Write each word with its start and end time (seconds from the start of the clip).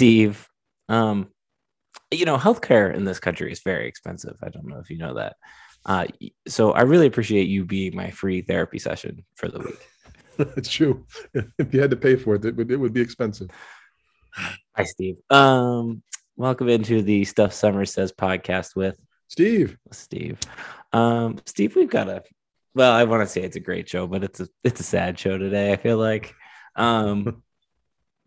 Steve, 0.00 0.48
um, 0.88 1.28
you 2.20 2.26
know, 2.26 2.36
healthcare 2.36 2.94
in 2.94 3.06
this 3.06 3.18
country 3.18 3.50
is 3.50 3.60
very 3.60 3.88
expensive. 3.88 4.36
I 4.42 4.50
don't 4.50 4.66
know 4.66 4.78
if 4.78 4.90
you 4.90 4.98
know 4.98 5.14
that. 5.14 5.36
Uh, 5.86 6.04
so 6.46 6.72
I 6.72 6.82
really 6.82 7.06
appreciate 7.06 7.48
you 7.48 7.64
being 7.64 7.96
my 7.96 8.10
free 8.10 8.42
therapy 8.42 8.78
session 8.78 9.24
for 9.36 9.48
the 9.48 9.60
week. 9.60 9.88
it's 10.58 10.68
true. 10.68 11.06
If 11.58 11.72
you 11.72 11.80
had 11.80 11.90
to 11.90 11.96
pay 11.96 12.16
for 12.16 12.34
it, 12.34 12.44
it 12.44 12.54
would, 12.56 12.70
it 12.70 12.76
would 12.76 12.92
be 12.92 13.00
expensive. 13.00 13.48
Hi, 14.34 14.84
Steve. 14.84 15.16
Um, 15.30 16.02
welcome 16.36 16.68
into 16.68 17.00
the 17.00 17.24
Stuff 17.24 17.54
Summer 17.54 17.86
Says 17.86 18.12
podcast 18.12 18.76
with 18.76 19.00
Steve. 19.28 19.78
Steve. 19.90 20.38
Um, 20.92 21.38
Steve, 21.46 21.74
we've 21.74 21.88
got 21.88 22.10
a 22.10 22.22
well, 22.74 22.92
I 22.92 23.04
want 23.04 23.22
to 23.22 23.26
say 23.26 23.40
it's 23.40 23.56
a 23.56 23.60
great 23.60 23.88
show, 23.88 24.06
but 24.06 24.22
it's 24.22 24.40
a 24.40 24.48
it's 24.62 24.80
a 24.80 24.84
sad 24.84 25.18
show 25.18 25.38
today. 25.38 25.72
I 25.72 25.76
feel 25.76 25.96
like. 25.96 26.34
Um, 26.76 27.42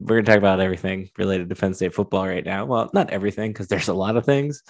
we're 0.03 0.17
going 0.17 0.25
to 0.25 0.31
talk 0.31 0.37
about 0.37 0.59
everything 0.59 1.09
related 1.17 1.49
to 1.49 1.55
Penn 1.55 1.73
State 1.73 1.93
football 1.93 2.27
right 2.27 2.45
now. 2.45 2.65
Well, 2.65 2.89
not 2.93 3.09
everything 3.09 3.51
because 3.51 3.67
there's 3.67 3.87
a 3.87 3.93
lot 3.93 4.17
of 4.17 4.25
things, 4.25 4.63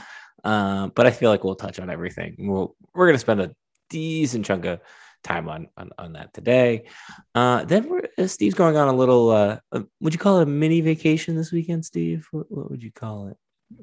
um, 0.44 0.92
but 0.96 1.08
I 1.08 1.12
feel 1.12 1.30
like 1.30 1.44
we'll 1.44 1.56
touch 1.56 1.80
on 1.80 1.90
everything. 1.90 2.36
We'll, 2.38 2.76
we're 2.94 3.08
going 3.08 3.16
to 3.16 3.20
spend 3.20 3.42
a 3.42 3.56
decent 3.90 4.46
chunk 4.46 4.66
of 4.66 4.80
time 5.24 5.50
on 5.50 5.70
on, 5.78 5.90
on 5.98 6.14
that 6.14 6.34
today. 6.34 6.86
Uh, 7.34 7.64
then 7.66 7.90
we're, 7.90 8.08
uh, 8.18 8.28
Steve's 8.28 8.56
going 8.56 8.78
on 8.78 8.88
a 8.88 8.94
little. 8.94 9.30
Uh, 9.30 9.58
uh, 9.72 9.82
would 10.02 10.14
you 10.14 10.20
call 10.20 10.40
it 10.40 10.44
a 10.44 10.46
mini 10.46 10.82
vacation 10.82 11.36
this 11.36 11.52
weekend, 11.52 11.86
Steve? 11.86 12.28
What, 12.32 12.52
what 12.52 12.70
would 12.70 12.84
you 12.84 12.92
call 12.92 13.28
it? 13.30 13.38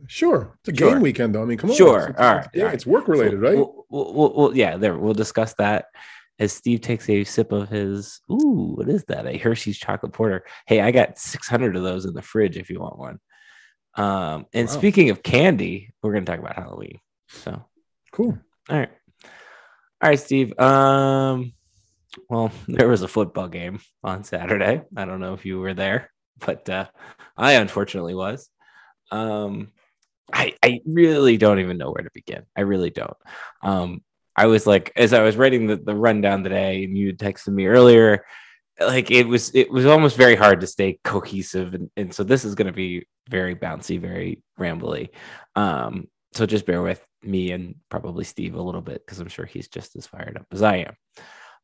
Sure, 0.07 0.57
it's 0.61 0.77
a 0.77 0.77
sure. 0.77 0.93
game 0.93 1.01
weekend 1.01 1.35
though. 1.35 1.43
I 1.43 1.47
mean, 1.47 1.59
come 1.59 1.71
on. 1.71 1.77
Sure, 1.77 2.09
it's, 2.09 2.21
all 2.21 2.37
right. 2.37 2.49
Yeah, 2.55 2.63
all 2.63 2.67
right. 2.67 2.75
it's 2.75 2.87
work 2.87 3.09
related, 3.09 3.41
right? 3.41 3.57
We'll, 3.57 3.87
we'll, 3.91 4.33
we'll, 4.35 4.57
yeah, 4.57 4.77
there. 4.77 4.97
We'll 4.97 5.15
discuss 5.15 5.55
that 5.55 5.87
as 6.41 6.55
Steve 6.55 6.81
takes 6.81 7.09
a 7.09 7.23
sip 7.23 7.53
of 7.53 7.69
his, 7.69 8.21
ooh, 8.31 8.73
what 8.77 8.89
is 8.89 9.05
that? 9.05 9.27
A 9.27 9.37
Hershey's 9.37 9.79
chocolate 9.79 10.15
porter. 10.15 10.45
Hey, 10.67 10.81
I 10.81 10.91
got 10.91 11.19
600 11.19 11.77
of 11.77 11.83
those 11.83 12.07
in 12.07 12.15
the 12.15 12.23
fridge 12.23 12.57
if 12.57 12.71
you 12.71 12.81
want 12.81 12.99
one. 12.99 13.19
Um, 13.95 14.47
and 14.55 14.67
wow. 14.67 14.73
speaking 14.73 15.11
of 15.11 15.23
candy, 15.23 15.93
we're 16.03 16.13
going 16.13 16.25
to 16.25 16.33
talk 16.33 16.41
about 16.41 16.57
Halloween. 16.57 16.99
So 17.29 17.63
cool. 18.13 18.39
All 18.71 18.79
right. 18.79 18.91
All 20.03 20.09
right, 20.09 20.19
Steve. 20.19 20.59
Um, 20.59 21.53
well, 22.31 22.51
there 22.69 22.89
was 22.89 23.03
a 23.03 23.09
football 23.09 23.49
game 23.49 23.81
on 24.03 24.25
Saturday. 24.25 24.83
I 24.97 25.05
don't 25.05 25.21
know 25.21 25.35
if 25.35 25.45
you 25.45 25.61
were 25.61 25.75
there, 25.75 26.11
but 26.39 26.69
uh, 26.71 26.87
I 27.37 27.53
unfortunately 27.53 28.15
was. 28.15 28.49
Um, 29.11 29.73
I, 30.33 30.55
I 30.63 30.81
really 30.87 31.37
don't 31.37 31.59
even 31.59 31.77
know 31.77 31.91
where 31.91 32.05
to 32.05 32.11
begin. 32.15 32.45
I 32.57 32.63
really 32.63 32.91
don't. 32.91 33.17
Um, 33.63 34.03
I 34.37 34.47
was 34.47 34.67
like, 34.67 34.93
as 34.97 35.13
I 35.13 35.23
was 35.23 35.37
writing 35.37 35.67
the, 35.67 35.77
the 35.77 35.95
rundown 35.95 36.43
today, 36.43 36.85
and 36.85 36.97
you 36.97 37.15
texted 37.15 37.53
me 37.53 37.67
earlier, 37.67 38.25
like 38.81 39.11
it 39.11 39.27
was 39.27 39.55
it 39.55 39.71
was 39.71 39.87
almost 39.87 40.17
very 40.17 40.37
hard 40.37 40.61
to 40.61 40.67
stay 40.67 40.99
cohesive, 41.05 41.75
and, 41.75 41.91
and 41.97 42.15
so 42.15 42.25
this 42.25 42.45
is 42.45 42.55
going 42.55 42.67
to 42.67 42.73
be 42.73 43.07
very 43.29 43.55
bouncy, 43.55 44.01
very 44.01 44.43
rambly. 44.59 45.11
Um, 45.57 46.09
so 46.33 46.47
just 46.47 46.67
bear 46.67 46.81
with 46.81 47.05
me 47.23 47.51
and 47.51 47.75
probably 47.89 48.25
Steve 48.25 48.55
a 48.55 48.63
little 48.63 48.81
bit 48.81 49.05
because 49.05 49.21
I'm 49.21 49.29
sure 49.29 49.45
he's 49.45 49.69
just 49.69 49.97
as 49.97 50.07
fired 50.07 50.37
up 50.37 50.47
as 50.53 50.63
I 50.63 50.77
am. 50.77 50.95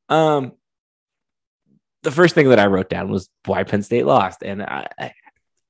Um, 0.09 0.53
the 2.03 2.11
first 2.11 2.34
thing 2.34 2.50
that 2.50 2.59
I 2.59 2.67
wrote 2.67 2.91
down 2.91 3.11
was 3.11 3.28
why 3.47 3.64
Penn 3.64 3.83
State 3.83 4.06
lost, 4.06 4.42
and 4.42 4.62
I, 4.62 4.87
I 4.98 5.12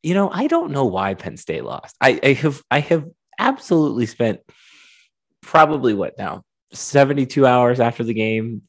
you 0.03 0.15
know, 0.15 0.31
I 0.31 0.47
don't 0.47 0.73
know 0.73 0.85
why 0.85 1.15
Penn 1.15 1.37
State 1.37 1.65
lost. 1.65 1.97
I, 2.01 2.21
I 2.23 2.33
have 2.35 2.63
I 2.71 2.81
have 2.81 3.07
absolutely 3.39 4.07
spent 4.07 4.41
probably 5.43 5.95
what 5.95 6.19
now 6.19 6.43
72 6.73 7.47
hours 7.47 7.81
after 7.81 8.05
the 8.05 8.15
game, 8.15 8.63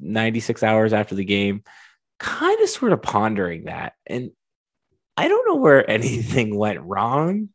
96 0.00 0.62
hours 0.62 0.92
after 0.92 1.14
the 1.14 1.24
game, 1.24 1.62
kind 2.18 2.60
of 2.60 2.68
sort 2.68 2.92
of 2.92 3.02
pondering 3.02 3.64
that. 3.64 3.94
And 4.06 4.30
I 5.16 5.28
don't 5.28 5.46
know 5.48 5.56
where 5.56 5.88
anything 5.90 6.56
went 6.56 6.80
wrong, 6.80 7.50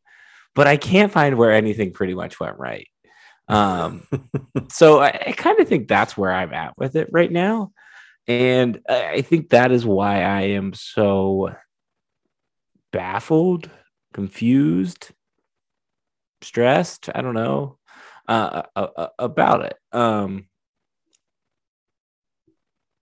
but 0.54 0.68
I 0.68 0.78
can't 0.78 1.12
find 1.12 1.38
where 1.38 1.52
anything 1.52 1.92
pretty 1.92 2.14
much 2.14 2.40
went 2.40 2.58
right. 2.58 2.88
Um, 3.48 4.08
so 4.70 5.00
I, 5.00 5.26
I 5.28 5.32
kind 5.34 5.60
of 5.60 5.68
think 5.68 5.88
that's 5.88 6.18
where 6.18 6.32
I'm 6.32 6.54
at 6.54 6.78
with 6.78 6.96
it 6.96 7.10
right 7.12 7.32
now. 7.32 7.72
And 8.28 8.82
I 8.90 9.22
think 9.22 9.50
that 9.50 9.72
is 9.72 9.86
why 9.86 10.24
I 10.24 10.42
am 10.42 10.74
so 10.74 11.54
baffled, 12.92 13.70
confused, 14.14 15.12
stressed. 16.42 17.10
I 17.14 17.22
don't 17.22 17.36
know 17.36 17.78
uh, 18.28 18.64
about 19.20 19.66
it. 19.66 19.76
Um, 19.92 20.48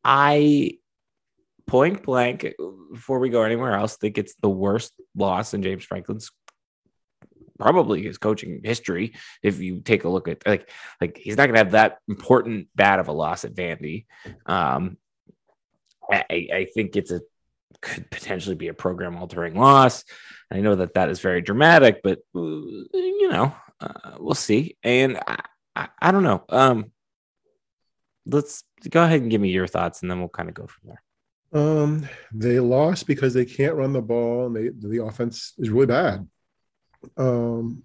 I 0.03 0.79
point 1.65 2.03
blank 2.03 2.53
before 2.91 3.19
we 3.19 3.29
go 3.29 3.43
anywhere 3.43 3.73
else 3.73 3.95
think 3.95 4.17
it's 4.17 4.35
the 4.41 4.49
worst 4.49 4.93
loss 5.15 5.53
in 5.53 5.63
James 5.63 5.85
Franklin's 5.85 6.29
probably 7.57 8.03
his 8.03 8.17
coaching 8.17 8.61
history. 8.63 9.13
If 9.41 9.59
you 9.59 9.79
take 9.79 10.03
a 10.03 10.09
look 10.09 10.27
at 10.27 10.45
like 10.45 10.69
like 10.99 11.17
he's 11.17 11.37
not 11.37 11.45
gonna 11.45 11.59
have 11.59 11.71
that 11.71 11.99
important 12.07 12.67
bad 12.75 12.99
of 12.99 13.07
a 13.07 13.13
loss 13.13 13.45
at 13.45 13.53
Vandy. 13.53 14.05
Um, 14.45 14.97
I, 16.11 16.25
I 16.29 16.67
think 16.73 16.95
it's 16.95 17.11
a 17.11 17.21
could 17.81 18.09
potentially 18.09 18.55
be 18.55 18.67
a 18.67 18.73
program 18.73 19.17
altering 19.17 19.55
loss. 19.55 20.03
I 20.51 20.59
know 20.61 20.75
that 20.75 20.93
that 20.93 21.09
is 21.09 21.19
very 21.19 21.41
dramatic, 21.41 22.01
but 22.03 22.19
uh, 22.35 22.39
you 22.39 23.29
know, 23.29 23.53
uh, 23.83 24.17
we'll 24.19 24.35
see. 24.35 24.77
And 24.83 25.17
I, 25.27 25.39
I, 25.75 25.87
I, 26.01 26.11
don't 26.11 26.23
know. 26.23 26.43
Um, 26.49 26.91
let's 28.25 28.63
go 28.89 29.03
ahead 29.03 29.21
and 29.21 29.31
give 29.31 29.41
me 29.41 29.49
your 29.49 29.67
thoughts, 29.67 30.01
and 30.01 30.11
then 30.11 30.19
we'll 30.19 30.29
kind 30.29 30.49
of 30.49 30.55
go 30.55 30.67
from 30.67 30.89
there. 30.89 31.03
Um, 31.61 32.09
they 32.33 32.59
lost 32.59 33.05
because 33.05 33.33
they 33.33 33.45
can't 33.45 33.75
run 33.75 33.93
the 33.93 34.01
ball, 34.01 34.47
and 34.47 34.55
they 34.55 34.69
the 34.69 35.03
offense 35.03 35.53
is 35.57 35.69
really 35.69 35.87
bad. 35.87 36.27
Um, 37.17 37.83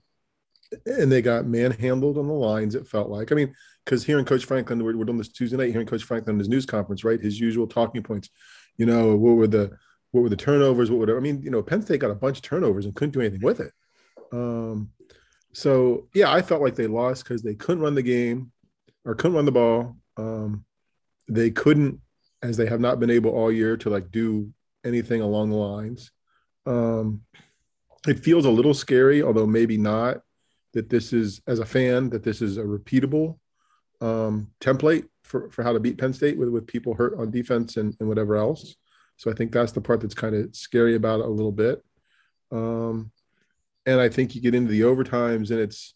and 0.87 1.11
they 1.11 1.23
got 1.23 1.47
manhandled 1.47 2.19
on 2.19 2.29
the 2.29 2.35
lines. 2.35 2.75
It 2.75 2.87
felt 2.87 3.09
like. 3.09 3.33
I 3.33 3.35
mean, 3.35 3.55
because 3.85 4.05
hearing 4.05 4.25
Coach 4.25 4.45
Franklin, 4.45 4.85
we're, 4.85 4.97
we're 4.97 5.05
doing 5.05 5.19
this 5.19 5.33
Tuesday 5.33 5.57
night. 5.57 5.73
Hearing 5.73 5.87
Coach 5.87 6.05
Franklin 6.05 6.37
in 6.37 6.41
his 6.41 6.49
news 6.49 6.67
conference, 6.67 7.05
right? 7.05 7.21
His 7.21 7.41
usual 7.41 7.67
talking 7.67 8.03
points. 8.03 8.29
You 8.77 8.87
know, 8.87 9.17
what 9.17 9.37
were 9.37 9.47
the 9.47 9.73
what 10.13 10.23
were 10.23 10.29
the 10.29 10.37
turnovers? 10.37 10.91
What 10.91 11.01
would 11.01 11.11
I 11.11 11.21
mean? 11.21 11.43
You 11.43 11.51
know, 11.51 11.63
Penn 11.63 11.83
State 11.83 12.01
got 12.01 12.11
a 12.11 12.15
bunch 12.15 12.39
of 12.39 12.43
turnovers 12.43 12.85
and 12.85 12.95
couldn't 12.95 13.13
do 13.13 13.21
anything 13.21 13.43
with 13.43 13.61
it. 13.61 13.73
Um, 14.33 14.91
so 15.59 16.07
yeah, 16.15 16.31
I 16.33 16.41
felt 16.41 16.63
like 16.63 16.77
they 16.77 16.87
lost 16.87 17.25
because 17.25 17.43
they 17.43 17.57
couldn't 17.57 17.83
run 17.83 17.97
the 17.97 18.03
game 18.03 18.53
or 19.05 19.17
couldn't 19.17 19.35
run 19.35 19.45
the 19.45 19.51
ball. 19.51 19.97
Um, 20.17 20.65
they 21.27 21.51
couldn't, 21.51 22.01
as 22.43 22.57
they 22.57 22.67
have 22.67 22.81
not 22.81 23.01
been 23.01 23.11
able 23.11 23.33
all 23.33 23.51
year 23.51 23.77
to 23.79 23.91
like 23.91 24.13
do 24.13 24.53
anything 24.85 25.21
along 25.21 25.51
the 25.51 25.57
lines. 25.57 26.13
Um, 26.65 27.23
it 28.07 28.21
feels 28.21 28.45
a 28.45 28.51
little 28.51 28.73
scary, 28.73 29.21
although 29.21 29.49
maybe 29.49 29.77
not, 29.77 30.19
that 30.75 30.89
this 30.91 31.13
is 31.13 31.43
as 31.49 31.59
a 31.59 31.67
fan 31.67 32.09
that 32.11 32.23
this 32.23 32.41
is 32.41 32.57
a 32.57 32.63
repeatable 32.63 33.41
um, 34.01 34.53
template 34.61 35.09
for, 35.25 35.51
for 35.51 35.65
how 35.65 35.73
to 35.73 35.81
beat 35.81 35.99
Penn 35.99 36.13
State 36.13 36.39
with, 36.39 36.51
with 36.51 36.69
people 36.69 36.95
hurt 36.95 37.19
on 37.19 37.33
defense 37.33 37.79
and, 37.79 37.97
and 37.99 38.09
whatever 38.09 38.37
else. 38.37 38.77
So 39.17 39.29
I 39.29 39.35
think 39.35 39.51
that's 39.51 39.73
the 39.73 39.81
part 39.81 40.03
that's 40.03 40.15
kind 40.15 40.37
of 40.37 40.55
scary 40.55 40.95
about 40.95 41.19
it 41.19 41.27
a 41.27 41.31
little 41.31 41.51
bit. 41.51 41.83
Um, 42.53 43.11
and 43.89 44.01
I 44.01 44.09
think 44.09 44.35
you 44.35 44.41
get 44.41 44.55
into 44.55 44.71
the 44.71 44.83
overtimes 44.83 45.51
and 45.51 45.61
it's 45.61 45.95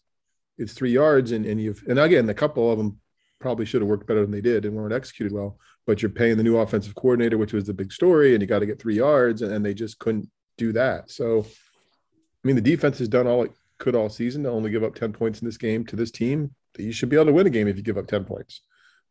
it's 0.57 0.73
three 0.73 0.91
yards 0.91 1.31
and, 1.31 1.45
and 1.45 1.61
you've 1.61 1.83
and 1.87 1.99
again 1.99 2.27
a 2.29 2.33
couple 2.33 2.71
of 2.71 2.77
them 2.77 2.99
probably 3.39 3.65
should 3.65 3.81
have 3.81 3.89
worked 3.89 4.07
better 4.07 4.21
than 4.21 4.31
they 4.31 4.41
did 4.41 4.65
and 4.65 4.73
weren't 4.73 4.93
executed 4.93 5.33
well. 5.33 5.59
But 5.85 6.01
you're 6.01 6.09
paying 6.09 6.37
the 6.37 6.43
new 6.43 6.57
offensive 6.57 6.95
coordinator, 6.95 7.37
which 7.37 7.51
was 7.51 7.65
the 7.65 7.73
big 7.73 7.91
story, 7.91 8.33
and 8.33 8.41
you 8.41 8.47
got 8.47 8.59
to 8.59 8.65
get 8.65 8.81
three 8.81 8.95
yards, 8.95 9.41
and, 9.41 9.51
and 9.51 9.65
they 9.65 9.73
just 9.73 9.99
couldn't 9.99 10.29
do 10.57 10.71
that. 10.71 11.11
So, 11.11 11.45
I 11.45 12.47
mean, 12.47 12.55
the 12.55 12.61
defense 12.61 12.99
has 12.99 13.09
done 13.09 13.27
all 13.27 13.43
it 13.43 13.51
could 13.79 13.95
all 13.95 14.09
season 14.09 14.43
to 14.43 14.49
only 14.49 14.71
give 14.71 14.83
up 14.83 14.95
10 14.95 15.11
points 15.11 15.41
in 15.41 15.45
this 15.45 15.57
game 15.57 15.85
to 15.87 15.97
this 15.97 16.09
team. 16.09 16.55
You 16.77 16.93
should 16.93 17.09
be 17.09 17.17
able 17.17 17.25
to 17.25 17.33
win 17.33 17.47
a 17.47 17.49
game 17.49 17.67
if 17.67 17.75
you 17.75 17.83
give 17.83 17.97
up 17.97 18.07
10 18.07 18.23
points. 18.23 18.61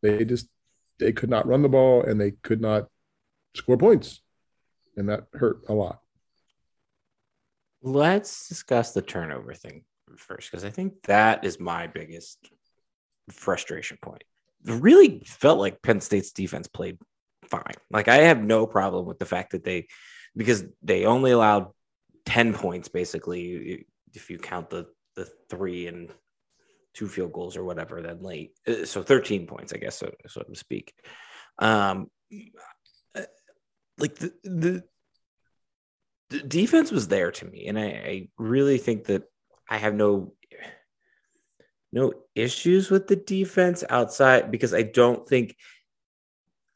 They 0.01 0.25
just 0.25 0.47
they 0.97 1.13
could 1.13 1.29
not 1.29 1.47
run 1.47 1.61
the 1.61 1.69
ball 1.69 2.01
and 2.01 2.19
they 2.19 2.31
could 2.31 2.59
not 2.59 2.87
score 3.55 3.77
points. 3.77 4.21
And 4.97 5.09
that 5.09 5.27
hurt 5.33 5.61
a 5.69 5.73
lot. 5.73 6.02
Let's 7.83 8.47
discuss 8.47 8.93
the 8.93 9.01
turnover 9.01 9.53
thing 9.53 9.83
first, 10.17 10.49
because 10.49 10.63
I 10.63 10.69
think 10.69 11.03
that 11.03 11.43
is 11.43 11.59
my 11.59 11.87
biggest 11.87 12.37
frustration 13.29 13.97
point. 14.01 14.23
It 14.65 14.81
really 14.81 15.21
felt 15.25 15.59
like 15.59 15.81
Penn 15.81 15.99
State's 15.99 16.31
defense 16.31 16.67
played 16.67 16.97
fine. 17.45 17.75
Like 17.91 18.07
I 18.07 18.15
have 18.15 18.41
no 18.41 18.65
problem 18.65 19.05
with 19.05 19.19
the 19.19 19.25
fact 19.25 19.51
that 19.51 19.65
they, 19.65 19.87
because 20.35 20.63
they 20.81 21.05
only 21.05 21.31
allowed 21.31 21.67
10 22.25 22.53
points 22.53 22.87
basically, 22.87 23.85
if 24.13 24.29
you 24.29 24.37
count 24.37 24.69
the, 24.69 24.87
the 25.15 25.27
three 25.49 25.87
and 25.87 26.09
two 26.93 27.07
field 27.09 27.33
goals 27.33 27.57
or 27.57 27.65
whatever, 27.65 28.01
then 28.01 28.21
late. 28.21 28.53
Uh, 28.65 28.85
so 28.85 29.03
13 29.03 29.45
points, 29.45 29.73
I 29.73 29.77
guess, 29.77 29.97
so, 29.97 30.11
so 30.27 30.41
to 30.41 30.55
speak. 30.55 30.93
Um, 31.59 32.09
uh, 33.15 33.23
like 33.97 34.15
the, 34.15 34.33
the, 34.43 34.83
the 36.29 36.39
defense 36.39 36.91
was 36.91 37.07
there 37.07 37.31
to 37.31 37.45
me, 37.45 37.67
and 37.67 37.77
I, 37.77 37.83
I 37.83 38.29
really 38.37 38.77
think 38.77 39.05
that 39.05 39.23
I 39.69 39.77
have 39.77 39.93
no 39.93 40.33
no 41.91 42.11
issues 42.33 42.89
with 42.89 43.07
the 43.07 43.15
defense 43.15 43.83
outside 43.87 44.49
because 44.49 44.73
I 44.73 44.81
don't 44.81 45.27
think 45.27 45.55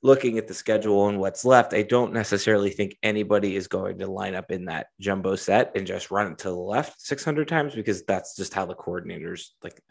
looking 0.04 0.38
at 0.38 0.48
the 0.48 0.54
schedule 0.54 1.10
and 1.10 1.20
what's 1.20 1.44
left, 1.44 1.74
I 1.74 1.82
don't 1.82 2.14
necessarily 2.14 2.70
think 2.70 2.96
anybody 3.02 3.56
is 3.56 3.68
going 3.68 3.98
to 3.98 4.08
line 4.08 4.36
up 4.36 4.52
in 4.52 4.66
that 4.66 4.88
jumbo 5.00 5.36
set 5.36 5.72
and 5.76 5.88
just 5.88 6.12
run 6.12 6.32
it 6.32 6.38
to 6.40 6.50
the 6.50 6.56
left 6.56 7.02
600 7.02 7.48
times 7.48 7.74
because 7.74 8.04
that's 8.04 8.36
just 8.36 8.54
how 8.54 8.66
the 8.68 8.76
coordinators 8.76 9.48
like 9.64 9.82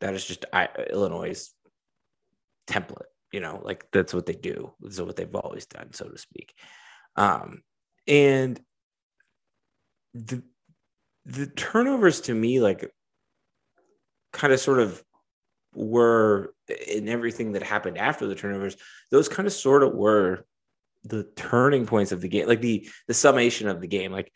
that 0.00 0.14
is 0.14 0.24
just 0.24 0.44
I, 0.52 0.68
Illinois' 0.90 1.50
template. 2.68 3.02
You 3.32 3.40
know, 3.40 3.60
like 3.62 3.84
that's 3.92 4.14
what 4.14 4.26
they 4.26 4.34
do. 4.34 4.72
Is 4.82 5.02
what 5.02 5.16
they've 5.16 5.34
always 5.34 5.66
done, 5.66 5.92
so 5.92 6.08
to 6.08 6.16
speak. 6.16 6.54
Um, 7.16 7.62
and 8.06 8.58
the 10.26 10.42
the 11.24 11.46
turnovers 11.46 12.22
to 12.22 12.34
me, 12.34 12.60
like, 12.60 12.90
kind 14.32 14.52
of 14.52 14.60
sort 14.60 14.78
of 14.78 15.02
were 15.74 16.54
in 16.86 17.08
everything 17.08 17.52
that 17.52 17.62
happened 17.62 17.98
after 17.98 18.26
the 18.26 18.34
turnovers, 18.34 18.76
those 19.10 19.28
kind 19.28 19.46
of 19.46 19.52
sort 19.52 19.82
of 19.82 19.94
were 19.94 20.46
the 21.04 21.24
turning 21.36 21.86
points 21.86 22.12
of 22.12 22.20
the 22.20 22.28
game, 22.28 22.46
like 22.46 22.60
the 22.60 22.88
the 23.06 23.14
summation 23.14 23.68
of 23.68 23.80
the 23.80 23.86
game. 23.86 24.12
Like 24.12 24.32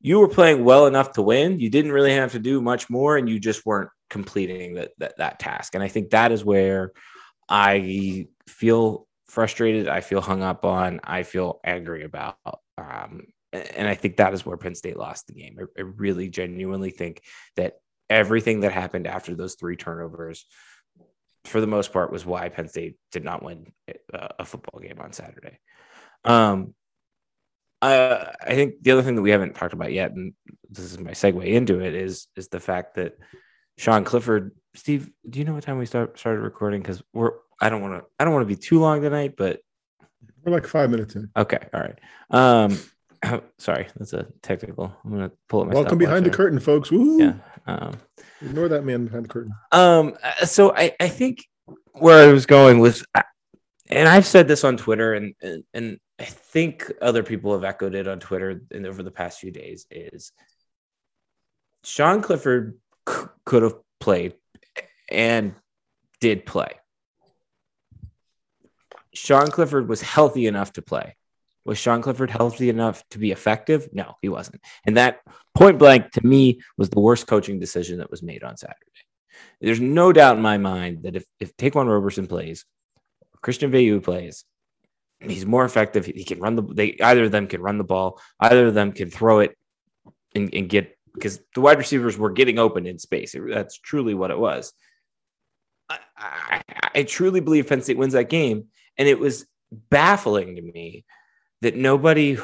you 0.00 0.18
were 0.18 0.28
playing 0.28 0.64
well 0.64 0.86
enough 0.86 1.12
to 1.12 1.22
win. 1.22 1.60
You 1.60 1.70
didn't 1.70 1.92
really 1.92 2.12
have 2.12 2.32
to 2.32 2.38
do 2.38 2.60
much 2.60 2.90
more, 2.90 3.16
and 3.16 3.28
you 3.28 3.40
just 3.40 3.64
weren't 3.64 3.90
completing 4.10 4.74
that 4.74 4.90
that, 4.98 5.16
that 5.18 5.38
task. 5.38 5.74
And 5.74 5.82
I 5.82 5.88
think 5.88 6.10
that 6.10 6.32
is 6.32 6.44
where 6.44 6.92
I 7.48 8.26
feel 8.46 9.06
frustrated. 9.26 9.88
I 9.88 10.00
feel 10.00 10.20
hung 10.20 10.42
up 10.42 10.64
on. 10.64 11.00
I 11.04 11.22
feel 11.22 11.60
angry 11.64 12.04
about. 12.04 12.36
Um, 12.76 13.26
and 13.52 13.88
I 13.88 13.94
think 13.94 14.16
that 14.16 14.34
is 14.34 14.44
where 14.44 14.56
Penn 14.56 14.74
State 14.74 14.96
lost 14.96 15.26
the 15.26 15.34
game. 15.34 15.58
I, 15.58 15.80
I 15.80 15.84
really 15.84 16.28
genuinely 16.28 16.90
think 16.90 17.22
that 17.56 17.74
everything 18.10 18.60
that 18.60 18.72
happened 18.72 19.06
after 19.06 19.34
those 19.34 19.54
three 19.54 19.76
turnovers, 19.76 20.46
for 21.44 21.60
the 21.60 21.66
most 21.66 21.92
part, 21.92 22.12
was 22.12 22.26
why 22.26 22.48
Penn 22.48 22.68
State 22.68 22.96
did 23.12 23.24
not 23.24 23.42
win 23.42 23.72
a 24.12 24.44
football 24.44 24.80
game 24.80 24.98
on 25.00 25.12
Saturday. 25.12 25.58
Um, 26.24 26.74
I, 27.80 28.32
I 28.42 28.54
think 28.54 28.82
the 28.82 28.90
other 28.90 29.02
thing 29.02 29.14
that 29.14 29.22
we 29.22 29.30
haven't 29.30 29.54
talked 29.54 29.72
about 29.72 29.92
yet, 29.92 30.12
and 30.12 30.34
this 30.68 30.84
is 30.84 30.98
my 30.98 31.12
segue 31.12 31.46
into 31.46 31.80
it, 31.80 31.94
is 31.94 32.26
is 32.36 32.48
the 32.48 32.60
fact 32.60 32.96
that 32.96 33.14
Sean 33.78 34.04
Clifford, 34.04 34.52
Steve, 34.74 35.10
do 35.28 35.38
you 35.38 35.44
know 35.44 35.54
what 35.54 35.62
time 35.62 35.78
we 35.78 35.86
start 35.86 36.18
started 36.18 36.40
recording? 36.40 36.82
Because 36.82 37.02
we're 37.12 37.32
I 37.60 37.70
don't 37.70 37.80
want 37.80 37.94
to 37.94 38.04
I 38.18 38.24
don't 38.24 38.34
want 38.34 38.48
to 38.48 38.54
be 38.54 38.60
too 38.60 38.80
long 38.80 39.00
tonight, 39.00 39.34
but 39.36 39.60
we're 40.44 40.52
like 40.52 40.66
five 40.66 40.90
minutes 40.90 41.14
in. 41.14 41.30
Okay, 41.36 41.68
all 41.72 41.80
right. 41.80 41.98
Um, 42.30 42.78
sorry, 43.58 43.88
that's 43.96 44.12
a 44.12 44.26
technical. 44.42 44.94
I'm 45.04 45.10
gonna 45.10 45.32
pull 45.48 45.62
up 45.62 45.68
my. 45.68 45.74
Welcome 45.74 45.98
behind 45.98 46.26
the 46.26 46.30
curtain, 46.30 46.58
folks. 46.58 46.90
Woo! 46.90 47.18
Yeah. 47.18 47.34
Um, 47.66 47.94
Ignore 48.40 48.68
that 48.68 48.84
man 48.84 49.06
behind 49.06 49.24
the 49.24 49.28
curtain. 49.28 49.52
Um. 49.72 50.16
So 50.44 50.74
I 50.74 50.94
I 51.00 51.08
think 51.08 51.44
where 51.92 52.28
I 52.28 52.32
was 52.32 52.46
going 52.46 52.78
was, 52.78 53.04
and 53.88 54.08
I've 54.08 54.26
said 54.26 54.48
this 54.48 54.64
on 54.64 54.76
Twitter, 54.76 55.14
and 55.14 55.34
and, 55.42 55.64
and 55.74 55.98
I 56.18 56.24
think 56.24 56.90
other 57.00 57.22
people 57.22 57.52
have 57.52 57.64
echoed 57.64 57.94
it 57.94 58.08
on 58.08 58.18
Twitter 58.18 58.60
and 58.70 58.86
over 58.86 59.02
the 59.02 59.10
past 59.10 59.38
few 59.38 59.52
days 59.52 59.86
is 59.90 60.32
Sean 61.84 62.22
Clifford 62.22 62.76
c- 63.08 63.26
could 63.44 63.62
have 63.62 63.76
played 64.00 64.34
and 65.08 65.54
did 66.20 66.44
play. 66.44 66.72
Sean 69.14 69.50
Clifford 69.50 69.88
was 69.88 70.02
healthy 70.02 70.46
enough 70.46 70.72
to 70.74 70.82
play. 70.82 71.16
Was 71.68 71.76
Sean 71.76 72.00
Clifford 72.00 72.30
healthy 72.30 72.70
enough 72.70 73.04
to 73.10 73.18
be 73.18 73.30
effective? 73.30 73.90
No, 73.92 74.14
he 74.22 74.30
wasn't. 74.30 74.62
And 74.86 74.96
that 74.96 75.20
point 75.54 75.78
blank 75.78 76.10
to 76.12 76.26
me 76.26 76.62
was 76.78 76.88
the 76.88 76.98
worst 76.98 77.26
coaching 77.26 77.60
decision 77.60 77.98
that 77.98 78.10
was 78.10 78.22
made 78.22 78.42
on 78.42 78.56
Saturday. 78.56 78.78
There's 79.60 79.78
no 79.78 80.10
doubt 80.10 80.38
in 80.38 80.42
my 80.42 80.56
mind 80.56 81.02
that 81.02 81.14
if, 81.14 81.26
if 81.38 81.54
Ta'Quan 81.58 81.86
Roberson 81.86 82.26
plays, 82.26 82.64
Christian 83.42 83.70
Veilleux 83.70 84.02
plays, 84.02 84.46
he's 85.20 85.44
more 85.44 85.66
effective. 85.66 86.06
He 86.06 86.24
can 86.24 86.40
run 86.40 86.56
the 86.56 86.62
they 86.62 86.96
either 87.02 87.24
of 87.24 87.32
them 87.32 87.46
can 87.46 87.60
run 87.60 87.76
the 87.76 87.84
ball, 87.84 88.18
either 88.40 88.68
of 88.68 88.74
them 88.74 88.92
can 88.92 89.10
throw 89.10 89.40
it 89.40 89.54
and, 90.34 90.48
and 90.54 90.70
get 90.70 90.96
because 91.12 91.38
the 91.54 91.60
wide 91.60 91.76
receivers 91.76 92.16
were 92.16 92.30
getting 92.30 92.58
open 92.58 92.86
in 92.86 92.98
space. 92.98 93.36
That's 93.36 93.76
truly 93.76 94.14
what 94.14 94.30
it 94.30 94.38
was. 94.38 94.72
I, 95.90 95.98
I, 96.16 96.62
I 96.94 97.02
truly 97.02 97.40
believe 97.40 97.68
Penn 97.68 97.82
State 97.82 97.98
wins 97.98 98.14
that 98.14 98.30
game. 98.30 98.68
And 98.96 99.06
it 99.06 99.18
was 99.18 99.46
baffling 99.70 100.56
to 100.56 100.62
me 100.62 101.04
that 101.62 101.76
nobody 101.76 102.38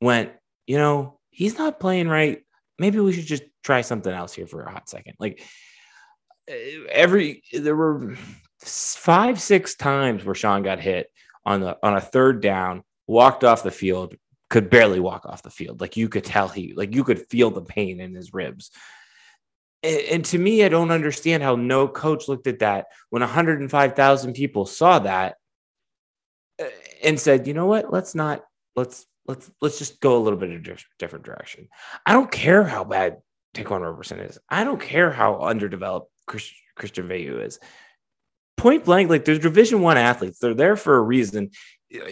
went, 0.00 0.32
you 0.66 0.78
know, 0.78 1.18
he's 1.30 1.58
not 1.58 1.80
playing 1.80 2.08
right. 2.08 2.42
Maybe 2.78 3.00
we 3.00 3.12
should 3.12 3.26
just 3.26 3.44
try 3.64 3.80
something 3.80 4.12
else 4.12 4.34
here 4.34 4.46
for 4.46 4.62
a 4.62 4.70
hot 4.70 4.88
second. 4.88 5.14
Like 5.18 5.42
eh, 6.48 6.84
every 6.90 7.42
there 7.52 7.76
were 7.76 8.16
five, 8.60 9.40
six 9.40 9.74
times 9.74 10.24
where 10.24 10.34
Sean 10.34 10.62
got 10.62 10.80
hit 10.80 11.10
on 11.44 11.60
the 11.60 11.78
on 11.82 11.96
a 11.96 12.00
third 12.00 12.40
down, 12.40 12.82
walked 13.06 13.44
off 13.44 13.62
the 13.62 13.70
field, 13.70 14.14
could 14.50 14.70
barely 14.70 15.00
walk 15.00 15.26
off 15.26 15.42
the 15.42 15.50
field. 15.50 15.80
Like 15.80 15.96
you 15.96 16.08
could 16.08 16.24
tell 16.24 16.48
he 16.48 16.74
like 16.74 16.94
you 16.94 17.04
could 17.04 17.26
feel 17.28 17.50
the 17.50 17.62
pain 17.62 18.00
in 18.00 18.14
his 18.14 18.34
ribs. 18.34 18.70
And, 19.82 20.00
and 20.00 20.24
to 20.26 20.38
me, 20.38 20.64
I 20.64 20.68
don't 20.68 20.90
understand 20.90 21.42
how 21.42 21.56
no 21.56 21.88
coach 21.88 22.28
looked 22.28 22.46
at 22.46 22.60
that 22.60 22.86
when 23.10 23.20
105,000 23.20 24.32
people 24.32 24.66
saw 24.66 24.98
that 25.00 25.36
Uh, 26.60 26.66
and 27.02 27.20
said, 27.20 27.46
you 27.46 27.54
know 27.54 27.66
what? 27.66 27.92
Let's 27.92 28.14
not 28.14 28.44
let's 28.74 29.06
let's 29.26 29.50
let's 29.60 29.78
just 29.78 30.00
go 30.00 30.16
a 30.16 30.22
little 30.22 30.38
bit 30.38 30.50
of 30.50 30.66
a 30.66 30.78
different 30.98 31.24
direction. 31.24 31.68
I 32.04 32.12
don't 32.12 32.30
care 32.30 32.64
how 32.64 32.84
bad 32.84 33.18
Ta'Quan 33.54 33.82
Roberson 33.82 34.20
is. 34.20 34.38
I 34.48 34.64
don't 34.64 34.80
care 34.80 35.10
how 35.10 35.40
underdeveloped 35.40 36.10
Chris, 36.26 36.50
Christian 36.74 37.08
Veilleux 37.08 37.44
is. 37.44 37.58
Point 38.56 38.84
blank, 38.84 39.10
like 39.10 39.24
there's 39.24 39.38
Division 39.38 39.82
One 39.82 39.98
athletes. 39.98 40.38
They're 40.38 40.54
there 40.54 40.76
for 40.76 40.96
a 40.96 41.02
reason. 41.02 41.50
Uh, 41.94 42.08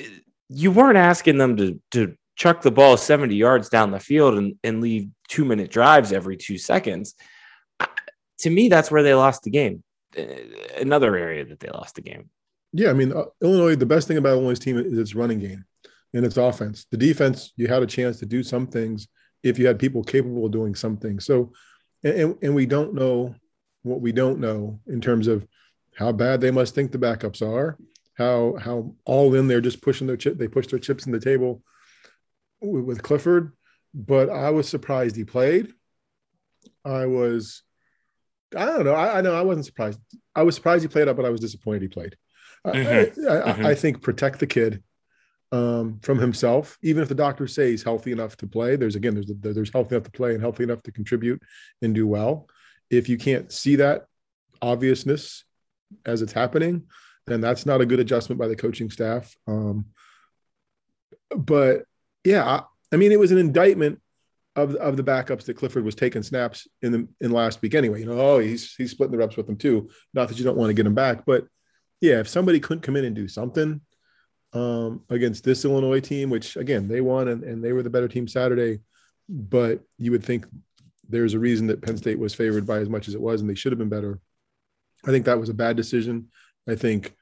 you 0.48 0.70
weren't 0.70 0.98
asking 0.98 1.38
them 1.38 1.56
to 1.56 1.80
to 1.92 2.16
chuck 2.36 2.62
the 2.62 2.70
ball 2.70 2.96
70 2.96 3.34
yards 3.34 3.68
down 3.68 3.92
the 3.92 4.00
field 4.00 4.34
and, 4.34 4.56
and 4.64 4.80
leave 4.80 5.08
two 5.28 5.44
minute 5.44 5.70
drives 5.70 6.12
every 6.12 6.36
two 6.36 6.58
seconds. 6.58 7.14
To 8.38 8.50
me, 8.50 8.68
that's 8.68 8.90
where 8.90 9.02
they 9.02 9.14
lost 9.14 9.42
the 9.44 9.50
game. 9.50 9.82
Uh, 10.18 10.24
another 10.80 11.16
area 11.16 11.44
that 11.44 11.60
they 11.60 11.68
lost 11.68 11.94
the 11.94 12.02
game. 12.02 12.28
Yeah, 12.76 12.90
I 12.90 12.92
mean, 12.92 13.12
uh, 13.12 13.26
Illinois. 13.40 13.76
The 13.76 13.86
best 13.86 14.08
thing 14.08 14.16
about 14.16 14.32
Illinois' 14.32 14.58
team 14.58 14.76
is 14.76 14.98
its 14.98 15.14
running 15.14 15.38
game 15.38 15.64
and 16.12 16.26
its 16.26 16.36
offense. 16.36 16.86
The 16.90 16.96
defense, 16.96 17.52
you 17.56 17.68
had 17.68 17.84
a 17.84 17.86
chance 17.86 18.18
to 18.18 18.26
do 18.26 18.42
some 18.42 18.66
things 18.66 19.06
if 19.44 19.60
you 19.60 19.66
had 19.68 19.78
people 19.78 20.02
capable 20.02 20.44
of 20.44 20.50
doing 20.52 20.74
something. 20.74 21.20
So, 21.20 21.52
and, 22.02 22.36
and 22.42 22.54
we 22.54 22.66
don't 22.66 22.92
know 22.92 23.36
what 23.82 24.00
we 24.00 24.10
don't 24.10 24.40
know 24.40 24.80
in 24.88 25.00
terms 25.00 25.28
of 25.28 25.46
how 25.94 26.10
bad 26.10 26.40
they 26.40 26.50
must 26.50 26.74
think 26.74 26.90
the 26.90 26.98
backups 26.98 27.42
are, 27.42 27.78
how 28.14 28.56
how 28.58 28.96
all 29.04 29.34
in 29.36 29.46
they're 29.46 29.60
just 29.60 29.80
pushing 29.80 30.08
their 30.08 30.16
chip. 30.16 30.36
They 30.36 30.48
push 30.48 30.66
their 30.66 30.80
chips 30.80 31.06
in 31.06 31.12
the 31.12 31.20
table 31.20 31.62
with, 32.60 32.84
with 32.84 33.02
Clifford. 33.02 33.52
But 33.94 34.30
I 34.30 34.50
was 34.50 34.68
surprised 34.68 35.14
he 35.14 35.24
played. 35.24 35.72
I 36.84 37.06
was, 37.06 37.62
I 38.56 38.64
don't 38.66 38.84
know. 38.84 38.94
I, 38.94 39.18
I 39.18 39.20
know 39.20 39.32
I 39.32 39.42
wasn't 39.42 39.66
surprised. 39.66 40.00
I 40.34 40.42
was 40.42 40.56
surprised 40.56 40.82
he 40.82 40.88
played 40.88 41.06
up, 41.06 41.16
but 41.16 41.24
I 41.24 41.30
was 41.30 41.40
disappointed 41.40 41.82
he 41.82 41.88
played. 41.88 42.16
Mm-hmm. 42.66 43.28
I, 43.28 43.32
I, 43.32 43.52
mm-hmm. 43.52 43.66
I, 43.66 43.74
think 43.74 44.02
protect 44.02 44.40
the 44.40 44.46
kid 44.46 44.82
um, 45.52 46.00
from 46.02 46.18
himself, 46.18 46.78
even 46.82 47.02
if 47.02 47.08
the 47.08 47.14
doctors 47.14 47.54
say 47.54 47.70
he's 47.70 47.82
healthy 47.82 48.12
enough 48.12 48.36
to 48.38 48.46
play. 48.46 48.76
There's 48.76 48.96
again, 48.96 49.14
there's 49.14 49.54
there's 49.54 49.72
healthy 49.72 49.94
enough 49.94 50.04
to 50.04 50.10
play 50.10 50.32
and 50.32 50.40
healthy 50.40 50.64
enough 50.64 50.82
to 50.84 50.92
contribute 50.92 51.42
and 51.82 51.94
do 51.94 52.06
well. 52.06 52.48
If 52.90 53.08
you 53.08 53.18
can't 53.18 53.52
see 53.52 53.76
that 53.76 54.06
obviousness 54.62 55.44
as 56.06 56.22
it's 56.22 56.32
happening, 56.32 56.84
then 57.26 57.40
that's 57.40 57.66
not 57.66 57.80
a 57.80 57.86
good 57.86 58.00
adjustment 58.00 58.38
by 58.38 58.48
the 58.48 58.56
coaching 58.56 58.90
staff. 58.90 59.34
Um, 59.46 59.86
but 61.36 61.84
yeah, 62.24 62.44
I, 62.44 62.62
I 62.92 62.96
mean, 62.96 63.12
it 63.12 63.18
was 63.18 63.32
an 63.32 63.38
indictment 63.38 64.00
of 64.56 64.74
of 64.76 64.96
the 64.96 65.02
backups 65.02 65.44
that 65.44 65.56
Clifford 65.56 65.84
was 65.84 65.94
taking 65.94 66.22
snaps 66.22 66.68
in 66.80 66.92
the 66.92 67.08
in 67.20 67.30
last 67.30 67.60
week 67.60 67.74
anyway. 67.74 68.00
You 68.00 68.06
know, 68.06 68.18
oh, 68.18 68.38
he's 68.38 68.74
he's 68.74 68.92
splitting 68.92 69.12
the 69.12 69.18
reps 69.18 69.36
with 69.36 69.46
them 69.46 69.56
too. 69.56 69.90
Not 70.12 70.28
that 70.28 70.38
you 70.38 70.44
don't 70.44 70.56
want 70.56 70.70
to 70.70 70.74
get 70.74 70.86
him 70.86 70.94
back, 70.94 71.24
but 71.26 71.46
yeah, 72.00 72.20
if 72.20 72.28
somebody 72.28 72.60
couldn't 72.60 72.82
come 72.82 72.96
in 72.96 73.04
and 73.04 73.14
do 73.14 73.28
something 73.28 73.80
um, 74.52 75.02
against 75.10 75.44
this 75.44 75.64
Illinois 75.64 76.00
team, 76.00 76.30
which 76.30 76.56
again 76.56 76.88
they 76.88 77.00
won 77.00 77.28
and, 77.28 77.42
and 77.42 77.62
they 77.62 77.72
were 77.72 77.82
the 77.82 77.90
better 77.90 78.08
team 78.08 78.28
Saturday, 78.28 78.80
but 79.28 79.80
you 79.98 80.10
would 80.10 80.24
think 80.24 80.46
there's 81.08 81.34
a 81.34 81.38
reason 81.38 81.66
that 81.66 81.82
Penn 81.82 81.96
State 81.96 82.18
was 82.18 82.34
favored 82.34 82.66
by 82.66 82.78
as 82.78 82.88
much 82.88 83.08
as 83.08 83.14
it 83.14 83.20
was, 83.20 83.40
and 83.40 83.50
they 83.50 83.54
should 83.54 83.72
have 83.72 83.78
been 83.78 83.88
better. 83.88 84.20
I 85.04 85.10
think 85.10 85.26
that 85.26 85.38
was 85.38 85.48
a 85.48 85.54
bad 85.54 85.76
decision. 85.76 86.28
I 86.68 86.76
think 86.76 87.14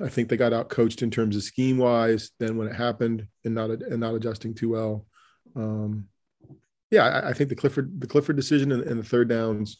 I 0.00 0.08
think 0.08 0.28
they 0.28 0.36
got 0.36 0.52
out 0.52 0.68
coached 0.68 1.02
in 1.02 1.10
terms 1.10 1.36
of 1.36 1.42
scheme 1.42 1.78
wise. 1.78 2.30
Then 2.38 2.56
when 2.56 2.68
it 2.68 2.74
happened 2.74 3.26
and 3.44 3.54
not 3.54 3.70
and 3.70 4.00
not 4.00 4.14
adjusting 4.14 4.54
too 4.54 4.70
well, 4.70 5.06
um, 5.56 6.08
yeah, 6.90 7.04
I, 7.04 7.30
I, 7.30 7.32
think 7.32 7.48
the 7.48 7.56
Clifford 7.56 8.00
the 8.00 8.06
Clifford 8.06 8.36
decision 8.36 8.72
and, 8.72 8.82
and 8.82 9.00
the 9.00 9.08
third 9.08 9.28
downs 9.28 9.78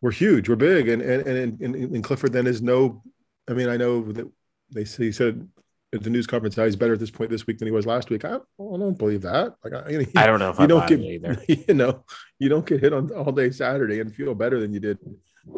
we're 0.00 0.10
huge, 0.10 0.48
we're 0.48 0.56
big, 0.56 0.88
and 0.88 1.02
and 1.02 1.26
and, 1.26 1.60
and, 1.60 1.74
and 1.74 2.04
Clifford 2.04 2.32
then 2.32 2.46
is 2.46 2.62
no. 2.62 3.02
I 3.48 3.52
mean, 3.52 3.68
I 3.68 3.76
know 3.76 4.12
that 4.12 4.30
they 4.70 4.84
say 4.84 5.04
he 5.04 5.12
said 5.12 5.48
at 5.94 6.02
the 6.02 6.10
news 6.10 6.26
conference 6.26 6.56
he's 6.56 6.76
better 6.76 6.94
at 6.94 7.00
this 7.00 7.10
point 7.10 7.30
this 7.30 7.46
week 7.46 7.58
than 7.58 7.66
he 7.66 7.72
was 7.72 7.86
last 7.86 8.10
week. 8.10 8.24
I, 8.24 8.34
I 8.34 8.38
don't 8.58 8.98
believe 8.98 9.22
that. 9.22 9.54
Like 9.64 9.72
I, 9.72 9.90
you 9.90 9.98
know, 10.00 10.06
I 10.16 10.26
don't 10.26 10.38
know 10.38 10.50
if 10.50 10.58
you 10.58 10.64
I 10.64 10.66
don't 10.66 10.88
get 10.88 11.00
either. 11.00 11.42
You 11.48 11.74
know, 11.74 12.04
you 12.38 12.48
don't 12.48 12.66
get 12.66 12.80
hit 12.80 12.92
on 12.92 13.10
all 13.12 13.32
day 13.32 13.50
Saturday 13.50 14.00
and 14.00 14.14
feel 14.14 14.34
better 14.34 14.60
than 14.60 14.72
you 14.72 14.80
did 14.80 14.98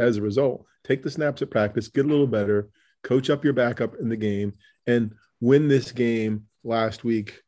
as 0.00 0.16
a 0.16 0.23
result. 0.23 0.64
Take 0.85 1.02
the 1.02 1.11
snaps 1.11 1.42
at 1.42 1.50
practice, 1.50 1.88
get 1.88 2.07
a 2.07 2.09
little 2.09 2.26
better, 2.26 2.68
coach 3.02 3.30
up 3.30 3.45
your 3.45 3.52
backup 3.52 3.97
in 3.97 4.09
the 4.09 4.16
game, 4.16 4.54
and 4.87 5.14
win 5.40 5.68
this 5.68 5.92
game 5.92 6.47
last 6.62 7.04
week, 7.04 7.42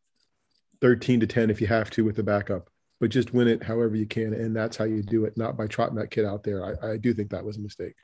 thirteen 0.81 1.21
to 1.21 1.27
ten 1.27 1.51
if 1.51 1.61
you 1.61 1.67
have 1.67 1.91
to 1.91 2.05
with 2.05 2.17
the 2.17 2.23
backup. 2.23 2.71
But 3.01 3.11
just 3.11 3.33
win 3.33 3.49
it 3.49 3.63
however 3.63 3.97
you 3.97 4.07
can, 4.07 4.35
and 4.35 4.55
that's 4.55 4.77
how 4.77 4.85
you 4.85 5.03
do 5.03 5.25
it, 5.25 5.37
not 5.37 5.57
by 5.57 5.67
trotting 5.67 5.97
that 5.97 6.11
kid 6.11 6.27
out 6.27 6.45
there. 6.45 6.65
I, 6.65 6.93
I 6.93 6.97
do 6.99 7.15
think 7.15 7.31
that 7.31 7.45
was 7.45 7.57
a 7.57 7.61
mistake. 7.61 7.95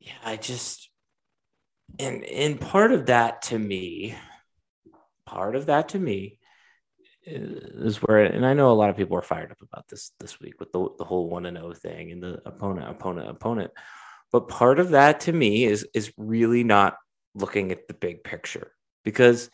Yeah, 0.00 0.12
I 0.24 0.36
just 0.36 0.90
and 1.98 2.24
and 2.24 2.60
part 2.60 2.92
of 2.92 3.06
that 3.06 3.42
to 3.42 3.58
me, 3.58 4.16
part 5.24 5.54
of 5.54 5.66
that 5.66 5.90
to 5.90 5.98
me 5.98 6.38
uh, 7.26 7.30
is 7.30 8.02
where 8.02 8.18
and 8.24 8.44
I 8.44 8.54
know 8.54 8.70
a 8.70 8.74
lot 8.74 8.90
of 8.90 8.96
people 8.96 9.16
are 9.16 9.22
fired 9.22 9.50
up 9.50 9.62
about 9.62 9.88
this 9.88 10.10
this 10.20 10.40
week 10.40 10.58
with 10.58 10.72
the, 10.72 10.88
the 10.98 11.04
whole 11.04 11.30
one 11.30 11.46
and 11.46 11.56
O 11.56 11.72
thing 11.72 12.12
and 12.12 12.22
the 12.22 12.42
opponent, 12.44 12.90
opponent, 12.90 13.28
opponent. 13.28 13.70
But 14.32 14.48
part 14.48 14.80
of 14.80 14.90
that 14.90 15.20
to 15.20 15.32
me 15.32 15.64
is 15.64 15.86
is 15.94 16.12
really 16.16 16.64
not 16.64 16.96
looking 17.34 17.72
at 17.72 17.86
the 17.88 17.94
big 17.94 18.24
picture. 18.24 18.72
Because 19.04 19.48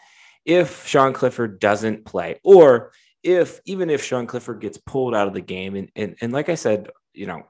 if 0.45 0.87
Sean 0.87 1.13
Clifford 1.13 1.61
doesn't 1.61 2.07
play, 2.07 2.41
or 2.43 2.93
if 3.23 3.61
even 3.65 3.91
if 3.91 4.05
Sean 4.05 4.27
Clifford 4.27 4.61
gets 4.61 4.79
pulled 4.79 5.15
out 5.15 5.29
of 5.29 5.35
the 5.35 5.41
game, 5.41 5.77
and 5.77 5.91
and, 5.97 6.17
and 6.21 6.33
like 6.33 6.49
I 6.49 6.55
said, 6.55 6.91
you 7.13 7.27
know, 7.27 7.43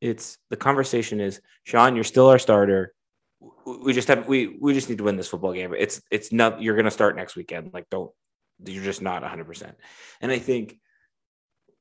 it's 0.00 0.38
the 0.50 0.56
conversation 0.56 1.20
is 1.20 1.40
Sean, 1.64 1.94
you're 1.94 2.04
still 2.04 2.28
our 2.28 2.38
starter 2.38 2.94
we 3.64 3.92
just 3.92 4.08
have 4.08 4.26
we 4.28 4.58
we 4.60 4.74
just 4.74 4.88
need 4.88 4.98
to 4.98 5.04
win 5.04 5.16
this 5.16 5.28
football 5.28 5.52
game. 5.52 5.74
It's 5.76 6.02
it's 6.10 6.32
not 6.32 6.60
you're 6.62 6.76
gonna 6.76 6.90
start 6.90 7.16
next 7.16 7.36
weekend. 7.36 7.72
Like 7.72 7.88
don't 7.90 8.10
you're 8.64 8.84
just 8.84 9.02
not 9.02 9.22
100 9.22 9.46
percent 9.46 9.76
And 10.20 10.30
I 10.30 10.38
think 10.38 10.78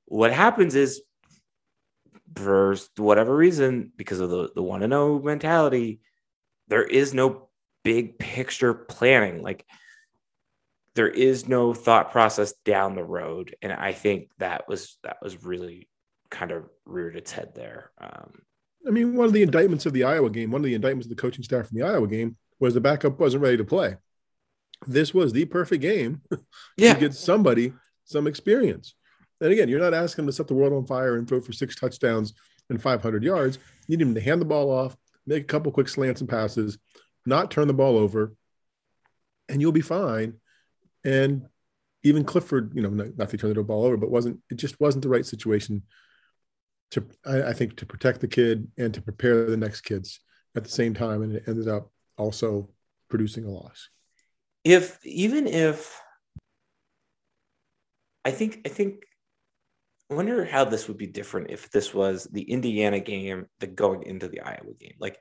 what 0.05 0.31
happens 0.31 0.75
is 0.75 1.01
for 2.35 2.75
whatever 2.97 3.35
reason, 3.35 3.91
because 3.95 4.19
of 4.19 4.29
the 4.29 4.51
the 4.55 4.63
one 4.63 4.83
and 4.83 4.91
zero 4.91 5.19
mentality, 5.19 5.99
there 6.67 6.83
is 6.83 7.13
no 7.13 7.49
big 7.83 8.17
picture 8.17 8.73
planning. 8.73 9.41
Like 9.41 9.65
there 10.95 11.07
is 11.09 11.47
no 11.47 11.73
thought 11.73 12.11
process 12.11 12.53
down 12.65 12.95
the 12.95 13.03
road, 13.03 13.55
and 13.61 13.71
I 13.71 13.93
think 13.93 14.29
that 14.39 14.67
was 14.67 14.97
that 15.03 15.17
was 15.21 15.43
really 15.43 15.87
kind 16.29 16.51
of 16.51 16.65
reared 16.85 17.15
its 17.15 17.31
head 17.31 17.53
there. 17.55 17.91
Um, 17.99 18.41
I 18.87 18.91
mean, 18.91 19.15
one 19.15 19.27
of 19.27 19.33
the 19.33 19.43
indictments 19.43 19.85
of 19.85 19.93
the 19.93 20.03
Iowa 20.03 20.29
game, 20.29 20.51
one 20.51 20.61
of 20.61 20.65
the 20.65 20.75
indictments 20.75 21.05
of 21.05 21.09
the 21.09 21.21
coaching 21.21 21.43
staff 21.43 21.67
from 21.67 21.77
the 21.77 21.85
Iowa 21.85 22.07
game 22.07 22.37
was 22.59 22.73
the 22.73 22.81
backup 22.81 23.19
wasn't 23.19 23.43
ready 23.43 23.57
to 23.57 23.63
play. 23.63 23.95
This 24.87 25.13
was 25.13 25.33
the 25.33 25.45
perfect 25.45 25.81
game 25.81 26.21
yeah. 26.77 26.93
to 26.93 26.99
get 26.99 27.13
somebody 27.13 27.73
some 28.05 28.27
experience. 28.27 28.95
And 29.41 29.51
again, 29.51 29.69
you're 29.69 29.79
not 29.79 29.93
asking 29.93 30.23
him 30.23 30.27
to 30.27 30.33
set 30.33 30.47
the 30.47 30.53
world 30.53 30.73
on 30.73 30.85
fire 30.85 31.15
and 31.15 31.27
throw 31.27 31.41
for 31.41 31.53
six 31.53 31.75
touchdowns 31.75 32.33
and 32.69 32.81
500 32.81 33.23
yards. 33.23 33.59
You 33.87 33.97
need 33.97 34.07
him 34.07 34.15
to 34.15 34.21
hand 34.21 34.41
the 34.41 34.45
ball 34.45 34.69
off, 34.71 34.95
make 35.25 35.43
a 35.43 35.47
couple 35.47 35.71
quick 35.71 35.89
slants 35.89 36.21
and 36.21 36.29
passes, 36.29 36.77
not 37.25 37.51
turn 37.51 37.67
the 37.67 37.73
ball 37.73 37.97
over, 37.97 38.33
and 39.47 39.61
you'll 39.61 39.71
be 39.71 39.81
fine. 39.81 40.35
And 41.09 41.47
even 42.03 42.23
Clifford, 42.23 42.71
you 42.75 42.83
know, 42.83 42.89
not, 42.89 43.17
not 43.17 43.29
to 43.29 43.37
turn 43.37 43.53
the 43.53 43.63
ball 43.63 43.83
over, 43.83 43.97
but 43.97 44.11
wasn't 44.11 44.39
it 44.51 44.55
just 44.55 44.79
wasn't 44.79 45.01
the 45.01 45.09
right 45.09 45.25
situation 45.25 45.81
to 46.91 47.03
I, 47.25 47.43
I, 47.43 47.53
think 47.53 47.77
to 47.77 47.85
protect 47.85 48.21
the 48.21 48.27
kid 48.27 48.67
and 48.77 48.93
to 48.93 49.01
prepare 49.01 49.49
the 49.49 49.57
next 49.57 49.81
kids 49.81 50.19
at 50.55 50.63
the 50.63 50.69
same 50.69 50.93
time. 50.93 51.23
And 51.23 51.35
it 51.35 51.43
ended 51.47 51.67
up 51.67 51.91
also 52.15 52.69
producing 53.09 53.45
a 53.45 53.49
loss. 53.49 53.89
If 54.63 55.03
even 55.05 55.47
if 55.47 55.99
i 58.25 58.31
think 58.31 58.59
i 58.65 58.69
think 58.69 59.05
I 60.11 60.15
wonder 60.15 60.43
how 60.43 60.65
this 60.65 60.87
would 60.87 60.97
be 60.97 61.07
different 61.07 61.49
if 61.49 61.71
this 61.71 61.93
was 61.93 62.27
the 62.31 62.41
indiana 62.41 62.99
game 62.99 63.45
the 63.59 63.67
going 63.67 64.03
into 64.03 64.27
the 64.27 64.41
iowa 64.41 64.73
game. 64.77 64.95
Like 64.99 65.17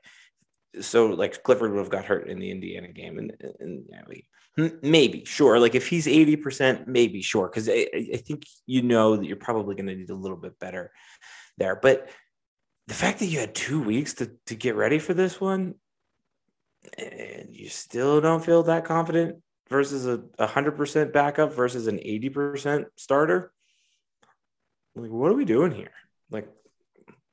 so 0.81 1.07
like 1.07 1.43
clifford 1.43 1.71
would 1.71 1.79
have 1.79 1.89
got 1.89 2.05
hurt 2.05 2.29
in 2.29 2.39
the 2.39 2.51
indiana 2.51 2.87
game 2.87 3.17
and, 3.17 3.33
and 3.59 3.85
yeah, 3.89 4.69
maybe 4.81 5.23
sure 5.25 5.59
like 5.59 5.75
if 5.75 5.87
he's 5.87 6.05
80% 6.05 6.87
maybe 6.87 7.21
sure 7.21 7.47
because 7.47 7.69
I, 7.69 7.87
I 8.13 8.17
think 8.17 8.43
you 8.65 8.81
know 8.81 9.15
that 9.15 9.25
you're 9.25 9.37
probably 9.37 9.75
going 9.75 9.87
to 9.87 9.95
need 9.95 10.09
a 10.09 10.15
little 10.15 10.37
bit 10.37 10.59
better 10.59 10.91
there. 11.57 11.75
But 11.75 12.09
the 12.87 12.93
fact 12.93 13.19
that 13.19 13.27
you 13.27 13.39
had 13.39 13.53
two 13.53 13.81
weeks 13.81 14.15
to, 14.15 14.31
to 14.47 14.55
get 14.55 14.75
ready 14.75 14.97
for 14.97 15.13
this 15.13 15.39
one 15.39 15.75
and 16.97 17.49
you 17.51 17.69
still 17.69 18.19
don't 18.21 18.43
feel 18.43 18.63
that 18.63 18.85
confident 18.85 19.37
versus 19.69 20.07
a, 20.07 20.17
100% 20.39 21.13
backup 21.13 21.53
versus 21.53 21.87
an 21.87 21.97
80% 21.97 22.85
starter 22.95 23.51
like 24.95 25.11
what 25.11 25.31
are 25.31 25.35
we 25.35 25.45
doing 25.45 25.71
here 25.71 25.91
like 26.31 26.47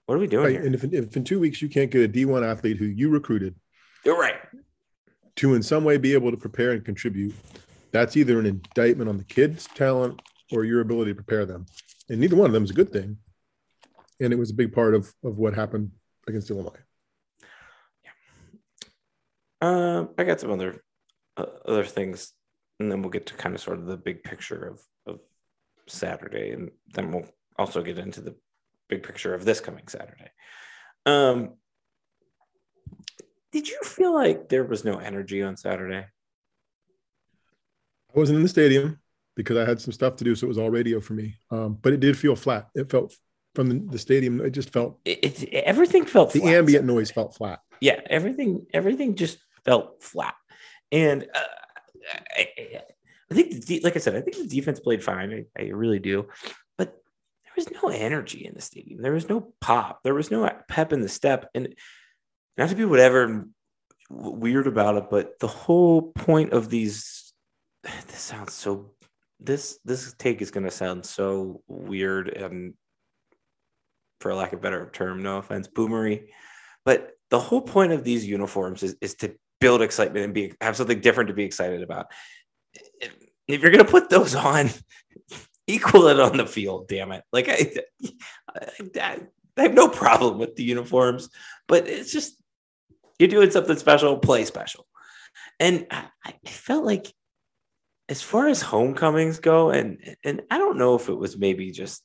what 0.06 0.16
are 0.16 0.18
we 0.18 0.26
doing 0.26 0.44
right. 0.44 0.52
here? 0.52 0.64
and 0.64 0.75
if, 0.75 0.84
if 0.84 1.16
in 1.16 1.25
two 1.25 1.38
weeks 1.40 1.60
you 1.60 1.68
can't 1.68 1.90
get 1.90 2.04
a 2.04 2.08
d1 2.08 2.44
athlete 2.48 2.76
who 2.76 2.86
you 2.86 3.08
recruited 3.08 3.54
you're 4.04 4.18
right 4.18 4.36
to 5.36 5.54
in 5.54 5.62
some 5.62 5.84
way 5.84 5.96
be 5.98 6.14
able 6.14 6.30
to 6.30 6.36
prepare 6.36 6.72
and 6.72 6.84
contribute 6.84 7.34
that's 7.92 8.16
either 8.16 8.38
an 8.38 8.46
indictment 8.46 9.08
on 9.08 9.18
the 9.18 9.25
kids 9.25 9.68
talent 9.75 10.20
or 10.52 10.64
your 10.64 10.80
ability 10.80 11.10
to 11.10 11.16
prepare 11.16 11.44
them 11.44 11.66
and 12.08 12.20
neither 12.20 12.36
one 12.36 12.46
of 12.46 12.52
them 12.52 12.64
is 12.64 12.70
a 12.70 12.75
good 12.75 12.92
thing 12.92 13.16
and 14.20 14.32
it 14.32 14.36
was 14.36 14.50
a 14.50 14.54
big 14.54 14.72
part 14.72 14.94
of 14.94 15.12
of 15.25 15.38
what 15.38 15.54
happened 15.54 15.90
against 16.26 16.50
Illinois. 16.50 16.72
Yeah. 18.02 18.10
Um, 19.60 20.10
I 20.18 20.25
got 20.25 20.40
some 20.40 20.50
other 20.50 20.82
uh, 21.36 21.46
other 21.66 21.84
things, 21.84 22.32
and 22.80 22.90
then 22.90 23.02
we'll 23.02 23.10
get 23.10 23.26
to 23.26 23.34
kind 23.34 23.54
of 23.54 23.60
sort 23.60 23.78
of 23.78 23.86
the 23.86 23.96
big 23.96 24.22
picture 24.22 24.68
of 24.68 24.80
of 25.06 25.20
Saturday, 25.86 26.50
and 26.50 26.70
then 26.94 27.10
we'll 27.10 27.28
also 27.58 27.82
get 27.82 27.98
into 27.98 28.20
the 28.20 28.36
big 28.88 29.02
picture 29.02 29.34
of 29.34 29.44
this 29.44 29.60
coming 29.60 29.88
Saturday. 29.88 30.30
Um, 31.04 31.54
did 33.52 33.68
you 33.68 33.78
feel 33.84 34.14
like 34.14 34.48
there 34.48 34.64
was 34.64 34.84
no 34.84 34.98
energy 34.98 35.42
on 35.42 35.56
Saturday? 35.56 36.06
I 38.14 38.18
wasn't 38.18 38.36
in 38.36 38.42
the 38.42 38.48
stadium 38.48 39.00
because 39.34 39.56
I 39.56 39.64
had 39.64 39.80
some 39.80 39.92
stuff 39.92 40.16
to 40.16 40.24
do, 40.24 40.34
so 40.34 40.46
it 40.46 40.48
was 40.48 40.58
all 40.58 40.70
radio 40.70 41.00
for 41.00 41.14
me. 41.14 41.36
Um, 41.50 41.78
but 41.80 41.92
it 41.92 42.00
did 42.00 42.18
feel 42.18 42.36
flat. 42.36 42.68
It 42.74 42.90
felt 42.90 43.14
from 43.54 43.68
the, 43.68 43.92
the 43.92 43.98
stadium. 43.98 44.40
It 44.40 44.50
just 44.50 44.70
felt 44.70 44.98
it, 45.04 45.42
it 45.42 45.54
everything 45.64 46.04
felt 46.04 46.32
the 46.32 46.42
ambient 46.42 46.84
noise 46.84 47.10
felt 47.10 47.34
flat. 47.34 47.60
Yeah, 47.80 48.00
everything 48.08 48.66
everything 48.72 49.14
just 49.14 49.38
felt 49.64 50.02
flat. 50.02 50.34
And 50.92 51.26
uh, 51.34 51.40
I, 52.36 52.48
I, 53.30 53.34
think, 53.34 53.66
the, 53.66 53.80
like 53.80 53.96
I 53.96 53.98
said, 53.98 54.14
I 54.16 54.20
think 54.20 54.36
the 54.36 54.46
defense 54.46 54.80
played 54.80 55.02
fine. 55.02 55.46
I, 55.58 55.62
I 55.62 55.64
really 55.68 55.98
do, 55.98 56.28
was 57.56 57.70
no 57.70 57.88
energy 57.88 58.46
in 58.46 58.54
the 58.54 58.60
stadium. 58.60 59.02
There 59.02 59.12
was 59.12 59.28
no 59.28 59.52
pop. 59.60 60.02
There 60.02 60.14
was 60.14 60.30
no 60.30 60.48
pep 60.68 60.92
in 60.92 61.00
the 61.00 61.08
step. 61.08 61.50
And 61.54 61.75
not 62.56 62.68
to 62.68 62.75
be 62.75 62.84
whatever 62.84 63.46
weird 64.10 64.66
about 64.66 64.96
it, 64.96 65.04
but 65.10 65.38
the 65.40 65.48
whole 65.48 66.12
point 66.12 66.52
of 66.52 66.68
these 66.70 67.32
this 67.82 68.20
sounds 68.20 68.54
so 68.54 68.92
this 69.40 69.78
this 69.84 70.14
take 70.18 70.40
is 70.40 70.50
going 70.50 70.64
to 70.64 70.70
sound 70.70 71.04
so 71.04 71.62
weird 71.68 72.28
and 72.28 72.75
for 74.20 74.34
lack 74.34 74.52
of 74.52 74.60
a 74.60 74.62
better 74.62 74.90
term, 74.92 75.22
no 75.22 75.38
offense, 75.38 75.68
boomery. 75.68 76.28
But 76.84 77.10
the 77.30 77.38
whole 77.38 77.60
point 77.60 77.92
of 77.92 78.02
these 78.02 78.25
uniforms 78.25 78.82
is, 78.82 78.96
is 79.00 79.14
to 79.16 79.34
build 79.60 79.82
excitement 79.82 80.25
and 80.25 80.34
be 80.34 80.54
have 80.60 80.76
something 80.76 81.00
different 81.00 81.28
to 81.28 81.34
be 81.34 81.44
excited 81.44 81.82
about. 81.82 82.06
If, 83.00 83.14
if 83.46 83.60
you're 83.60 83.70
gonna 83.70 83.84
put 83.84 84.08
those 84.08 84.34
on, 84.34 84.70
equal 85.66 86.08
it 86.08 86.20
on 86.20 86.37
the 86.37 86.46
field, 86.46 86.88
damn 86.88 87.12
it. 87.12 87.25
Like 87.32 87.49
I, 87.49 87.73
I, 89.00 89.20
I 89.56 89.62
have 89.62 89.75
no 89.75 89.88
problem 89.88 90.38
with 90.38 90.56
the 90.56 90.64
uniforms, 90.64 91.28
but 91.66 91.88
it's 91.88 92.12
just 92.12 92.40
you're 93.18 93.28
doing 93.28 93.50
something 93.50 93.76
special, 93.76 94.18
play 94.18 94.44
special. 94.44 94.87
And 95.58 95.87
I, 95.90 96.04
I 96.25 96.35
felt 96.49 96.85
like 96.85 97.12
as 98.08 98.23
far 98.23 98.49
as 98.49 98.62
homecomings 98.62 99.40
go, 99.40 99.70
and 99.70 100.16
and 100.23 100.42
I 100.50 100.58
don't 100.58 100.78
know 100.78 100.94
if 100.94 101.08
it 101.08 101.14
was 101.14 101.37
maybe 101.37 101.70
just 101.73 102.02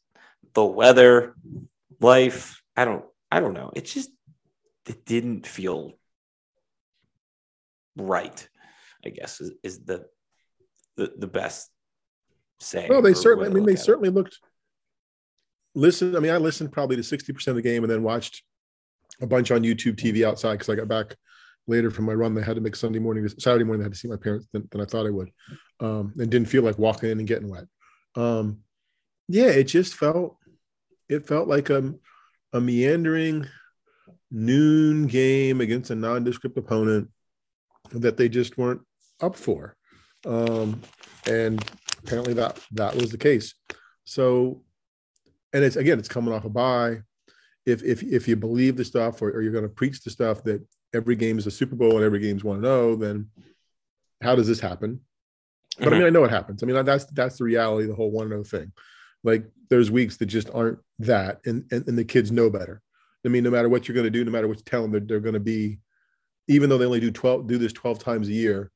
the 0.54 0.66
weather 0.66 1.36
life. 2.00 2.62
I 2.76 2.86
don't 2.86 3.06
I 3.32 3.40
don't 3.40 3.54
know. 3.54 3.72
It 3.76 3.86
just 3.86 4.10
it 4.88 5.06
didn't 5.06 5.46
feel 5.46 5.94
right, 7.98 8.48
I 9.06 9.10
guess 9.10 9.42
is, 9.42 9.52
is 9.64 9.84
the, 9.84 10.06
the 10.98 11.14
the 11.18 11.28
best 11.28 11.70
saying. 12.62 12.90
Well, 12.90 13.02
they 13.02 13.14
certainly 13.14 13.50
I 13.50 13.54
mean 13.54 13.66
they 13.66 13.76
certainly 13.76 14.10
it. 14.10 14.16
looked 14.16 14.40
listen, 15.76 16.16
I 16.16 16.20
mean, 16.20 16.32
I 16.32 16.38
listened 16.38 16.72
probably 16.72 16.96
to 16.96 17.02
60% 17.02 17.48
of 17.48 17.56
the 17.56 17.62
game 17.62 17.84
and 17.84 17.92
then 17.92 18.04
watched 18.04 18.44
a 19.22 19.28
bunch 19.28 19.52
on 19.52 19.64
YouTube 19.64 19.96
TV 19.96 20.26
outside 20.26 20.54
because 20.54 20.70
I 20.70 20.76
got 20.76 20.88
back 20.88 21.16
later 21.68 21.92
from 21.92 22.06
my 22.06 22.14
run. 22.14 22.34
They 22.34 22.42
had 22.42 22.56
to 22.56 22.62
make 22.62 22.76
Sunday 22.76 23.00
morning, 23.00 23.28
Saturday 23.40 23.64
morning, 23.64 23.82
they 23.82 23.86
had 23.86 23.94
to 23.94 24.00
see 24.00 24.08
my 24.08 24.18
parents 24.18 24.48
than, 24.52 24.68
than 24.72 24.82
I 24.82 24.86
thought 24.86 25.06
I 25.06 25.12
would. 25.12 25.32
Um, 25.80 26.14
and 26.18 26.30
didn't 26.30 26.50
feel 26.50 26.64
like 26.64 26.78
walking 26.78 27.10
in 27.10 27.20
and 27.20 27.28
getting 27.28 27.50
wet. 27.50 27.66
Um, 28.16 28.60
yeah, 29.28 29.48
it 29.48 29.66
just 29.66 29.94
felt 29.94 30.38
it 31.08 31.28
felt 31.28 31.48
like 31.48 31.70
a 31.70 31.94
a 32.54 32.60
meandering 32.60 33.48
noon 34.30 35.08
game 35.08 35.62
against 35.62 35.92
a 35.92 35.96
nondescript 35.96 36.58
opponent 36.58 37.10
that 37.92 38.18
they 38.18 38.28
just 38.28 38.58
weren't 38.58 38.82
up 39.22 39.36
for. 39.36 39.76
Um, 40.26 40.82
and 41.26 41.64
apparently 42.04 42.34
that 42.34 42.60
that 42.72 42.96
was 42.96 43.12
the 43.12 43.18
case. 43.18 43.54
So, 44.04 44.64
and 45.54 45.64
it's 45.64 45.76
again, 45.76 46.00
it's 46.00 46.08
coming 46.08 46.34
off 46.34 46.46
a 46.46 46.50
bye. 46.50 47.02
If 47.66 47.84
if 47.84 48.04
if 48.04 48.28
you 48.28 48.36
believe 48.36 48.78
the 48.78 48.86
stuff 48.86 49.22
or, 49.22 49.30
or 49.30 49.42
you're 49.42 49.52
going 49.52 49.64
to 49.64 49.70
preach 49.70 50.04
the 50.04 50.10
stuff 50.10 50.44
that 50.44 50.66
every 50.94 51.16
game 51.16 51.38
is 51.38 51.48
a 51.48 51.52
Super 51.52 51.76
Bowl 51.76 51.96
and 51.96 52.04
every 52.04 52.20
game's 52.20 52.44
one 52.44 52.62
zero, 52.62 52.96
then 52.96 53.30
how 54.22 54.36
does 54.36 54.48
this 54.48 54.60
happen? 54.60 55.02
But 55.78 55.86
mm-hmm. 55.86 55.94
I 55.94 55.98
mean, 55.98 56.08
I 56.08 56.10
know 56.10 56.24
it 56.24 56.32
happens. 56.32 56.64
I 56.64 56.66
mean, 56.66 56.84
that's 56.86 57.06
that's 57.06 57.38
the 57.38 57.44
reality. 57.44 57.88
The 57.88 57.96
whole 57.96 58.12
one 58.12 58.30
zero 58.30 58.44
thing. 58.44 58.72
Like 59.24 59.46
there's 59.70 59.92
weeks 59.92 60.18
that 60.18 60.26
just 60.26 60.50
aren't 60.54 60.80
that, 61.00 61.42
and 61.46 61.66
and, 61.72 61.88
and 61.88 61.98
the 61.98 62.06
kids 62.06 62.32
know 62.32 62.50
better. 62.50 62.82
I 63.26 63.30
mean, 63.30 63.44
no 63.44 63.52
matter 63.52 63.70
what 63.70 63.88
you're 63.88 63.96
going 63.96 64.06
to 64.06 64.10
do, 64.10 64.26
no 64.26 64.32
matter 64.32 64.48
what 64.48 64.58
you 64.58 64.64
tell 64.64 64.82
them, 64.82 64.92
they're, 64.92 65.00
they're 65.00 65.20
going 65.20 65.34
to 65.34 65.40
be, 65.40 65.80
even 66.48 66.70
though 66.70 66.78
they 66.78 66.86
only 66.86 67.00
do 67.00 67.12
12, 67.12 67.46
do 67.48 67.60
this 67.60 67.74
12 67.74 68.00
times 68.00 68.28
a 68.28 68.34
year, 68.34 68.72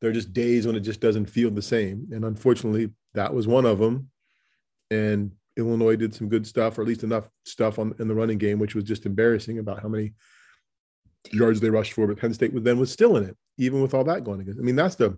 there 0.00 0.10
are 0.10 0.14
just 0.14 0.32
days 0.32 0.66
when 0.66 0.76
it 0.76 0.80
just 0.80 1.00
doesn't 1.00 1.26
feel 1.26 1.50
the 1.50 1.62
same. 1.62 2.08
And 2.12 2.24
unfortunately, 2.24 2.90
that 3.14 3.32
was 3.32 3.46
one 3.46 3.64
of 3.64 3.78
them. 3.78 4.10
And 4.90 5.32
Illinois 5.56 5.96
did 5.96 6.14
some 6.14 6.28
good 6.28 6.46
stuff, 6.46 6.78
or 6.78 6.82
at 6.82 6.88
least 6.88 7.02
enough 7.02 7.28
stuff 7.44 7.78
on 7.78 7.94
in 7.98 8.08
the 8.08 8.14
running 8.14 8.38
game, 8.38 8.58
which 8.58 8.74
was 8.74 8.84
just 8.84 9.06
embarrassing 9.06 9.58
about 9.58 9.80
how 9.80 9.88
many 9.88 10.12
yards 11.32 11.60
they 11.60 11.70
rushed 11.70 11.94
for. 11.94 12.06
But 12.06 12.18
Penn 12.18 12.34
State 12.34 12.52
then 12.54 12.78
was 12.78 12.92
still 12.92 13.16
in 13.16 13.24
it, 13.24 13.36
even 13.58 13.80
with 13.80 13.94
all 13.94 14.04
that 14.04 14.24
going 14.24 14.40
against. 14.40 14.60
I 14.60 14.62
mean, 14.62 14.76
that's 14.76 14.96
the 14.96 15.16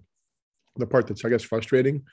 the 0.77 0.87
part 0.87 1.09
that's 1.09 1.25
I 1.25 1.29
guess 1.29 1.43
frustrating 1.43 2.05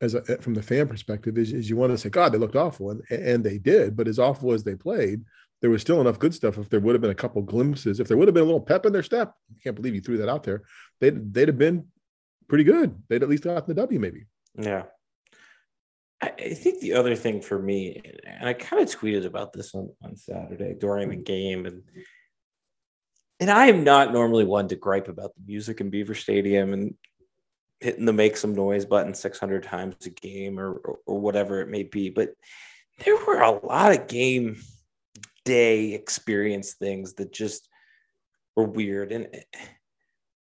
as 0.00 0.14
a, 0.14 0.22
from 0.42 0.54
the 0.54 0.62
fan 0.62 0.86
perspective 0.86 1.38
is, 1.38 1.52
is 1.52 1.68
you 1.68 1.76
want 1.76 1.90
to 1.90 1.98
say, 1.98 2.08
God, 2.08 2.32
they 2.32 2.38
looked 2.38 2.56
awful, 2.56 2.90
and 2.90 3.02
and 3.10 3.42
they 3.42 3.58
did. 3.58 3.96
But 3.96 4.08
as 4.08 4.18
awful 4.18 4.52
as 4.52 4.62
they 4.62 4.74
played, 4.74 5.24
there 5.60 5.70
was 5.70 5.80
still 5.80 6.00
enough 6.00 6.18
good 6.18 6.34
stuff. 6.34 6.58
If 6.58 6.68
there 6.68 6.80
would 6.80 6.94
have 6.94 7.02
been 7.02 7.10
a 7.10 7.14
couple 7.14 7.42
glimpses, 7.42 8.00
if 8.00 8.08
there 8.08 8.16
would 8.16 8.28
have 8.28 8.34
been 8.34 8.44
a 8.44 8.46
little 8.46 8.60
pep 8.60 8.86
in 8.86 8.92
their 8.92 9.02
step, 9.02 9.34
I 9.50 9.58
can't 9.62 9.76
believe 9.76 9.94
you 9.94 10.00
threw 10.00 10.18
that 10.18 10.28
out 10.28 10.44
there. 10.44 10.62
They'd 11.00 11.32
they'd 11.32 11.48
have 11.48 11.58
been 11.58 11.86
pretty 12.48 12.64
good. 12.64 12.94
They'd 13.08 13.22
at 13.22 13.28
least 13.28 13.44
gotten 13.44 13.64
the 13.66 13.74
W, 13.74 13.98
maybe. 13.98 14.26
Yeah. 14.56 14.84
I 16.20 16.52
think 16.52 16.80
the 16.80 16.94
other 16.94 17.14
thing 17.14 17.40
for 17.40 17.60
me, 17.60 18.02
and 18.26 18.48
I 18.48 18.52
kind 18.52 18.82
of 18.82 18.88
tweeted 18.88 19.24
about 19.24 19.52
this 19.52 19.72
on, 19.72 19.90
on 20.02 20.16
Saturday 20.16 20.74
during 20.74 21.10
the 21.10 21.14
mm-hmm. 21.14 21.22
game, 21.22 21.66
and 21.66 21.82
and 23.38 23.50
I 23.50 23.66
am 23.66 23.84
not 23.84 24.12
normally 24.12 24.44
one 24.44 24.66
to 24.68 24.76
gripe 24.76 25.06
about 25.06 25.32
the 25.36 25.42
music 25.46 25.80
in 25.80 25.90
Beaver 25.90 26.16
Stadium 26.16 26.72
and 26.72 26.94
hitting 27.78 28.04
the 28.04 28.12
make 28.12 28.36
some 28.36 28.54
noise 28.54 28.84
button 28.84 29.14
600 29.14 29.62
times 29.62 29.94
a 30.06 30.10
game 30.10 30.58
or, 30.58 30.72
or, 30.72 30.98
or 31.06 31.20
whatever 31.20 31.60
it 31.60 31.68
may 31.68 31.84
be, 31.84 32.10
but 32.10 32.30
there 33.04 33.16
were 33.16 33.40
a 33.40 33.64
lot 33.64 33.92
of 33.92 34.08
game 34.08 34.60
day 35.48 35.94
experience 35.94 36.74
things 36.74 37.14
that 37.14 37.32
just 37.32 37.68
were 38.54 38.64
weird. 38.64 39.12
And 39.12 39.28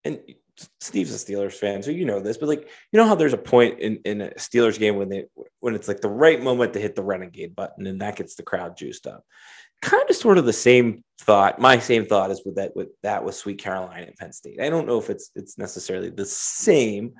and 0.05 0.21
Steve's 0.81 1.13
a 1.13 1.19
Steelers 1.19 1.53
fan, 1.53 1.83
so 1.83 1.91
you 1.91 2.07
know 2.07 2.19
this, 2.19 2.39
but 2.39 2.49
like 2.49 2.71
you 2.91 2.99
know 2.99 3.07
how 3.07 3.15
there's 3.15 3.35
a 3.35 3.39
point 3.39 3.79
in, 3.79 4.01
in 4.07 4.23
a 4.23 4.31
Steelers 4.31 4.79
game 4.79 4.97
when 4.97 5.11
they 5.11 5.27
when 5.61 5.75
it's 5.75 5.87
like 5.87 6.01
the 6.01 6.09
right 6.09 6.43
moment 6.43 6.73
to 6.73 6.81
hit 6.81 6.97
the 6.97 7.03
renegade 7.03 7.55
button 7.55 7.87
and 7.87 8.01
that 8.01 8.17
gets 8.17 8.37
the 8.37 8.43
crowd 8.43 8.77
juiced 8.77 9.07
up. 9.07 9.23
Kind 9.83 10.09
of 10.09 10.17
sort 10.17 10.39
of 10.39 10.47
the 10.47 10.55
same 10.55 11.05
thought. 11.21 11.59
My 11.59 11.79
same 11.79 12.07
thought 12.07 12.31
is 12.31 12.41
with 12.47 12.57
that 12.57 12.75
with 12.75 12.89
that 13.03 13.23
with 13.23 13.35
Sweet 13.35 13.59
Caroline 13.59 14.05
and 14.05 14.17
Penn 14.17 14.33
State. 14.33 14.63
I 14.63 14.71
don't 14.71 14.87
know 14.87 14.99
if 14.99 15.11
it's 15.11 15.31
it's 15.35 15.59
necessarily 15.59 16.09
the 16.09 16.25
same, 16.25 17.13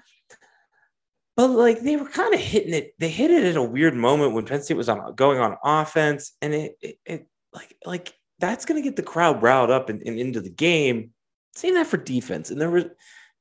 but 1.37 1.49
like 1.49 1.81
they 1.81 1.97
were 1.97 2.09
kind 2.09 2.33
of 2.33 2.41
hitting 2.41 2.73
it. 2.73 2.95
They 2.99 3.11
hit 3.11 3.31
it 3.31 3.45
at 3.45 3.57
a 3.57 3.63
weird 3.63 3.95
moment 3.95 4.33
when 4.33 4.47
Penn 4.47 4.63
State 4.63 4.79
was 4.79 4.89
on 4.89 5.15
going 5.15 5.41
on 5.41 5.59
offense, 5.63 6.33
and 6.41 6.55
it, 6.55 6.99
it 7.05 7.29
like 7.57 7.77
like 7.85 8.15
that's 8.39 8.67
going 8.67 8.81
to 8.81 8.87
get 8.87 8.97
the 8.97 9.03
crowd 9.03 9.43
riled 9.43 9.71
up 9.71 9.89
and, 9.89 10.03
and 10.03 10.19
into 10.19 10.41
the 10.41 10.51
game. 10.51 11.11
Same 11.55 11.75
that 11.75 11.87
for 11.87 11.97
defense. 11.97 12.51
And 12.51 12.61
there 12.61 12.71
was 12.71 12.85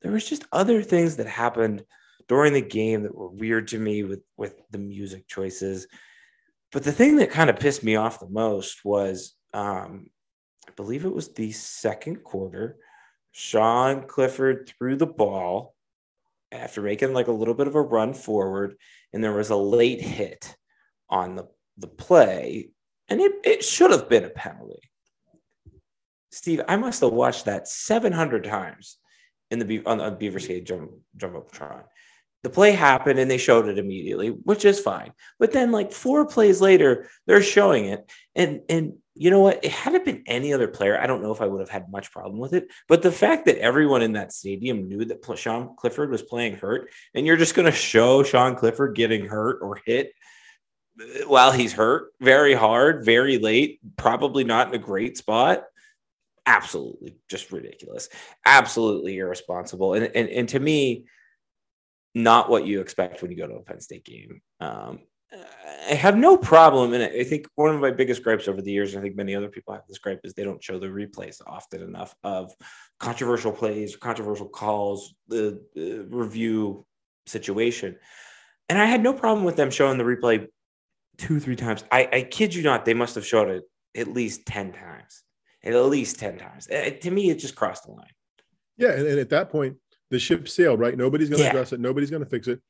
there 0.02 0.12
was 0.12 0.28
just 0.28 0.46
other 0.52 0.82
things 0.82 1.18
that 1.18 1.28
happened 1.28 1.84
during 2.28 2.54
the 2.54 2.62
game 2.62 3.04
that 3.04 3.14
were 3.14 3.30
weird 3.30 3.68
to 3.70 3.80
me 3.80 4.04
with 4.04 4.22
with 4.38 4.56
the 4.72 4.78
music 4.78 5.28
choices. 5.28 5.88
But 6.72 6.84
the 6.84 6.92
thing 6.92 7.18
that 7.18 7.32
kind 7.32 7.50
of 7.50 7.60
pissed 7.60 7.84
me 7.84 7.96
off 7.96 8.20
the 8.20 8.30
most 8.30 8.84
was 8.84 9.36
um, 9.54 10.08
I 10.68 10.72
believe 10.76 11.06
it 11.06 11.14
was 11.14 11.34
the 11.34 11.52
second 11.52 12.24
quarter. 12.24 12.78
Sean 13.32 14.08
Clifford 14.08 14.70
threw 14.78 14.96
the 14.96 15.06
ball 15.06 15.76
after 16.52 16.82
making 16.82 17.14
like 17.14 17.28
a 17.28 17.34
little 17.34 17.54
bit 17.54 17.68
of 17.68 17.76
a 17.76 17.82
run 17.82 18.14
forward, 18.14 18.76
and 19.14 19.24
there 19.24 19.34
was 19.34 19.50
a 19.50 19.56
late 19.56 20.02
hit 20.02 20.56
on 21.10 21.36
the, 21.36 21.48
the 21.78 21.88
play 21.88 22.70
and 23.10 23.22
it, 23.22 23.34
it 23.44 23.64
should 23.64 23.92
have 23.92 24.10
been 24.10 24.24
a 24.24 24.30
penalty. 24.30 24.80
Steve, 26.32 26.62
I 26.68 26.76
must 26.76 27.02
have 27.02 27.14
watched 27.14 27.46
that 27.46 27.68
700 27.68 28.44
times 28.44 28.98
in 29.52 29.60
the 29.60 29.86
on, 29.86 30.02
on 30.02 30.18
Beaver 30.18 30.40
Skate 30.40 30.66
Jump 30.66 30.92
Jumbotron. 31.18 31.84
The 32.44 32.50
play 32.50 32.74
happened 32.74 33.20
and 33.20 33.32
they 33.32 33.38
showed 33.38 33.68
it 33.68 33.80
immediately, 33.80 34.30
which 34.30 34.66
is 34.66 34.80
fine. 34.80 35.14
But 35.40 35.52
then, 35.52 35.72
like 35.72 35.92
four 35.92 36.28
plays 36.28 36.62
later, 36.62 37.10
they're 37.26 37.42
showing 37.42 37.86
it, 37.86 38.10
and 38.36 38.62
and 38.70 38.98
you 39.16 39.32
know 39.32 39.40
what? 39.40 39.64
It 39.64 39.72
had 39.72 39.96
it 39.96 40.04
been 40.04 40.24
any 40.28 40.54
other 40.54 40.68
player, 40.68 41.00
I 41.00 41.08
don't 41.08 41.24
know 41.24 41.32
if 41.32 41.42
I 41.42 41.48
would 41.48 41.62
have 41.62 41.70
had 41.70 41.90
much 41.90 42.12
problem 42.12 42.38
with 42.38 42.54
it. 42.54 42.68
But 42.90 43.02
the 43.02 43.12
fact 43.12 43.46
that 43.46 43.58
everyone 43.58 44.02
in 44.02 44.14
that 44.14 44.34
stadium 44.34 44.90
knew 44.90 45.06
that 45.06 45.26
Sean 45.38 45.76
Clifford 45.78 46.12
was 46.12 46.22
playing 46.22 46.58
hurt, 46.58 46.92
and 47.14 47.26
you're 47.26 47.38
just 47.38 47.56
going 47.56 47.66
to 47.66 47.72
show 47.72 48.24
Sean 48.24 48.56
Clifford 48.56 48.96
getting 48.96 49.26
hurt 49.26 49.60
or 49.62 49.80
hit 49.86 50.12
while 51.28 51.52
he's 51.52 51.74
hurt 51.74 52.14
very 52.22 52.54
hard, 52.54 53.06
very 53.06 53.38
late, 53.38 53.80
probably 53.98 54.44
not 54.44 54.70
in 54.70 54.76
a 54.76 54.84
great 54.84 55.18
spot. 55.18 55.64
Absolutely 56.46 57.18
just 57.30 57.52
ridiculous. 57.52 58.10
Absolutely 58.46 59.18
irresponsible. 59.18 59.94
And, 59.94 60.06
and, 60.16 60.30
and 60.30 60.50
to 60.50 60.60
me, 60.60 61.06
not 62.14 62.50
what 62.50 62.66
you 62.66 62.80
expect 62.80 63.22
when 63.22 63.32
you 63.32 63.38
go 63.38 63.48
to 63.48 63.56
a 63.56 63.62
Penn 63.62 63.82
State 63.82 64.06
game. 64.06 64.42
Um, 64.62 65.00
I 65.90 65.94
have 65.94 66.16
no 66.18 66.38
problem, 66.38 66.94
and 66.94 67.04
I 67.04 67.24
think 67.24 67.48
one 67.56 67.76
of 67.76 67.82
my 67.82 67.92
biggest 67.92 68.24
gripes 68.24 68.48
over 68.48 68.62
the 68.62 68.72
years, 68.72 68.96
I 68.96 69.02
think 69.02 69.16
many 69.16 69.36
other 69.36 69.50
people 69.50 69.74
have 69.74 69.84
this 69.88 69.98
gripe, 69.98 70.22
is 70.24 70.34
they 70.34 70.44
don't 70.44 70.64
show 70.64 70.80
the 70.80 70.88
replays 70.88 71.42
often 71.46 71.82
enough 71.82 72.16
of 72.24 72.54
controversial 73.00 73.52
plays, 73.52 73.96
controversial 73.98 74.48
calls, 74.48 75.14
the, 75.28 75.62
the 75.76 76.08
review 76.10 76.86
situation. 77.26 77.98
And 78.70 78.80
I 78.80 78.86
had 78.86 79.04
no 79.04 79.14
problem 79.14 79.46
with 79.46 79.58
them 79.58 79.72
showing 79.72 79.98
the 79.98 80.06
replay 80.06 80.48
two, 81.18 81.40
three 81.40 81.56
times. 81.56 81.84
I, 81.92 82.10
I 82.12 82.22
kid 82.24 82.54
you 82.54 82.64
not, 82.64 82.86
they 82.86 82.94
must 82.94 83.16
have 83.16 83.26
showed 83.26 83.50
it 83.50 83.64
at 83.96 84.08
least 84.08 84.46
10 84.46 84.74
times. 84.74 85.24
At 85.64 85.74
least 85.74 86.20
10 86.20 86.38
times. 86.38 86.68
It, 86.68 87.02
to 87.02 87.12
me, 87.12 87.30
it 87.30 87.40
just 87.40 87.56
crossed 87.56 87.86
the 87.86 87.92
line. 87.92 88.08
Yeah. 88.78 88.92
And, 88.92 89.08
and 89.08 89.20
at 89.20 89.30
that 89.30 89.50
point, 89.50 89.78
the 90.12 90.20
ship 90.20 90.48
sailed, 90.48 90.80
right? 90.80 90.96
Nobody's 90.96 91.30
going 91.30 91.40
to 91.40 91.46
yeah. 91.46 91.50
address 91.50 91.74
it. 91.74 91.80
Nobody's 91.80 92.12
going 92.12 92.24
to 92.24 92.30
fix 92.30 92.48
it. 92.48 92.62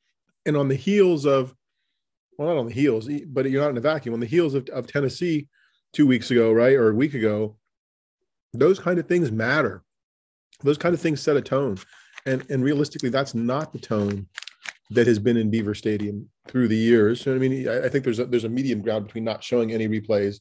And 0.46 0.56
on 0.56 0.68
the 0.68 0.76
heels 0.76 1.26
of, 1.26 1.54
well, 2.38 2.50
not 2.50 2.58
on 2.58 2.68
the 2.68 2.74
heels, 2.74 3.10
but 3.28 3.50
you're 3.50 3.62
not 3.62 3.72
in 3.72 3.78
a 3.78 3.82
vacuum. 3.82 4.14
On 4.14 4.20
the 4.20 4.26
heels 4.26 4.54
of, 4.54 4.68
of 4.70 4.88
Tennessee 4.88 5.48
two 5.94 6.08
weeks 6.08 6.32
ago, 6.32 6.52
right? 6.52 6.76
Or 6.76 6.90
a 6.90 6.96
week 6.96 7.14
ago, 7.14 7.58
those 8.54 8.80
kind 8.80 9.00
of 9.00 9.08
things 9.08 9.32
matter. 9.32 9.84
Those 10.62 10.78
kind 10.78 10.94
of 10.94 11.02
things 11.02 11.22
set 11.22 11.38
a 11.38 11.42
tone. 11.42 11.78
And, 12.26 12.46
and 12.50 12.64
realistically, 12.64 13.10
that's 13.10 13.36
not 13.36 13.74
the 13.74 13.80
tone 13.80 14.28
that 14.92 15.08
has 15.08 15.20
been 15.20 15.38
in 15.38 15.50
Beaver 15.50 15.74
Stadium 15.74 16.30
through 16.48 16.68
the 16.68 16.78
years. 16.78 17.28
I 17.28 17.32
mean, 17.32 17.68
I 17.68 17.90
think 17.90 18.04
there's 18.04 18.20
a, 18.20 18.26
there's 18.26 18.44
a 18.44 18.50
medium 18.50 18.82
ground 18.82 19.06
between 19.06 19.24
not 19.24 19.44
showing 19.44 19.72
any 19.72 19.88
replays 19.88 20.40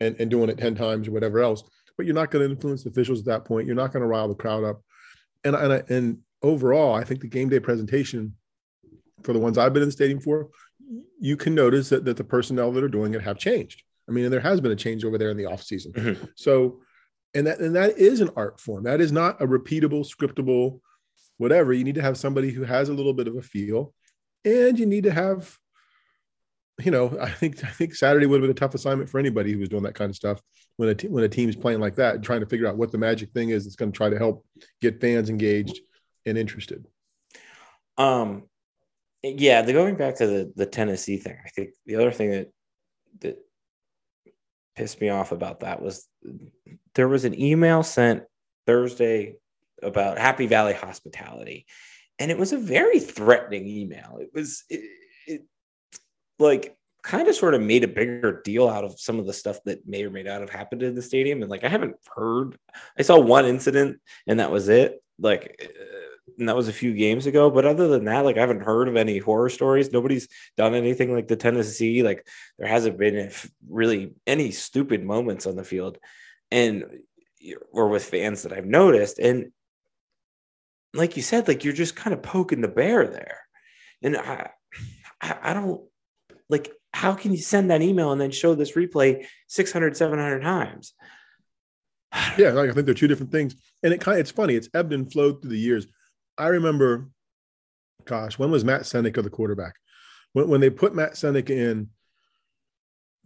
and, 0.00 0.16
and 0.18 0.30
doing 0.30 0.48
it 0.48 0.58
10 0.58 0.74
times 0.74 1.06
or 1.06 1.12
whatever 1.12 1.40
else, 1.40 1.62
but 1.96 2.06
you're 2.06 2.14
not 2.14 2.30
going 2.30 2.44
to 2.44 2.52
influence 2.52 2.86
officials 2.86 3.20
at 3.20 3.26
that 3.26 3.44
point. 3.44 3.66
You're 3.66 3.76
not 3.76 3.92
going 3.92 4.02
to 4.02 4.08
rile 4.08 4.28
the 4.28 4.34
crowd 4.34 4.64
up. 4.64 4.82
And, 5.44 5.54
and, 5.54 5.90
and 5.90 6.18
overall, 6.42 6.94
I 6.94 7.04
think 7.04 7.20
the 7.20 7.28
game 7.28 7.48
day 7.48 7.60
presentation 7.60 8.34
for 9.22 9.32
the 9.32 9.38
ones 9.38 9.58
I've 9.58 9.72
been 9.72 9.82
in 9.82 9.88
the 9.88 9.92
stadium 9.92 10.20
for, 10.20 10.48
you 11.20 11.36
can 11.36 11.54
notice 11.54 11.88
that, 11.90 12.04
that 12.04 12.16
the 12.16 12.24
personnel 12.24 12.72
that 12.72 12.84
are 12.84 12.88
doing 12.88 13.14
it 13.14 13.22
have 13.22 13.38
changed. 13.38 13.82
I 14.08 14.12
mean, 14.12 14.24
and 14.24 14.32
there 14.32 14.40
has 14.40 14.60
been 14.60 14.72
a 14.72 14.76
change 14.76 15.04
over 15.04 15.18
there 15.18 15.30
in 15.30 15.36
the 15.36 15.46
off 15.46 15.62
season. 15.62 15.92
Mm-hmm. 15.92 16.24
So, 16.36 16.80
and 17.32 17.46
that, 17.46 17.58
and 17.58 17.74
that 17.74 17.96
is 17.98 18.20
an 18.20 18.30
art 18.36 18.60
form. 18.60 18.84
That 18.84 19.00
is 19.00 19.12
not 19.12 19.40
a 19.40 19.46
repeatable, 19.46 20.06
scriptable, 20.06 20.80
whatever. 21.38 21.72
You 21.72 21.84
need 21.84 21.96
to 21.96 22.02
have 22.02 22.16
somebody 22.16 22.50
who 22.50 22.64
has 22.64 22.88
a 22.88 22.94
little 22.94 23.14
bit 23.14 23.28
of 23.28 23.36
a 23.36 23.42
feel, 23.42 23.92
and 24.44 24.78
you 24.78 24.86
need 24.86 25.04
to 25.04 25.12
have, 25.12 25.56
you 26.82 26.90
know, 26.90 27.16
I 27.20 27.30
think 27.30 27.62
I 27.64 27.68
think 27.68 27.94
Saturday 27.94 28.26
would 28.26 28.36
have 28.36 28.42
been 28.42 28.50
a 28.50 28.54
tough 28.54 28.74
assignment 28.74 29.10
for 29.10 29.18
anybody 29.18 29.52
who 29.52 29.58
was 29.58 29.68
doing 29.68 29.84
that 29.84 29.94
kind 29.94 30.10
of 30.10 30.16
stuff 30.16 30.40
when 30.76 30.88
a 30.88 31.08
when 31.08 31.24
a 31.24 31.28
team's 31.28 31.56
playing 31.56 31.80
like 31.80 31.96
that, 31.96 32.22
trying 32.22 32.40
to 32.40 32.46
figure 32.46 32.66
out 32.66 32.76
what 32.76 32.92
the 32.92 32.98
magic 32.98 33.30
thing 33.32 33.50
is 33.50 33.64
that's 33.64 33.76
going 33.76 33.92
to 33.92 33.96
try 33.96 34.10
to 34.10 34.18
help 34.18 34.44
get 34.80 35.00
fans 35.00 35.30
engaged 35.30 35.80
and 36.26 36.38
interested. 36.38 36.86
Um, 37.96 38.44
yeah, 39.22 39.62
the 39.62 39.72
going 39.72 39.96
back 39.96 40.16
to 40.16 40.26
the 40.26 40.52
the 40.56 40.66
Tennessee 40.66 41.16
thing, 41.16 41.36
I 41.44 41.48
think 41.48 41.70
the 41.86 41.96
other 41.96 42.10
thing 42.10 42.30
that 42.32 42.50
that 43.20 43.38
pissed 44.76 45.00
me 45.00 45.08
off 45.08 45.32
about 45.32 45.60
that 45.60 45.80
was 45.80 46.08
there 46.94 47.08
was 47.08 47.24
an 47.24 47.40
email 47.40 47.82
sent 47.82 48.24
Thursday 48.66 49.36
about 49.82 50.18
Happy 50.18 50.46
Valley 50.46 50.74
Hospitality, 50.74 51.66
and 52.18 52.30
it 52.30 52.38
was 52.38 52.52
a 52.52 52.58
very 52.58 53.00
threatening 53.00 53.66
email. 53.66 54.18
It 54.20 54.30
was 54.32 54.64
it, 54.70 54.82
it, 55.26 55.42
like 56.38 56.76
kind 57.04 57.28
of 57.28 57.34
sort 57.34 57.54
of 57.54 57.60
made 57.60 57.84
a 57.84 57.88
bigger 57.88 58.40
deal 58.42 58.68
out 58.68 58.82
of 58.82 58.98
some 58.98 59.18
of 59.18 59.26
the 59.26 59.32
stuff 59.32 59.58
that 59.66 59.86
may 59.86 60.02
or 60.02 60.10
may 60.10 60.22
not 60.22 60.40
have 60.40 60.50
happened 60.50 60.82
in 60.82 60.94
the 60.94 61.02
stadium. 61.02 61.42
And 61.42 61.50
like, 61.50 61.62
I 61.62 61.68
haven't 61.68 61.96
heard, 62.16 62.56
I 62.98 63.02
saw 63.02 63.20
one 63.20 63.44
incident 63.44 64.00
and 64.26 64.40
that 64.40 64.50
was 64.50 64.70
it. 64.70 65.02
Like, 65.18 65.60
uh, 65.62 66.32
and 66.38 66.48
that 66.48 66.56
was 66.56 66.68
a 66.68 66.72
few 66.72 66.94
games 66.94 67.26
ago. 67.26 67.50
But 67.50 67.66
other 67.66 67.88
than 67.88 68.06
that, 68.06 68.24
like, 68.24 68.38
I 68.38 68.40
haven't 68.40 68.62
heard 68.62 68.88
of 68.88 68.96
any 68.96 69.18
horror 69.18 69.50
stories. 69.50 69.92
Nobody's 69.92 70.28
done 70.56 70.74
anything 70.74 71.12
like 71.12 71.28
the 71.28 71.36
Tennessee. 71.36 72.02
Like, 72.02 72.26
there 72.58 72.66
hasn't 72.66 72.98
been 72.98 73.30
really 73.68 74.14
any 74.26 74.50
stupid 74.50 75.04
moments 75.04 75.46
on 75.46 75.56
the 75.56 75.62
field 75.62 75.98
and 76.50 76.84
or 77.70 77.88
with 77.88 78.06
fans 78.06 78.42
that 78.42 78.54
I've 78.54 78.66
noticed. 78.66 79.18
And 79.18 79.52
like 80.94 81.16
you 81.16 81.22
said, 81.22 81.48
like, 81.48 81.64
you're 81.64 81.72
just 81.72 81.96
kind 81.96 82.14
of 82.14 82.22
poking 82.22 82.60
the 82.60 82.68
bear 82.68 83.06
there. 83.06 83.40
And 84.02 84.16
I, 84.16 84.50
I 85.20 85.54
don't 85.54 85.82
like 86.48 86.72
how 86.92 87.14
can 87.14 87.32
you 87.32 87.38
send 87.38 87.70
that 87.70 87.82
email 87.82 88.12
and 88.12 88.20
then 88.20 88.30
show 88.30 88.54
this 88.54 88.72
replay 88.72 89.26
600 89.48 89.96
700 89.96 90.40
times? 90.40 90.94
Yeah 92.38 92.50
like 92.50 92.70
i 92.70 92.72
think 92.72 92.86
they're 92.86 92.94
two 92.94 93.08
different 93.08 93.32
things. 93.32 93.54
And 93.82 93.92
it 93.92 94.00
kind 94.00 94.18
of 94.18 94.20
it's 94.20 94.30
funny 94.30 94.54
it's 94.54 94.68
ebbed 94.74 94.92
and 94.92 95.10
flowed 95.10 95.40
through 95.40 95.50
the 95.50 95.58
years. 95.58 95.86
I 96.38 96.48
remember 96.48 97.08
gosh 98.04 98.38
when 98.38 98.50
was 98.50 98.64
matt 98.64 98.82
senneca 98.82 99.22
the 99.22 99.30
quarterback? 99.30 99.74
When, 100.32 100.48
when 100.48 100.60
they 100.60 100.70
put 100.70 100.94
matt 100.94 101.14
senneca 101.14 101.50
in 101.50 101.88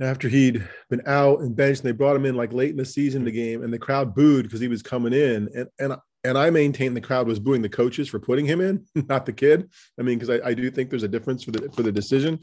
after 0.00 0.28
he'd 0.28 0.66
been 0.90 1.02
out 1.06 1.40
and 1.40 1.56
benched 1.56 1.80
and 1.80 1.88
they 1.88 1.96
brought 1.96 2.16
him 2.16 2.24
in 2.24 2.36
like 2.36 2.52
late 2.52 2.70
in 2.70 2.76
the 2.76 2.84
season 2.84 3.24
the 3.24 3.32
game 3.32 3.62
and 3.62 3.72
the 3.72 3.78
crowd 3.78 4.14
booed 4.14 4.44
because 4.44 4.60
he 4.60 4.68
was 4.68 4.82
coming 4.82 5.12
in. 5.12 5.48
And 5.54 5.68
and 5.78 5.96
and 6.28 6.38
I 6.38 6.50
maintain 6.50 6.94
the 6.94 7.00
crowd 7.00 7.26
was 7.26 7.38
booing 7.38 7.62
the 7.62 7.68
coaches 7.68 8.08
for 8.08 8.18
putting 8.18 8.46
him 8.46 8.60
in, 8.60 8.84
not 9.08 9.26
the 9.26 9.32
kid. 9.32 9.70
I 9.98 10.02
mean, 10.02 10.18
because 10.18 10.40
I, 10.40 10.48
I, 10.48 10.54
do 10.54 10.70
think 10.70 10.90
there's 10.90 11.02
a 11.02 11.08
difference 11.08 11.42
for 11.42 11.50
the 11.50 11.70
for 11.72 11.82
the 11.82 11.92
decision 11.92 12.38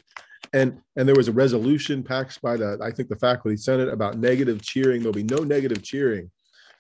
and 0.53 0.79
and 0.95 1.07
there 1.07 1.15
was 1.15 1.27
a 1.27 1.33
resolution 1.33 2.03
passed 2.03 2.41
by 2.41 2.57
the 2.57 2.77
I 2.81 2.91
think 2.91 3.09
the 3.09 3.15
faculty 3.15 3.57
senate 3.57 3.89
about 3.89 4.17
negative 4.17 4.61
cheering. 4.61 5.01
There'll 5.01 5.13
be 5.13 5.23
no 5.23 5.43
negative 5.43 5.83
cheering, 5.83 6.31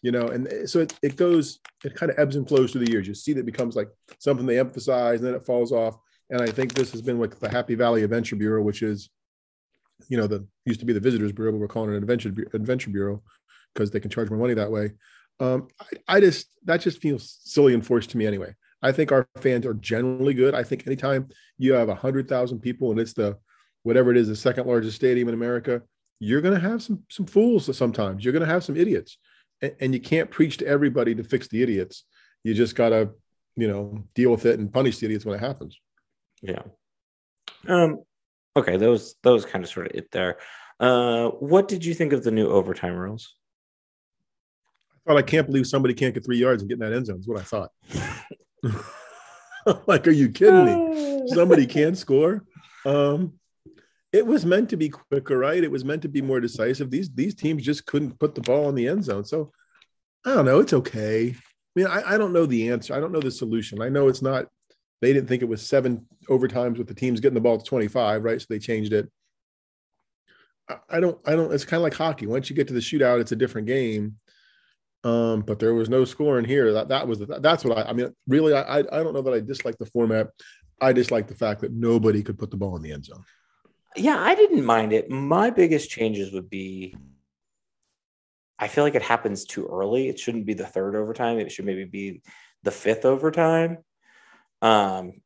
you 0.01 0.11
know. 0.11 0.27
And 0.27 0.47
eh, 0.47 0.65
so 0.65 0.79
it, 0.79 0.93
it 1.01 1.15
goes, 1.15 1.59
it 1.83 1.95
kind 1.95 2.11
of 2.11 2.19
ebbs 2.19 2.35
and 2.35 2.47
flows 2.47 2.71
through 2.71 2.85
the 2.85 2.91
years. 2.91 3.07
You 3.07 3.13
see 3.13 3.33
that 3.33 3.45
becomes 3.45 3.75
like 3.75 3.89
something 4.19 4.45
they 4.45 4.59
emphasize, 4.59 5.19
and 5.19 5.27
then 5.27 5.35
it 5.35 5.45
falls 5.45 5.71
off. 5.71 5.97
And 6.29 6.41
I 6.41 6.47
think 6.47 6.73
this 6.73 6.91
has 6.91 7.01
been 7.01 7.19
like 7.19 7.39
the 7.39 7.49
Happy 7.49 7.75
Valley 7.75 8.03
Adventure 8.03 8.35
Bureau, 8.35 8.63
which 8.63 8.81
is, 8.81 9.09
you 10.09 10.17
know, 10.17 10.27
the 10.27 10.45
used 10.65 10.79
to 10.79 10.85
be 10.85 10.93
the 10.93 10.99
Visitors 10.99 11.31
Bureau, 11.31 11.51
but 11.51 11.59
we're 11.59 11.67
calling 11.67 11.91
it 11.91 11.97
an 11.97 12.03
Adventure 12.03 12.33
Adventure 12.53 12.89
Bureau 12.89 13.21
because 13.73 13.91
they 13.91 13.99
can 13.99 14.09
charge 14.09 14.29
more 14.29 14.39
money 14.39 14.53
that 14.53 14.71
way. 14.71 14.91
Um, 15.39 15.67
I, 15.79 16.15
I 16.15 16.19
just 16.19 16.47
that 16.65 16.81
just 16.81 17.01
feels 17.01 17.39
silly 17.43 17.73
and 17.73 17.85
forced 17.85 18.11
to 18.11 18.17
me 18.17 18.25
anyway. 18.25 18.55
I 18.81 18.91
think 18.91 19.11
our 19.11 19.27
fans 19.37 19.65
are 19.65 19.73
generally 19.73 20.33
good. 20.33 20.53
I 20.53 20.63
think 20.63 20.85
anytime 20.85 21.29
you 21.57 21.73
have 21.73 21.89
a 21.89 21.95
hundred 21.95 22.27
thousand 22.27 22.59
people 22.59 22.91
and 22.91 22.99
it's 22.99 23.13
the 23.13 23.37
whatever 23.83 24.11
it 24.11 24.17
is, 24.17 24.27
the 24.27 24.35
second 24.35 24.67
largest 24.67 24.95
stadium 24.95 25.27
in 25.27 25.33
America, 25.33 25.81
you're 26.19 26.41
going 26.41 26.53
to 26.53 26.59
have 26.59 26.81
some 26.81 27.03
some 27.09 27.25
fools 27.25 27.75
sometimes. 27.75 28.23
You're 28.23 28.33
going 28.33 28.45
to 28.45 28.53
have 28.53 28.63
some 28.63 28.77
idiots, 28.77 29.17
and, 29.61 29.75
and, 29.79 29.93
you 29.93 29.99
can't 29.99 30.29
preach 30.29 30.57
to 30.57 30.67
everybody 30.67 31.15
to 31.15 31.23
fix 31.23 31.47
the 31.47 31.61
idiots. 31.61 32.03
You 32.43 32.53
just 32.53 32.75
got 32.75 32.89
to, 32.89 33.11
you 33.55 33.67
know, 33.67 34.03
deal 34.13 34.31
with 34.31 34.45
it 34.45 34.59
and 34.59 34.71
punish 34.71 34.99
the 34.99 35.05
idiots 35.05 35.25
when 35.25 35.35
it 35.35 35.41
happens. 35.41 35.79
Yeah. 36.41 36.63
Um. 37.67 38.03
Okay. 38.55 38.77
Those 38.77 39.15
those 39.23 39.45
kind 39.45 39.63
of 39.63 39.69
sort 39.69 39.87
of 39.87 39.95
it 39.95 40.11
there. 40.11 40.37
Uh, 40.79 41.29
what 41.29 41.67
did 41.67 41.85
you 41.85 41.93
think 41.93 42.13
of 42.13 42.23
the 42.23 42.31
new 42.31 42.49
overtime 42.49 42.95
rules? 42.95 43.35
I 45.05 45.11
thought 45.11 45.17
I 45.17 45.21
can't 45.21 45.47
believe 45.47 45.67
somebody 45.67 45.93
can't 45.93 46.13
get 46.13 46.25
three 46.25 46.37
yards 46.37 46.61
and 46.61 46.69
get 46.69 46.75
in 46.75 46.79
that 46.79 46.93
end 46.93 47.05
zone. 47.05 47.19
Is 47.19 47.27
what 47.27 47.39
I 47.39 47.43
thought. 47.43 47.71
like, 49.87 50.07
are 50.07 50.11
you 50.11 50.29
kidding 50.29 50.65
me? 50.65 51.27
Somebody 51.27 51.67
can't 51.67 51.97
score. 51.97 52.43
Um, 52.85 53.33
it 54.11 54.25
was 54.25 54.45
meant 54.45 54.69
to 54.69 54.77
be 54.77 54.89
quicker, 54.89 55.37
right? 55.37 55.63
It 55.63 55.71
was 55.71 55.83
meant 55.83 56.01
to 56.03 56.07
be 56.07 56.21
more 56.21 56.39
decisive. 56.39 56.89
These 56.89 57.11
these 57.13 57.35
teams 57.35 57.63
just 57.63 57.85
couldn't 57.85 58.19
put 58.19 58.33
the 58.33 58.41
ball 58.41 58.69
in 58.69 58.75
the 58.75 58.87
end 58.87 59.03
zone. 59.03 59.25
So 59.25 59.51
I 60.25 60.33
don't 60.33 60.45
know. 60.45 60.59
It's 60.59 60.73
okay. 60.73 61.35
I 61.35 61.35
mean, 61.79 61.87
I, 61.87 62.13
I 62.13 62.17
don't 62.17 62.33
know 62.33 62.45
the 62.45 62.71
answer. 62.71 62.93
I 62.93 62.99
don't 62.99 63.11
know 63.11 63.19
the 63.19 63.31
solution. 63.31 63.81
I 63.81 63.89
know 63.89 64.07
it's 64.07 64.21
not. 64.21 64.47
They 65.01 65.11
didn't 65.11 65.27
think 65.27 65.41
it 65.41 65.49
was 65.49 65.67
seven 65.67 66.07
overtimes 66.29 66.77
with 66.77 66.87
the 66.87 66.95
teams 66.95 67.19
getting 67.19 67.35
the 67.35 67.41
ball 67.41 67.57
to 67.57 67.65
25, 67.65 68.23
right? 68.23 68.39
So 68.39 68.47
they 68.49 68.59
changed 68.59 68.93
it. 68.93 69.11
I, 70.69 70.77
I 70.89 70.99
don't. 70.99 71.19
I 71.27 71.35
don't. 71.35 71.53
It's 71.53 71.65
kind 71.65 71.79
of 71.79 71.83
like 71.83 71.93
hockey. 71.93 72.25
Once 72.25 72.49
you 72.49 72.55
get 72.55 72.67
to 72.69 72.73
the 72.73 72.79
shootout, 72.79 73.19
it's 73.19 73.33
a 73.33 73.35
different 73.35 73.67
game. 73.67 74.15
Um, 75.05 75.41
but 75.41 75.59
there 75.59 75.73
was 75.73 75.87
no 75.87 76.03
scoring 76.03 76.45
here. 76.45 76.73
That 76.73 76.89
that 76.89 77.07
was 77.07 77.19
the, 77.19 77.39
that's 77.39 77.63
what 77.63 77.77
I. 77.77 77.89
I 77.89 77.93
mean, 77.93 78.13
really, 78.27 78.53
I 78.53 78.79
I 78.79 78.81
don't 78.81 79.13
know 79.13 79.21
that 79.21 79.33
I 79.33 79.39
dislike 79.39 79.77
the 79.77 79.85
format. 79.85 80.27
I 80.81 80.91
dislike 80.91 81.27
the 81.27 81.35
fact 81.35 81.61
that 81.61 81.71
nobody 81.71 82.21
could 82.23 82.37
put 82.37 82.51
the 82.51 82.57
ball 82.57 82.75
in 82.75 82.81
the 82.81 82.91
end 82.91 83.05
zone 83.05 83.23
yeah, 83.95 84.19
I 84.19 84.35
didn't 84.35 84.65
mind 84.65 84.93
it. 84.93 85.09
My 85.09 85.49
biggest 85.49 85.89
changes 85.89 86.33
would 86.33 86.49
be 86.49 86.95
I 88.57 88.69
feel 88.69 88.85
like 88.85 88.95
it 88.95 89.01
happens 89.01 89.43
too 89.43 89.67
early. 89.67 90.07
It 90.07 90.17
shouldn't 90.17 90.45
be 90.45 90.53
the 90.53 90.65
third 90.65 90.95
overtime. 90.95 91.39
It 91.39 91.51
should 91.51 91.65
maybe 91.65 91.83
be 91.83 92.21
the 92.63 92.71
fifth 92.71 93.03
overtime. 93.03 93.79
Um, 94.61 95.21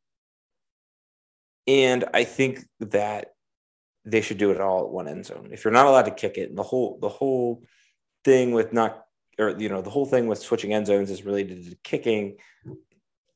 and 1.67 2.05
I 2.11 2.23
think 2.23 2.65
that 2.79 3.33
they 4.03 4.21
should 4.21 4.39
do 4.39 4.49
it 4.49 4.59
all 4.59 4.85
at 4.85 4.89
one 4.89 5.07
end 5.07 5.27
zone. 5.27 5.49
If 5.51 5.63
you're 5.63 5.73
not 5.73 5.85
allowed 5.85 6.05
to 6.05 6.11
kick 6.11 6.39
it, 6.39 6.49
and 6.49 6.57
the 6.57 6.63
whole 6.63 6.97
the 6.99 7.09
whole 7.09 7.61
thing 8.25 8.51
with 8.51 8.73
not 8.73 9.03
or 9.39 9.55
you 9.57 9.69
know 9.69 9.81
the 9.81 9.89
whole 9.89 10.05
thing 10.05 10.27
with 10.27 10.39
switching 10.39 10.73
end 10.73 10.87
zones 10.87 11.09
is 11.09 11.25
related 11.25 11.69
to 11.69 11.77
kicking. 11.83 12.37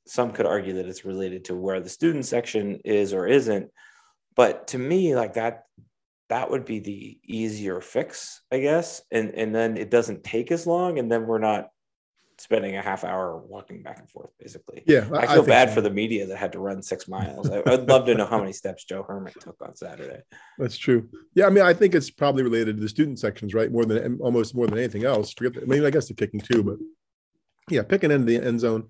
Some 0.06 0.32
could 0.32 0.46
argue 0.46 0.74
that 0.74 0.88
it's 0.88 1.06
related 1.06 1.46
to 1.46 1.56
where 1.56 1.80
the 1.80 1.90
student 1.90 2.26
section 2.26 2.82
is 2.84 3.14
or 3.14 3.26
isn't. 3.26 3.72
But 4.36 4.68
to 4.68 4.78
me, 4.78 5.16
like 5.16 5.36
that, 5.36 5.64
that 6.30 6.50
would 6.52 6.66
be 6.66 6.80
the 6.80 7.20
easier 7.24 7.80
fix, 7.80 8.42
I 8.52 8.60
guess. 8.60 9.02
And 9.12 9.32
and 9.32 9.56
then 9.56 9.78
it 9.78 9.90
doesn't 9.90 10.24
take 10.24 10.52
as 10.52 10.68
long, 10.68 11.00
and 11.00 11.12
then 11.12 11.26
we're 11.26 11.40
not 11.40 11.70
spending 12.44 12.76
a 12.76 12.82
half 12.82 13.06
hour 13.06 13.38
walking 13.38 13.82
back 13.82 14.00
and 14.00 14.10
forth, 14.10 14.30
basically. 14.38 14.84
Yeah, 14.86 15.08
I, 15.14 15.20
I 15.20 15.28
feel 15.28 15.46
bad 15.46 15.70
so. 15.70 15.76
for 15.76 15.82
the 15.82 15.90
media 15.90 16.28
that 16.28 16.36
had 16.36 16.52
to 16.52 16.60
run 16.60 16.82
six 16.84 17.08
miles. 17.08 17.50
I, 17.50 17.62
would 17.62 17.88
love 17.88 18.06
to 18.08 18.16
know 18.16 18.26
how 18.26 18.38
many 18.38 18.52
steps 18.52 18.84
Joe 18.84 19.02
Herman 19.02 19.32
took 19.40 19.56
on 19.62 19.78
Saturday. 19.78 20.20
That's 20.58 20.78
true. 20.78 21.08
Yeah, 21.36 21.46
I 21.46 21.52
mean, 21.52 21.64
I 21.64 21.74
think 21.74 21.96
it's 21.96 22.10
probably 22.10 22.44
related 22.44 22.76
to 22.76 22.82
the 22.82 22.90
student 22.90 23.18
sections, 23.18 23.54
right? 23.54 23.72
More 23.72 23.86
than 23.86 24.20
almost 24.20 24.56
more 24.56 24.68
than 24.68 24.78
anything 24.78 25.06
else. 25.06 25.32
Forget, 25.32 25.54
the, 25.54 25.62
I 25.62 25.66
mean, 25.66 25.86
I 25.86 25.90
guess 25.90 26.10
the 26.10 26.16
kicking 26.16 26.42
too, 26.42 26.64
but 26.64 26.76
yeah, 27.70 27.82
pick 27.82 28.04
an 28.04 28.12
end 28.12 28.28
the 28.28 28.36
end 28.36 28.60
zone, 28.60 28.90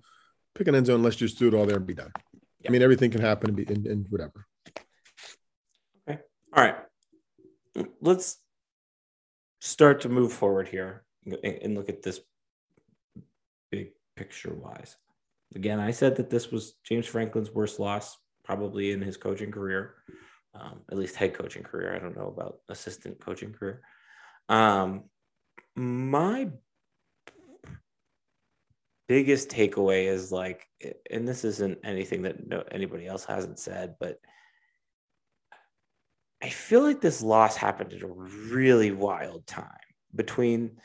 pick 0.56 0.68
an 0.68 0.74
end 0.74 0.88
zone. 0.88 1.04
Let's 1.04 1.16
just 1.16 1.38
do 1.38 1.48
it 1.48 1.54
all 1.54 1.68
there 1.68 1.78
and 1.78 1.86
be 1.86 1.94
done. 1.94 2.12
I 2.68 2.72
mean, 2.72 2.82
everything 2.82 3.12
can 3.12 3.22
happen 3.22 3.52
and 3.52 3.56
be 3.56 3.72
and, 3.72 3.86
and 3.86 4.08
whatever. 4.10 4.48
Okay. 6.10 6.20
All 6.54 6.64
right. 6.64 6.78
Let's 8.02 8.38
start 9.62 10.02
to 10.02 10.10
move 10.10 10.34
forward 10.34 10.70
here 10.70 11.04
and 11.44 11.76
look 11.76 11.90
at 11.90 12.02
this 12.02 12.20
picture 14.16 14.54
wise. 14.54 14.96
Again, 15.56 15.80
I 15.80 15.92
said 15.92 16.16
that 16.18 16.30
this 16.30 16.52
was 16.52 16.76
James 16.84 17.06
Franklin's 17.06 17.52
worst 17.52 17.80
loss 17.80 18.18
probably 18.44 18.92
in 18.92 19.02
his 19.02 19.18
coaching 19.18 19.52
career, 19.52 19.96
um, 20.54 20.82
at 20.92 20.98
least 20.98 21.16
head 21.16 21.34
coaching 21.34 21.64
career. 21.64 21.96
I 21.96 22.00
don't 22.00 22.18
know 22.18 22.28
about 22.28 22.60
assistant 22.70 23.20
coaching 23.20 23.54
career. 23.54 23.82
Um, 24.50 25.06
my 25.76 26.50
biggest 29.08 29.50
takeaway 29.50 30.08
is 30.08 30.32
like, 30.32 30.68
and 31.12 31.28
this 31.28 31.46
isn't 31.46 31.80
anything 31.84 32.24
that 32.24 32.48
no, 32.48 32.64
anybody 32.72 33.08
else 33.08 33.26
hasn't 33.26 33.60
said, 33.60 33.96
but– 34.00 34.20
I 36.44 36.50
feel 36.50 36.82
like 36.82 37.00
this 37.00 37.22
loss 37.22 37.56
happened 37.56 37.94
at 37.94 38.02
a 38.02 38.08
really 38.08 38.92
wild 38.92 39.48
time 39.48 39.70
between 40.14 40.78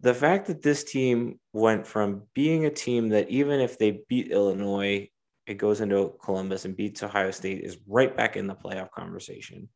the 0.00 0.14
fact 0.14 0.46
that 0.46 0.62
this 0.62 0.84
team 0.84 1.40
went 1.52 1.86
from 1.86 2.22
being 2.34 2.66
a 2.66 2.70
team 2.70 3.08
that 3.10 3.30
even 3.30 3.60
if 3.60 3.78
they 3.78 4.02
beat 4.08 4.30
Illinois, 4.30 5.08
it 5.46 5.54
goes 5.54 5.80
into 5.80 6.14
Columbus 6.22 6.64
and 6.64 6.76
beats 6.76 7.02
Ohio 7.02 7.30
State 7.30 7.64
is 7.64 7.78
right 7.86 8.14
back 8.16 8.36
in 8.36 8.46
the 8.46 8.54
playoff 8.54 8.90
conversation 8.90 9.68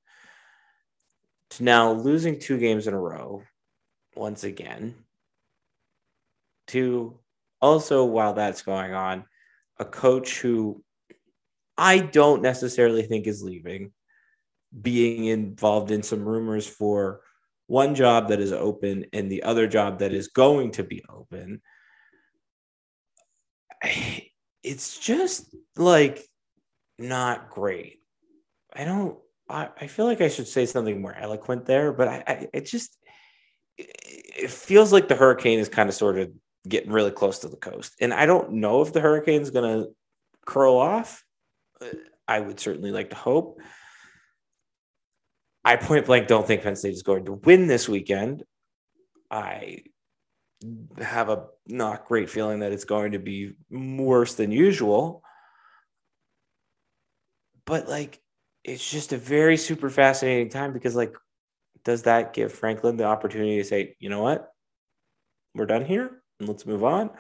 to 1.51 1.65
now 1.65 1.93
losing 1.93 2.39
two 2.39 2.59
games 2.59 2.87
in 2.87 2.95
a 2.95 3.01
row 3.01 3.43
once 4.15 4.45
again 4.45 4.95
to 6.69 7.19
also 7.61 8.05
while 8.05 8.35
that's 8.35 8.63
going 8.63 8.93
on 8.93 9.25
a 9.79 9.85
coach 9.85 10.41
who 10.41 10.83
I 11.77 11.99
don't 11.99 12.43
necessarily 12.43 13.03
think 13.03 13.27
is 13.27 13.43
leaving 13.43 13.93
being 14.83 15.25
involved 15.25 15.91
in 15.91 16.03
some 16.03 16.25
rumors 16.25 16.67
for 16.67 17.23
one 17.71 17.95
job 17.95 18.29
that 18.29 18.41
is 18.41 18.53
open 18.53 19.07
and 19.13 19.31
the 19.31 19.45
other 19.45 19.69
job 19.69 20.01
that 20.01 20.13
is 20.13 20.27
going 20.27 20.73
to 20.73 20.83
be 20.85 21.03
open. 21.09 21.63
It's 24.63 24.99
just 24.99 25.57
like 25.79 26.23
not 26.99 27.49
great. 27.49 28.01
I 28.75 28.85
don't, 28.85 29.19
I, 29.49 29.71
I 29.81 29.87
feel 29.87 30.05
like 30.05 30.21
I 30.21 30.29
should 30.29 30.47
say 30.47 30.67
something 30.67 31.01
more 31.01 31.15
eloquent 31.15 31.65
there, 31.65 31.91
but 31.91 32.07
I, 32.07 32.23
I 32.27 32.49
it 32.53 32.67
just, 32.67 32.95
it 33.79 34.51
feels 34.51 34.93
like 34.93 35.09
the 35.09 35.17
hurricane 35.17 35.61
is 35.61 35.71
kind 35.71 35.89
of 35.89 35.95
sort 35.95 36.19
of 36.19 36.31
getting 36.69 36.93
really 36.93 37.11
close 37.11 37.39
to 37.39 37.49
the 37.49 37.57
coast. 37.57 37.95
And 38.03 38.13
I 38.13 38.27
don't 38.27 38.53
know 38.53 38.83
if 38.83 38.93
the 38.93 39.01
hurricane 39.01 39.41
is 39.41 39.51
going 39.51 39.83
to 39.83 39.91
curl 40.45 40.77
off. 40.77 41.25
I 42.29 42.41
would 42.41 42.61
certainly 42.61 42.91
like 42.91 43.09
to 43.11 43.17
hope 43.17 43.63
I 45.65 45.77
point 45.77 46.07
blank 46.07 46.27
don't 46.27 46.47
think 46.47 46.63
Penn 46.63 46.77
State 46.77 46.95
is 46.95 47.03
going 47.03 47.27
to 47.27 47.33
win 47.33 47.67
this 47.67 47.89
weekend. 47.89 48.45
I 49.31 49.85
have 51.01 51.29
a 51.29 51.47
not 51.67 52.07
great 52.07 52.31
feeling 52.31 52.61
that 52.61 52.73
it's 52.73 52.85
going 52.85 53.13
to 53.13 53.19
be 53.19 53.53
worse 53.71 54.35
than 54.35 54.53
usual. 54.53 55.23
But 57.67 57.89
like, 57.89 58.21
it's 58.65 58.91
just 58.91 59.13
a 59.13 59.17
very 59.17 59.57
super 59.57 59.91
fascinating 59.91 60.51
time 60.51 60.73
because, 60.73 60.97
like, 60.97 61.15
does 61.85 62.03
that 62.03 62.35
give 62.35 62.53
Franklin 62.53 62.97
the 62.97 63.05
opportunity 63.05 63.57
to 63.59 63.65
say, 63.65 63.97
you 64.01 64.11
know 64.11 64.23
what, 64.23 64.53
we're 65.55 65.67
done 65.67 65.85
here 65.85 66.23
and 66.39 66.49
let's 66.49 66.67
move 66.67 66.85
on? 66.85 67.11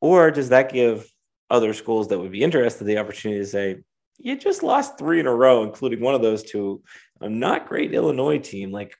Or 0.00 0.30
does 0.30 0.50
that 0.50 0.72
give 0.72 1.10
other 1.50 1.72
schools 1.72 2.08
that 2.08 2.18
would 2.18 2.32
be 2.32 2.42
interested 2.42 2.84
the 2.84 2.98
opportunity 2.98 3.40
to 3.40 3.46
say, 3.46 3.82
you 4.18 4.36
just 4.36 4.62
lost 4.62 4.98
three 4.98 5.20
in 5.20 5.26
a 5.26 5.34
row, 5.34 5.62
including 5.62 6.00
one 6.00 6.14
of 6.14 6.22
those 6.22 6.42
to 6.44 6.82
a 7.20 7.28
not 7.28 7.68
great 7.68 7.94
Illinois 7.94 8.38
team. 8.38 8.70
Like, 8.70 8.94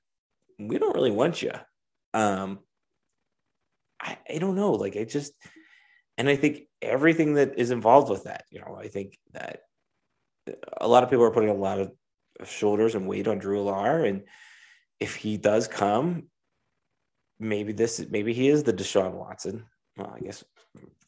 we 0.58 0.78
don't 0.78 0.94
really 0.94 1.10
want 1.10 1.42
you. 1.42 1.52
Um, 2.14 2.60
I, 4.00 4.18
I 4.28 4.38
don't 4.38 4.56
know. 4.56 4.72
Like, 4.72 4.96
I 4.96 5.04
just, 5.04 5.32
and 6.18 6.28
I 6.28 6.36
think 6.36 6.62
everything 6.80 7.34
that 7.34 7.58
is 7.58 7.70
involved 7.70 8.10
with 8.10 8.24
that, 8.24 8.44
you 8.50 8.60
know, 8.60 8.76
I 8.76 8.88
think 8.88 9.18
that 9.32 9.60
a 10.80 10.88
lot 10.88 11.04
of 11.04 11.10
people 11.10 11.24
are 11.24 11.30
putting 11.30 11.50
a 11.50 11.54
lot 11.54 11.78
of 11.78 11.92
shoulders 12.44 12.94
and 12.94 13.06
weight 13.06 13.28
on 13.28 13.38
Drew 13.38 13.64
Allar. 13.64 14.08
And 14.08 14.22
if 14.98 15.14
he 15.14 15.36
does 15.36 15.68
come, 15.68 16.24
maybe 17.38 17.72
this, 17.72 18.04
maybe 18.10 18.32
he 18.32 18.48
is 18.48 18.62
the 18.62 18.72
Deshaun 18.72 19.12
Watson. 19.12 19.64
Well, 19.96 20.14
I 20.16 20.20
guess 20.20 20.44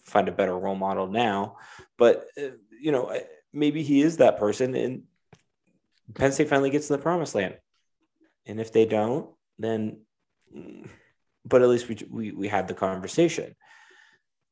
find 0.05 0.29
a 0.29 0.33
better 0.33 0.57
role 0.59 0.75
model 0.75 1.07
now, 1.07 1.57
but 1.97 2.27
uh, 2.38 2.51
you 2.79 2.93
know, 2.93 3.19
maybe 3.55 3.83
he 3.83 4.03
is 4.03 4.19
that 4.19 4.38
person 4.38 4.75
and 4.75 5.05
Penn 6.14 6.33
State 6.33 6.49
finally 6.49 6.71
gets 6.71 6.88
to 6.88 6.97
the 6.97 7.03
promised 7.03 7.35
land. 7.35 7.57
And 8.47 8.61
if 8.61 8.73
they 8.73 8.85
don't, 8.85 9.31
then, 9.59 10.01
but 11.45 11.62
at 11.62 11.69
least 11.69 11.88
we, 11.88 11.99
we, 12.11 12.33
we 12.33 12.49
had 12.49 12.69
the 12.69 12.75
conversation. 12.75 13.55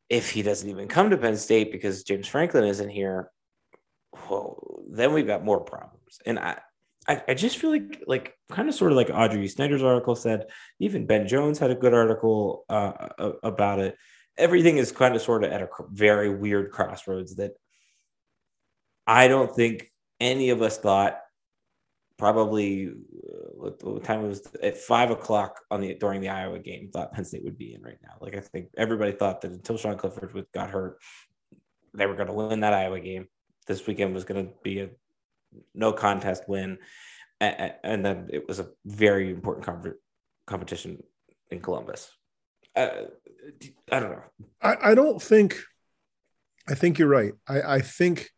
If 0.08 0.30
he 0.30 0.42
doesn't 0.42 0.68
even 0.68 0.88
come 0.88 1.10
to 1.10 1.18
Penn 1.18 1.36
State 1.36 1.72
because 1.72 2.04
James 2.04 2.26
Franklin 2.26 2.64
isn't 2.64 2.88
here, 2.88 3.30
well, 4.28 4.82
then 4.90 5.12
we've 5.12 5.26
got 5.26 5.44
more 5.44 5.60
problems. 5.60 6.20
And 6.24 6.38
I, 6.38 6.58
I, 7.08 7.22
I 7.28 7.34
just 7.34 7.58
feel 7.58 7.70
like, 7.70 8.02
like 8.06 8.38
kind 8.50 8.68
of 8.68 8.74
sort 8.74 8.92
of 8.92 8.96
like 8.96 9.10
Audrey 9.10 9.48
Snyder's 9.48 9.82
article 9.82 10.14
said, 10.14 10.46
even 10.78 11.06
Ben 11.06 11.26
Jones 11.26 11.58
had 11.58 11.70
a 11.70 11.74
good 11.74 11.94
article 11.94 12.64
uh, 12.68 13.08
about 13.42 13.78
it. 13.78 13.96
Everything 14.38 14.78
is 14.78 14.92
kind 14.92 15.14
of 15.14 15.22
sort 15.22 15.44
of 15.44 15.52
at 15.52 15.62
a 15.62 15.68
very 15.90 16.34
weird 16.34 16.70
crossroads 16.70 17.36
that 17.36 17.52
I 19.06 19.28
don't 19.28 19.54
think 19.54 19.90
any 20.20 20.50
of 20.50 20.62
us 20.62 20.78
thought 20.78 21.18
probably 22.18 22.88
uh, 22.88 23.48
what, 23.54 23.82
what, 23.82 24.04
time 24.04 24.24
it 24.24 24.28
was 24.28 24.46
at 24.62 24.76
five 24.76 25.10
o'clock 25.10 25.60
on 25.70 25.80
the 25.80 25.94
during 25.94 26.20
the 26.20 26.28
Iowa 26.28 26.58
game 26.58 26.88
thought 26.92 27.12
Penn 27.12 27.24
State 27.24 27.42
would 27.44 27.58
be 27.58 27.74
in 27.74 27.82
right 27.82 27.98
now. 28.02 28.14
Like 28.20 28.36
I 28.36 28.40
think 28.40 28.68
everybody 28.76 29.12
thought 29.12 29.40
that 29.40 29.50
until 29.50 29.76
Sean 29.76 29.96
Clifford 29.96 30.46
got 30.54 30.70
hurt, 30.70 30.98
they 31.94 32.06
were 32.06 32.14
going 32.14 32.28
to 32.28 32.32
win 32.32 32.60
that 32.60 32.72
Iowa 32.72 33.00
game. 33.00 33.26
This 33.66 33.86
weekend 33.86 34.14
was 34.14 34.24
going 34.24 34.46
to 34.46 34.52
be 34.62 34.80
a 34.80 34.90
no 35.74 35.92
contest 35.92 36.44
win, 36.48 36.78
and, 37.40 38.04
then 38.04 38.28
it 38.32 38.46
was 38.46 38.60
a 38.60 38.68
very 38.84 39.30
important 39.30 39.66
com- 39.66 39.94
competition 40.46 41.02
in 41.50 41.60
Columbus. 41.60 42.10
Uh, 42.74 42.88
I 43.90 44.00
don't 44.00 44.12
know. 44.12 44.22
I, 44.62 44.76
I 44.90 44.94
don't 44.94 45.20
think. 45.20 45.60
I 46.68 46.74
think 46.74 46.98
you're 46.98 47.08
right. 47.08 47.32
I, 47.48 47.62
I 47.62 47.80
think 47.80 48.30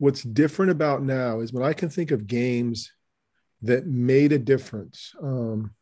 what's 0.00 0.22
different 0.22 0.70
about 0.70 1.02
now 1.02 1.40
is 1.40 1.52
when 1.52 1.62
I 1.62 1.74
can 1.74 1.90
think 1.90 2.10
of 2.10 2.26
games 2.26 2.90
that 3.62 3.86
made 3.86 4.32
a 4.32 4.38
difference. 4.38 5.12
Um, 5.22 5.72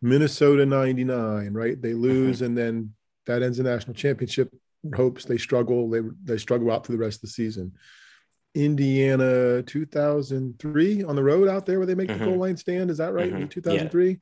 Minnesota 0.00 0.64
99, 0.64 1.52
right? 1.52 1.80
They 1.82 1.92
lose 1.92 2.40
and 2.42 2.56
then 2.56 2.94
that 3.26 3.42
ends 3.42 3.58
the 3.58 3.64
national 3.64 3.94
championship 3.94 4.54
hopes 4.94 5.24
they 5.24 5.38
struggle. 5.38 5.90
They, 5.90 6.02
they 6.22 6.38
struggle 6.38 6.70
out 6.70 6.86
through 6.86 6.98
the 6.98 7.04
rest 7.04 7.16
of 7.16 7.22
the 7.22 7.28
season. 7.28 7.72
Indiana 8.54 9.60
2003 9.64 11.02
on 11.02 11.16
the 11.16 11.22
road 11.22 11.48
out 11.48 11.66
there 11.66 11.78
where 11.78 11.86
they 11.86 11.96
make 11.96 12.08
mm-hmm. 12.08 12.20
the 12.20 12.30
goal 12.30 12.38
line 12.38 12.56
stand. 12.56 12.90
Is 12.90 12.98
that 12.98 13.12
right? 13.12 13.32
Mm-hmm. 13.32 13.42
In 13.42 13.48
2003. 13.48 14.08
Yeah. 14.08 14.16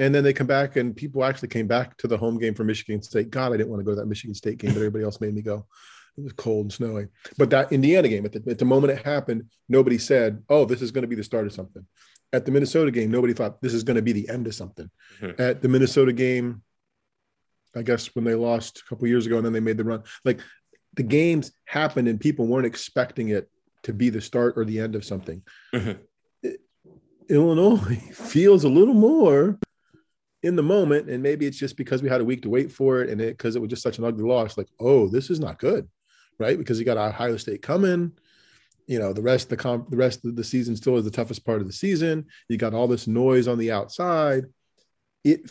And 0.00 0.12
then 0.12 0.24
they 0.24 0.32
come 0.32 0.48
back 0.48 0.74
and 0.74 0.96
people 0.96 1.22
actually 1.22 1.48
came 1.48 1.68
back 1.68 1.96
to 1.98 2.08
the 2.08 2.18
home 2.18 2.36
game 2.36 2.54
for 2.54 2.64
Michigan 2.64 3.00
State. 3.00 3.30
God, 3.30 3.52
I 3.52 3.58
didn't 3.58 3.68
want 3.68 3.78
to 3.80 3.84
go 3.84 3.92
to 3.92 4.00
that 4.00 4.06
Michigan 4.06 4.34
State 4.34 4.58
game, 4.58 4.72
but 4.72 4.78
everybody 4.78 5.04
else 5.04 5.20
made 5.20 5.34
me 5.34 5.42
go 5.42 5.66
was 6.22 6.32
cold 6.32 6.66
and 6.66 6.72
snowy. 6.72 7.08
But 7.38 7.50
that 7.50 7.72
Indiana 7.72 8.08
game, 8.08 8.24
at 8.24 8.32
the, 8.32 8.50
at 8.50 8.58
the 8.58 8.64
moment 8.64 8.92
it 8.92 9.04
happened, 9.04 9.44
nobody 9.68 9.98
said, 9.98 10.42
"Oh, 10.48 10.64
this 10.64 10.82
is 10.82 10.90
going 10.90 11.02
to 11.02 11.08
be 11.08 11.16
the 11.16 11.24
start 11.24 11.46
of 11.46 11.52
something." 11.52 11.86
At 12.32 12.44
the 12.44 12.52
Minnesota 12.52 12.90
game, 12.90 13.10
nobody 13.10 13.32
thought 13.32 13.60
this 13.60 13.74
is 13.74 13.82
going 13.82 13.96
to 13.96 14.02
be 14.02 14.12
the 14.12 14.28
end 14.28 14.46
of 14.46 14.54
something. 14.54 14.90
Mm-hmm. 15.20 15.40
At 15.40 15.62
the 15.62 15.68
Minnesota 15.68 16.12
game, 16.12 16.62
I 17.74 17.82
guess 17.82 18.14
when 18.14 18.24
they 18.24 18.34
lost 18.34 18.78
a 18.80 18.88
couple 18.88 19.08
years 19.08 19.26
ago 19.26 19.36
and 19.36 19.44
then 19.44 19.52
they 19.52 19.60
made 19.60 19.76
the 19.76 19.84
run, 19.84 20.02
like 20.24 20.40
the 20.94 21.02
games 21.02 21.52
happened 21.64 22.08
and 22.08 22.20
people 22.20 22.46
weren't 22.46 22.66
expecting 22.66 23.28
it 23.30 23.48
to 23.84 23.92
be 23.92 24.10
the 24.10 24.20
start 24.20 24.54
or 24.56 24.64
the 24.64 24.80
end 24.80 24.94
of 24.94 25.04
something. 25.04 25.42
Mm-hmm. 25.74 26.02
It, 26.42 26.60
Illinois 27.28 27.96
feels 28.12 28.64
a 28.64 28.68
little 28.68 28.94
more 28.94 29.58
in 30.42 30.56
the 30.56 30.62
moment, 30.62 31.10
and 31.10 31.22
maybe 31.22 31.46
it's 31.46 31.58
just 31.58 31.76
because 31.76 32.02
we 32.02 32.08
had 32.08 32.20
a 32.20 32.24
week 32.24 32.42
to 32.42 32.50
wait 32.50 32.72
for 32.72 33.02
it, 33.02 33.10
and 33.10 33.20
it 33.20 33.36
because 33.36 33.56
it 33.56 33.60
was 33.60 33.70
just 33.70 33.82
such 33.82 33.98
an 33.98 34.04
ugly 34.04 34.24
loss. 34.24 34.56
Like, 34.56 34.68
oh, 34.78 35.06
this 35.08 35.30
is 35.30 35.40
not 35.40 35.58
good 35.58 35.88
right? 36.40 36.58
Because 36.58 36.78
you 36.78 36.84
got 36.84 36.96
Ohio 36.96 37.36
State 37.36 37.62
coming. 37.62 38.12
You 38.86 38.98
know, 38.98 39.12
the 39.12 39.22
rest 39.22 39.44
of 39.44 39.50
the 39.50 39.56
comp, 39.56 39.90
the 39.90 39.96
rest 39.96 40.24
of 40.24 40.34
the 40.34 40.42
season 40.42 40.74
still 40.74 40.96
is 40.96 41.04
the 41.04 41.10
toughest 41.10 41.44
part 41.44 41.60
of 41.60 41.66
the 41.66 41.72
season. 41.72 42.26
You 42.48 42.56
got 42.56 42.74
all 42.74 42.88
this 42.88 43.06
noise 43.06 43.46
on 43.46 43.58
the 43.58 43.70
outside. 43.70 44.46
It 45.22 45.48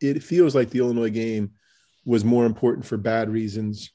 it 0.00 0.22
feels 0.22 0.54
like 0.54 0.70
the 0.70 0.80
Illinois 0.80 1.10
game 1.10 1.52
was 2.04 2.24
more 2.24 2.44
important 2.44 2.84
for 2.84 2.98
bad 2.98 3.30
reasons. 3.30 3.90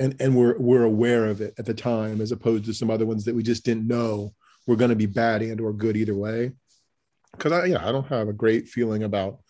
And 0.00 0.16
and 0.20 0.36
we're 0.36 0.56
we're 0.58 0.84
aware 0.84 1.26
of 1.26 1.40
it 1.40 1.54
at 1.58 1.66
the 1.66 1.74
time, 1.74 2.20
as 2.20 2.32
opposed 2.32 2.64
to 2.66 2.74
some 2.74 2.90
other 2.90 3.06
ones 3.06 3.24
that 3.24 3.34
we 3.34 3.42
just 3.42 3.64
didn't 3.64 3.86
know 3.86 4.34
were 4.66 4.76
going 4.76 4.90
to 4.90 4.96
be 4.96 5.06
bad 5.06 5.42
and 5.42 5.60
or 5.60 5.72
good 5.72 5.96
either 5.96 6.14
way. 6.14 6.52
Because 7.32 7.52
I 7.52 7.66
yeah, 7.66 7.86
I 7.86 7.92
don't 7.92 8.06
have 8.08 8.28
a 8.28 8.32
great 8.32 8.68
feeling 8.68 9.02
about 9.02 9.40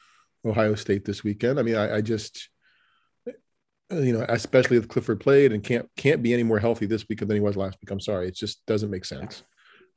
Ohio 0.45 0.75
State 0.75 1.05
this 1.05 1.23
weekend. 1.23 1.59
I 1.59 1.63
mean, 1.63 1.77
I, 1.77 1.97
I 1.97 2.01
just 2.01 2.49
you 3.91 4.13
know, 4.13 4.25
especially 4.29 4.77
if 4.77 4.89
Clifford 4.89 5.21
played 5.21 5.53
and 5.53 5.63
can't 5.63 5.89
can't 5.97 6.23
be 6.23 6.33
any 6.33 6.43
more 6.43 6.59
healthy 6.59 6.87
this 6.87 7.09
week 7.09 7.21
than 7.21 7.31
he 7.31 7.41
was 7.41 7.57
last 7.57 7.79
week. 7.81 7.91
I'm 7.91 8.01
sorry, 8.01 8.29
it 8.29 8.35
just 8.35 8.65
doesn't 8.67 8.91
make 8.91 9.05
sense. 9.05 9.43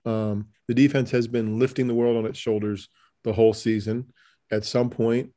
Um, 0.05 0.47
the 0.67 0.73
defense 0.73 1.11
has 1.11 1.27
been 1.27 1.59
lifting 1.59 1.87
the 1.87 1.95
world 1.95 2.17
on 2.17 2.25
its 2.25 2.39
shoulders 2.39 2.89
the 3.23 3.33
whole 3.33 3.53
season. 3.53 4.13
At 4.51 4.65
some 4.65 4.89
point, 4.89 5.31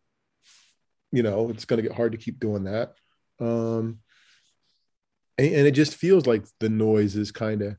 you 1.11 1.23
know, 1.23 1.51
it's 1.51 1.65
going 1.65 1.83
to 1.83 1.89
get 1.89 1.97
hard 1.97 2.13
to 2.13 2.19
keep 2.19 2.41
doing 2.41 2.65
that. 2.65 2.95
Um, 3.41 3.99
and, 5.39 5.55
and 5.55 5.67
it 5.67 5.73
just 5.73 5.95
feels 5.95 6.27
like 6.27 6.45
the 6.61 6.69
noise 6.69 7.17
is 7.17 7.33
kind 7.33 7.63
of 7.63 7.77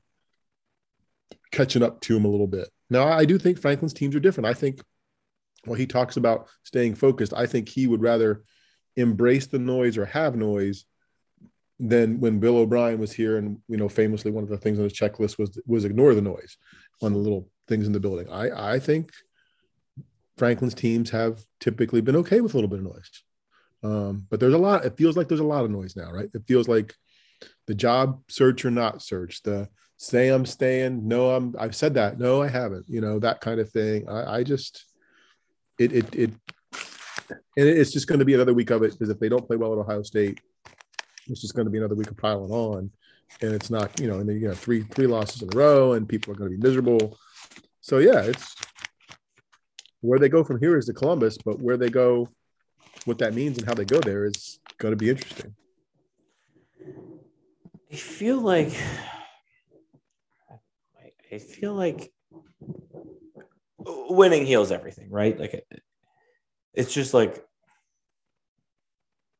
catching 1.51 1.83
up 1.83 2.01
to 2.01 2.15
him 2.15 2.25
a 2.25 2.29
little 2.29 2.47
bit. 2.47 2.69
Now, 2.89 3.07
I 3.07 3.25
do 3.25 3.37
think 3.37 3.59
Franklin's 3.59 3.93
teams 3.93 4.15
are 4.15 4.19
different. 4.19 4.47
I 4.47 4.53
think, 4.53 4.81
well, 5.65 5.75
he 5.75 5.87
talks 5.87 6.17
about 6.17 6.47
staying 6.63 6.95
focused. 6.95 7.33
I 7.33 7.45
think 7.45 7.69
he 7.69 7.87
would 7.87 8.01
rather 8.01 8.43
embrace 8.95 9.47
the 9.47 9.59
noise 9.59 9.97
or 9.97 10.05
have 10.05 10.35
noise 10.35 10.85
than 11.79 12.19
when 12.19 12.39
Bill 12.39 12.57
O'Brien 12.57 12.99
was 12.99 13.11
here. 13.11 13.37
And 13.37 13.59
you 13.67 13.77
know, 13.77 13.89
famously, 13.89 14.31
one 14.31 14.43
of 14.43 14.49
the 14.49 14.57
things 14.57 14.77
on 14.77 14.85
his 14.85 14.93
checklist 14.93 15.37
was 15.37 15.59
was 15.65 15.85
ignore 15.85 16.13
the 16.13 16.21
noise 16.21 16.57
on 17.01 17.13
the 17.13 17.19
little 17.19 17.49
things 17.67 17.87
in 17.87 17.93
the 17.93 17.99
building. 17.99 18.29
I 18.29 18.75
I 18.75 18.79
think 18.79 19.11
Franklin's 20.37 20.73
teams 20.73 21.09
have 21.11 21.43
typically 21.59 22.01
been 22.01 22.15
okay 22.17 22.41
with 22.41 22.53
a 22.53 22.57
little 22.57 22.69
bit 22.69 22.79
of 22.79 22.85
noise. 22.85 23.23
Um, 23.83 24.25
but 24.29 24.39
there's 24.39 24.53
a 24.53 24.57
lot, 24.57 24.85
it 24.85 24.97
feels 24.97 25.17
like 25.17 25.27
there's 25.27 25.41
a 25.41 25.45
lot 25.45 25.65
of 25.65 25.71
noise 25.71 25.95
now, 25.95 26.11
right? 26.11 26.29
It 26.33 26.43
feels 26.47 26.67
like 26.67 26.95
the 27.67 27.75
job 27.75 28.21
search 28.29 28.63
or 28.63 28.71
not 28.71 29.01
search, 29.01 29.43
the 29.43 29.67
say 29.97 30.29
I'm 30.29 30.45
staying, 30.45 31.07
no, 31.07 31.31
I'm 31.31 31.55
I've 31.59 31.75
said 31.75 31.95
that, 31.95 32.17
no, 32.17 32.41
I 32.41 32.47
haven't, 32.47 32.85
you 32.87 33.01
know, 33.01 33.19
that 33.19 33.41
kind 33.41 33.59
of 33.59 33.69
thing. 33.69 34.07
I, 34.09 34.37
I 34.37 34.43
just 34.43 34.85
it 35.77 35.91
it 35.91 36.15
it 36.15 36.31
and 37.57 37.67
it's 37.67 37.91
just 37.91 38.07
going 38.07 38.19
to 38.19 38.25
be 38.25 38.33
another 38.33 38.53
week 38.53 38.69
of 38.69 38.83
it 38.83 38.91
because 38.91 39.09
if 39.09 39.19
they 39.19 39.29
don't 39.29 39.45
play 39.45 39.57
well 39.57 39.73
at 39.73 39.79
Ohio 39.79 40.03
State, 40.03 40.39
it's 41.27 41.41
just 41.41 41.55
going 41.55 41.65
to 41.65 41.71
be 41.71 41.77
another 41.77 41.95
week 41.95 42.09
of 42.09 42.17
piling 42.17 42.51
on, 42.51 42.91
and 43.41 43.53
it's 43.53 43.69
not 43.69 43.99
you 43.99 44.07
know, 44.07 44.19
and 44.19 44.27
then 44.27 44.39
you 44.39 44.47
have 44.47 44.59
three 44.59 44.83
three 44.83 45.07
losses 45.07 45.41
in 45.41 45.49
a 45.53 45.57
row, 45.57 45.93
and 45.93 46.07
people 46.07 46.33
are 46.33 46.35
going 46.35 46.51
to 46.51 46.57
be 46.57 46.61
miserable. 46.61 47.17
So 47.81 47.97
yeah, 47.99 48.21
it's 48.21 48.55
where 50.01 50.19
they 50.19 50.29
go 50.29 50.43
from 50.43 50.59
here 50.59 50.77
is 50.77 50.85
to 50.87 50.93
Columbus, 50.93 51.37
but 51.37 51.59
where 51.59 51.77
they 51.77 51.89
go, 51.89 52.29
what 53.05 53.19
that 53.19 53.33
means 53.33 53.57
and 53.57 53.67
how 53.67 53.73
they 53.73 53.85
go 53.85 53.99
there 53.99 54.25
is 54.25 54.59
going 54.77 54.91
to 54.91 54.97
be 54.97 55.09
interesting. 55.09 55.55
I 57.91 57.95
feel 57.95 58.41
like 58.41 58.73
I 61.31 61.37
feel 61.39 61.73
like 61.73 62.11
winning 63.79 64.45
heals 64.45 64.71
everything, 64.71 65.09
right? 65.09 65.39
Like 65.39 65.65
it's 66.73 66.93
just 66.93 67.13
like 67.13 67.43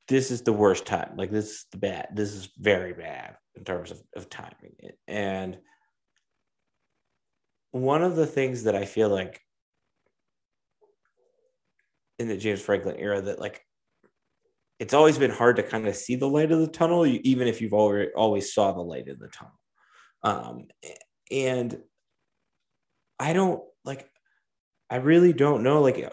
this 0.08 0.32
is 0.32 0.42
the 0.42 0.54
worst 0.54 0.86
time. 0.86 1.14
Like 1.16 1.32
this 1.32 1.52
is 1.52 1.66
the 1.72 1.78
bad. 1.78 2.10
This 2.14 2.34
is 2.34 2.50
very 2.58 2.94
bad 2.94 3.38
in 3.56 3.64
terms 3.64 3.92
of, 3.92 4.02
of 4.16 4.30
timing. 4.30 4.76
And 5.08 5.58
one 7.72 8.04
of 8.04 8.16
the 8.16 8.28
things 8.28 8.64
that 8.64 8.76
I 8.76 8.86
feel 8.86 9.10
like 9.10 9.40
in 12.20 12.28
the 12.28 12.38
James 12.38 12.62
Franklin 12.62 12.98
era 12.98 13.22
that 13.22 13.40
like 13.40 13.62
it's 14.80 14.94
always 14.94 15.18
been 15.18 15.32
hard 15.32 15.56
to 15.56 15.64
kind 15.64 15.88
of 15.88 15.96
see 15.96 16.16
the 16.16 16.28
light 16.28 16.52
of 16.52 16.60
the 16.60 16.68
tunnel, 16.68 17.06
even 17.06 17.48
if 17.48 17.62
you've 17.62 17.74
already 17.74 18.12
always 18.16 18.54
saw 18.54 18.72
the 18.74 18.82
light 18.82 19.08
in 19.08 19.18
the 19.20 19.30
tunnel. 19.30 19.60
Um, 20.24 20.68
and 21.32 21.78
I 23.20 23.34
don't 23.34 23.62
like, 23.86 24.10
I 24.90 24.98
really 24.98 25.32
don't 25.32 25.64
know. 25.64 25.82
Like, 25.82 26.12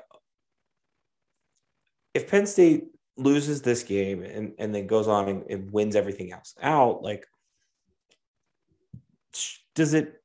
if 2.14 2.28
Penn 2.28 2.46
State 2.46 2.84
loses 3.16 3.62
this 3.62 3.82
game 3.82 4.22
and, 4.22 4.54
and 4.58 4.74
then 4.74 4.86
goes 4.86 5.08
on 5.08 5.28
and, 5.28 5.44
and 5.50 5.70
wins 5.70 5.96
everything 5.96 6.32
else 6.32 6.54
out, 6.62 7.02
like, 7.02 7.26
does 9.74 9.94
it, 9.94 10.20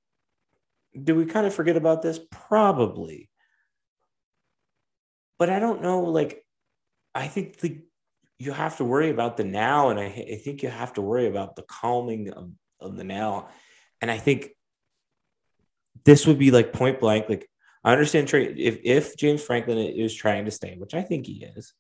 do 1.01 1.15
we 1.15 1.25
kind 1.25 1.45
of 1.45 1.53
forget 1.53 1.75
about 1.75 2.01
this? 2.01 2.19
Probably. 2.31 3.29
But 5.37 5.49
I 5.49 5.59
don't 5.59 5.81
know. 5.81 6.01
Like, 6.03 6.45
I 7.13 7.27
think 7.27 7.57
the 7.57 7.81
you 8.37 8.51
have 8.51 8.77
to 8.77 8.83
worry 8.83 9.09
about 9.09 9.37
the 9.37 9.43
now, 9.43 9.89
and 9.89 9.99
I, 9.99 10.05
I 10.05 10.41
think 10.43 10.61
you 10.61 10.69
have 10.69 10.93
to 10.93 11.01
worry 11.01 11.27
about 11.27 11.55
the 11.55 11.63
calming 11.63 12.31
of, 12.31 12.51
of 12.79 12.97
the 12.97 13.03
now. 13.03 13.47
And 14.01 14.11
I 14.11 14.17
think 14.17 14.49
this 16.03 16.27
would 16.27 16.37
be 16.37 16.51
like 16.51 16.73
point 16.73 16.99
blank. 16.99 17.29
Like 17.29 17.49
I 17.85 17.91
understand 17.91 18.33
if 18.33 18.79
if 18.83 19.15
James 19.15 19.43
Franklin 19.43 19.77
is 19.77 20.15
trying 20.15 20.45
to 20.45 20.51
stay, 20.51 20.75
which 20.77 20.95
I 20.95 21.03
think 21.03 21.27
he 21.27 21.45
is, 21.55 21.71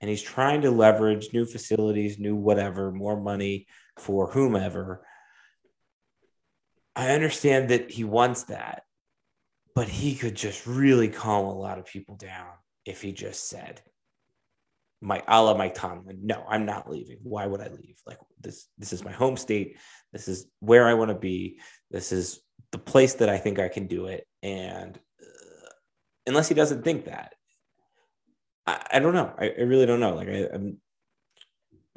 and 0.00 0.10
he's 0.10 0.20
trying 0.20 0.60
to 0.62 0.70
leverage 0.70 1.30
new 1.32 1.46
facilities, 1.46 2.18
new 2.18 2.36
whatever, 2.36 2.92
more 2.92 3.18
money 3.18 3.66
for 3.98 4.30
whomever. 4.30 5.06
I 6.94 7.12
understand 7.12 7.70
that 7.70 7.90
he 7.90 8.04
wants 8.04 8.44
that, 8.44 8.82
but 9.74 9.88
he 9.88 10.14
could 10.14 10.34
just 10.34 10.66
really 10.66 11.08
calm 11.08 11.46
a 11.46 11.58
lot 11.58 11.78
of 11.78 11.86
people 11.86 12.16
down 12.16 12.50
if 12.84 13.00
he 13.00 13.12
just 13.12 13.48
said, 13.48 13.80
my 15.00 15.22
a 15.26 15.42
la 15.42 15.56
Mike 15.56 15.74
Tomlin. 15.74 16.18
No, 16.24 16.44
I'm 16.46 16.66
not 16.66 16.90
leaving. 16.90 17.18
Why 17.22 17.46
would 17.46 17.62
I 17.62 17.68
leave? 17.68 17.96
Like 18.06 18.18
this, 18.38 18.68
this 18.76 18.92
is 18.92 19.02
my 19.02 19.12
home 19.12 19.38
state. 19.38 19.78
This 20.12 20.28
is 20.28 20.46
where 20.60 20.86
I 20.86 20.92
want 20.92 21.10
to 21.10 21.16
be. 21.16 21.58
This 21.90 22.12
is 22.12 22.40
the 22.70 22.78
place 22.78 23.14
that 23.14 23.30
I 23.30 23.38
think 23.38 23.58
I 23.58 23.68
can 23.68 23.86
do 23.86 24.06
it. 24.06 24.26
And 24.42 24.98
unless 26.26 26.48
he 26.48 26.54
doesn't 26.54 26.84
think 26.84 27.06
that, 27.06 27.34
I, 28.66 28.84
I 28.94 28.98
don't 28.98 29.14
know. 29.14 29.32
I, 29.38 29.50
I, 29.50 29.62
really 29.62 29.86
don't 29.86 30.00
know. 30.00 30.14
Like 30.14 30.28
I, 30.28 30.48
I'm, 30.52 30.80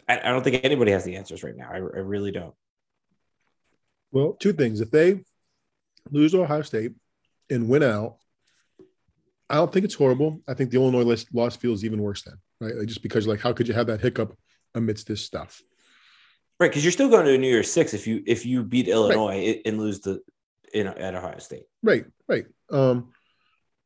I, 0.07 0.19
I, 0.19 0.31
don't 0.31 0.43
think 0.43 0.63
anybody 0.63 0.91
has 0.91 1.03
the 1.03 1.15
answers 1.15 1.43
right 1.43 1.55
now. 1.55 1.69
I, 1.71 1.77
I 1.77 1.79
really 1.79 2.31
don't. 2.31 2.55
Well, 4.11 4.33
two 4.33 4.53
things. 4.53 4.81
If 4.81 4.91
they 4.91 5.21
lose 6.09 6.33
Ohio 6.33 6.61
State 6.61 6.93
and 7.49 7.69
win 7.69 7.83
out, 7.83 8.17
I 9.49 9.55
don't 9.55 9.71
think 9.71 9.85
it's 9.85 9.93
horrible. 9.93 10.41
I 10.47 10.53
think 10.53 10.71
the 10.71 10.77
Illinois 10.77 11.25
loss 11.33 11.55
feels 11.55 11.83
even 11.83 12.01
worse 12.01 12.23
then 12.23 12.35
right? 12.59 12.75
Like 12.75 12.87
just 12.87 13.03
because 13.03 13.27
like 13.27 13.39
how 13.39 13.53
could 13.53 13.67
you 13.67 13.73
have 13.73 13.87
that 13.87 14.01
hiccup 14.01 14.37
amidst 14.73 15.07
this 15.07 15.21
stuff? 15.21 15.61
Right, 16.59 16.69
because 16.69 16.83
you're 16.83 16.91
still 16.91 17.09
going 17.09 17.25
to 17.25 17.37
New 17.37 17.49
Year's 17.49 17.71
Six 17.71 17.93
if 17.93 18.07
you 18.07 18.23
if 18.25 18.45
you 18.45 18.63
beat 18.63 18.87
Illinois 18.87 19.47
right. 19.47 19.61
and 19.65 19.77
lose 19.77 19.99
the 19.99 20.21
in 20.73 20.87
at 20.87 21.15
Ohio 21.15 21.39
State. 21.39 21.63
Right, 21.83 22.05
right. 22.27 22.45
Um, 22.71 23.11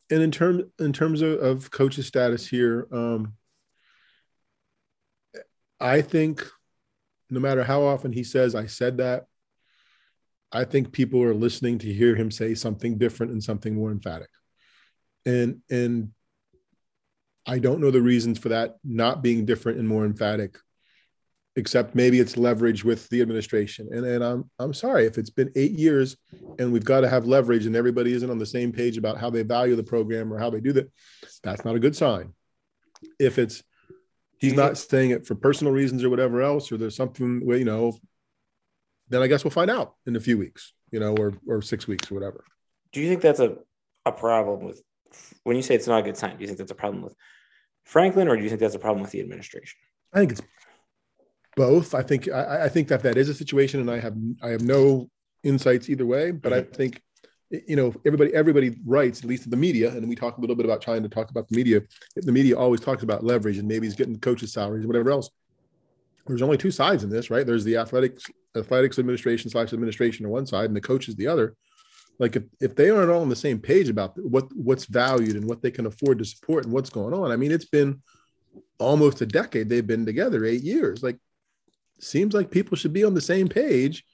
and 0.09 0.21
in 0.21 0.31
terms 0.31 0.63
in 0.79 0.93
terms 0.93 1.21
of, 1.21 1.39
of 1.39 1.71
coach's 1.71 2.07
status 2.07 2.47
here, 2.47 2.87
um, 2.91 3.33
I 5.79 6.01
think 6.01 6.45
no 7.29 7.39
matter 7.39 7.63
how 7.63 7.83
often 7.83 8.11
he 8.11 8.23
says 8.23 8.55
I 8.55 8.65
said 8.65 8.97
that, 8.97 9.25
I 10.51 10.65
think 10.65 10.91
people 10.91 11.21
are 11.23 11.33
listening 11.33 11.77
to 11.79 11.93
hear 11.93 12.15
him 12.15 12.31
say 12.31 12.55
something 12.55 12.97
different 12.97 13.31
and 13.31 13.43
something 13.43 13.75
more 13.75 13.91
emphatic. 13.91 14.29
And 15.25 15.61
and 15.69 16.11
I 17.45 17.59
don't 17.59 17.81
know 17.81 17.91
the 17.91 18.01
reasons 18.01 18.39
for 18.39 18.49
that 18.49 18.77
not 18.83 19.21
being 19.21 19.45
different 19.45 19.79
and 19.79 19.87
more 19.87 20.05
emphatic, 20.05 20.57
except 21.59 21.93
maybe 21.93 22.19
it's 22.19 22.37
leverage 22.37 22.83
with 22.83 23.07
the 23.09 23.21
administration. 23.21 23.87
And, 23.91 24.05
and 24.05 24.23
I'm, 24.23 24.49
I'm 24.57 24.73
sorry 24.73 25.05
if 25.05 25.19
it's 25.19 25.29
been 25.29 25.51
eight 25.55 25.73
years 25.73 26.17
and 26.57 26.73
we've 26.73 26.83
got 26.83 27.01
to 27.01 27.09
have 27.09 27.27
leverage 27.27 27.67
and 27.67 27.75
everybody 27.75 28.13
isn't 28.13 28.29
on 28.31 28.39
the 28.39 28.45
same 28.45 28.71
page 28.71 28.97
about 28.97 29.19
how 29.19 29.29
they 29.29 29.43
value 29.43 29.75
the 29.75 29.83
program 29.83 30.33
or 30.33 30.39
how 30.39 30.49
they 30.49 30.59
do 30.59 30.73
that. 30.73 30.91
That's 31.43 31.63
not 31.63 31.75
a 31.75 31.79
good 31.79 31.95
sign. 31.95 32.33
If 33.19 33.37
it's, 33.37 33.61
he's 34.39 34.53
not 34.53 34.77
saying 34.77 35.11
it 35.11 35.27
for 35.27 35.35
personal 35.35 35.73
reasons 35.73 36.03
or 36.03 36.09
whatever 36.09 36.41
else, 36.41 36.71
or 36.71 36.77
there's 36.77 36.95
something 36.95 37.45
where, 37.45 37.57
you 37.57 37.65
know, 37.65 37.97
then 39.09 39.21
I 39.21 39.27
guess 39.27 39.43
we'll 39.43 39.51
find 39.51 39.69
out 39.69 39.95
in 40.07 40.15
a 40.15 40.19
few 40.19 40.37
weeks, 40.37 40.73
you 40.91 40.99
know, 40.99 41.15
or, 41.15 41.33
or 41.47 41.61
six 41.61 41.87
weeks 41.87 42.09
or 42.09 42.15
whatever. 42.15 42.43
Do 42.93 43.01
you 43.01 43.09
think 43.09 43.21
that's 43.21 43.39
a, 43.39 43.57
a 44.05 44.11
problem 44.11 44.63
with 44.63 44.81
when 45.43 45.55
you 45.55 45.61
say 45.61 45.75
it's 45.75 45.87
not 45.87 45.99
a 45.99 46.03
good 46.03 46.17
sign? 46.17 46.37
Do 46.37 46.41
you 46.41 46.47
think 46.47 46.57
that's 46.57 46.71
a 46.71 46.75
problem 46.75 47.03
with 47.03 47.15
Franklin, 47.83 48.27
or 48.27 48.37
do 48.37 48.43
you 48.43 48.49
think 48.49 48.61
that's 48.61 48.75
a 48.75 48.79
problem 48.79 49.01
with 49.01 49.11
the 49.11 49.19
administration? 49.19 49.77
I 50.13 50.19
think 50.19 50.31
it's 50.31 50.41
both. 51.59 51.93
I 51.93 52.01
think 52.01 52.29
I, 52.29 52.65
I 52.65 52.69
think 52.69 52.87
that 52.87 53.03
that 53.03 53.17
is 53.17 53.27
a 53.27 53.33
situation, 53.33 53.81
and 53.81 53.91
I 53.91 53.99
have 53.99 54.15
I 54.41 54.49
have 54.49 54.61
no 54.61 55.09
insights 55.43 55.89
either 55.89 56.05
way. 56.05 56.31
But 56.31 56.53
mm-hmm. 56.53 56.73
I 56.73 56.75
think 56.75 57.01
you 57.49 57.75
know 57.75 57.93
everybody 58.05 58.33
everybody 58.33 58.77
writes 58.85 59.19
at 59.19 59.25
least 59.25 59.49
the 59.49 59.57
media, 59.57 59.89
and 59.91 60.07
we 60.07 60.15
talk 60.15 60.37
a 60.37 60.41
little 60.41 60.55
bit 60.55 60.65
about 60.65 60.81
trying 60.81 61.03
to 61.03 61.09
talk 61.09 61.29
about 61.31 61.49
the 61.49 61.57
media. 61.57 61.81
The 62.15 62.31
media 62.31 62.57
always 62.57 62.79
talks 62.79 63.03
about 63.03 63.25
leverage, 63.25 63.57
and 63.57 63.67
maybe 63.67 63.85
he's 63.87 63.95
getting 63.95 64.17
coaches' 64.19 64.53
salaries, 64.53 64.87
whatever 64.87 65.11
else. 65.11 65.29
There's 66.27 66.41
only 66.41 66.57
two 66.57 66.71
sides 66.71 67.03
in 67.03 67.09
this, 67.09 67.29
right? 67.29 67.45
There's 67.45 67.65
the 67.65 67.75
athletics 67.75 68.23
athletics 68.55 68.97
administration 68.97 69.49
slash 69.49 69.73
administration 69.73 70.25
on 70.25 70.31
one 70.31 70.45
side, 70.45 70.65
and 70.65 70.75
the 70.75 70.81
coaches 70.81 71.15
the 71.17 71.27
other 71.27 71.57
like 72.19 72.37
if, 72.37 72.43
if 72.61 72.75
they 72.75 72.89
aren't 72.89 73.11
all 73.11 73.21
on 73.21 73.29
the 73.29 73.35
same 73.35 73.59
page 73.59 73.89
about 73.89 74.13
what 74.17 74.45
what's 74.55 74.85
valued 74.85 75.35
and 75.35 75.47
what 75.47 75.61
they 75.61 75.71
can 75.71 75.85
afford 75.85 76.19
to 76.19 76.25
support 76.25 76.65
and 76.65 76.73
what's 76.73 76.89
going 76.89 77.13
on 77.13 77.31
i 77.31 77.37
mean 77.37 77.49
it's 77.51 77.71
been 77.77 78.01
almost 78.77 79.21
a 79.21 79.25
decade 79.25 79.69
they've 79.69 79.87
been 79.87 80.05
together 80.05 80.43
eight 80.45 80.63
years 80.63 81.01
like 81.01 81.17
seems 81.99 82.33
like 82.33 82.51
people 82.51 82.77
should 82.77 82.93
be 82.93 83.03
on 83.03 83.13
the 83.13 83.21
same 83.21 83.47
page 83.47 84.05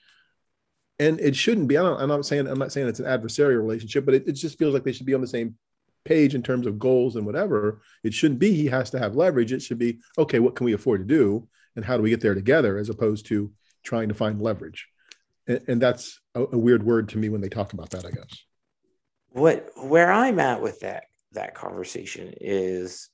and 0.99 1.19
it 1.19 1.35
shouldn't 1.35 1.67
be 1.67 1.77
I 1.77 2.01
am 2.01 2.09
not 2.09 2.25
saying 2.25 2.47
i'm 2.47 2.59
not 2.59 2.71
saying 2.71 2.87
it's 2.87 2.99
an 2.99 3.05
adversarial 3.05 3.59
relationship 3.59 4.05
but 4.05 4.13
it, 4.13 4.27
it 4.27 4.33
just 4.33 4.57
feels 4.57 4.73
like 4.73 4.83
they 4.83 4.93
should 4.93 5.05
be 5.05 5.13
on 5.13 5.21
the 5.21 5.27
same 5.27 5.55
page 6.03 6.35
in 6.35 6.43
terms 6.43 6.67
of 6.67 6.79
goals 6.79 7.15
and 7.15 7.25
whatever 7.25 7.81
it 8.03 8.13
shouldn't 8.13 8.39
be 8.39 8.53
he 8.53 8.67
has 8.67 8.91
to 8.91 8.99
have 8.99 9.15
leverage 9.15 9.51
it 9.51 9.61
should 9.61 9.79
be 9.79 9.99
okay 10.17 10.39
what 10.39 10.55
can 10.55 10.65
we 10.65 10.73
afford 10.73 11.01
to 11.01 11.05
do 11.05 11.47
and 11.75 11.83
how 11.83 11.97
do 11.97 12.03
we 12.03 12.11
get 12.11 12.21
there 12.21 12.35
together 12.35 12.77
as 12.77 12.89
opposed 12.89 13.25
to 13.25 13.51
trying 13.83 14.07
to 14.07 14.13
find 14.13 14.41
leverage 14.41 14.87
and, 15.47 15.61
and 15.67 15.81
that's 15.81 16.19
a, 16.33 16.41
a 16.41 16.57
weird 16.57 16.83
word 16.83 17.09
to 17.09 17.17
me 17.17 17.29
when 17.29 17.41
they 17.41 17.49
talk 17.49 17.73
about 17.73 17.91
that. 17.91 18.05
I 18.05 18.11
guess. 18.11 18.43
What 19.29 19.69
where 19.75 20.11
I'm 20.11 20.39
at 20.39 20.61
with 20.61 20.81
that 20.81 21.05
that 21.33 21.55
conversation 21.55 22.33
is 22.39 23.09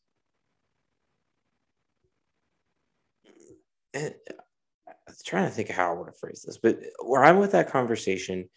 I'm 5.11 5.25
trying 5.25 5.45
to 5.45 5.51
think 5.51 5.69
of 5.69 5.75
how 5.75 5.91
I 5.91 5.95
want 5.95 6.07
to 6.07 6.19
phrase 6.19 6.43
this, 6.45 6.57
but 6.57 6.79
where 7.03 7.23
I'm 7.23 7.37
with 7.37 7.51
that 7.51 7.69
conversation 7.69 8.49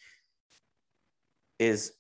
is 1.59 1.93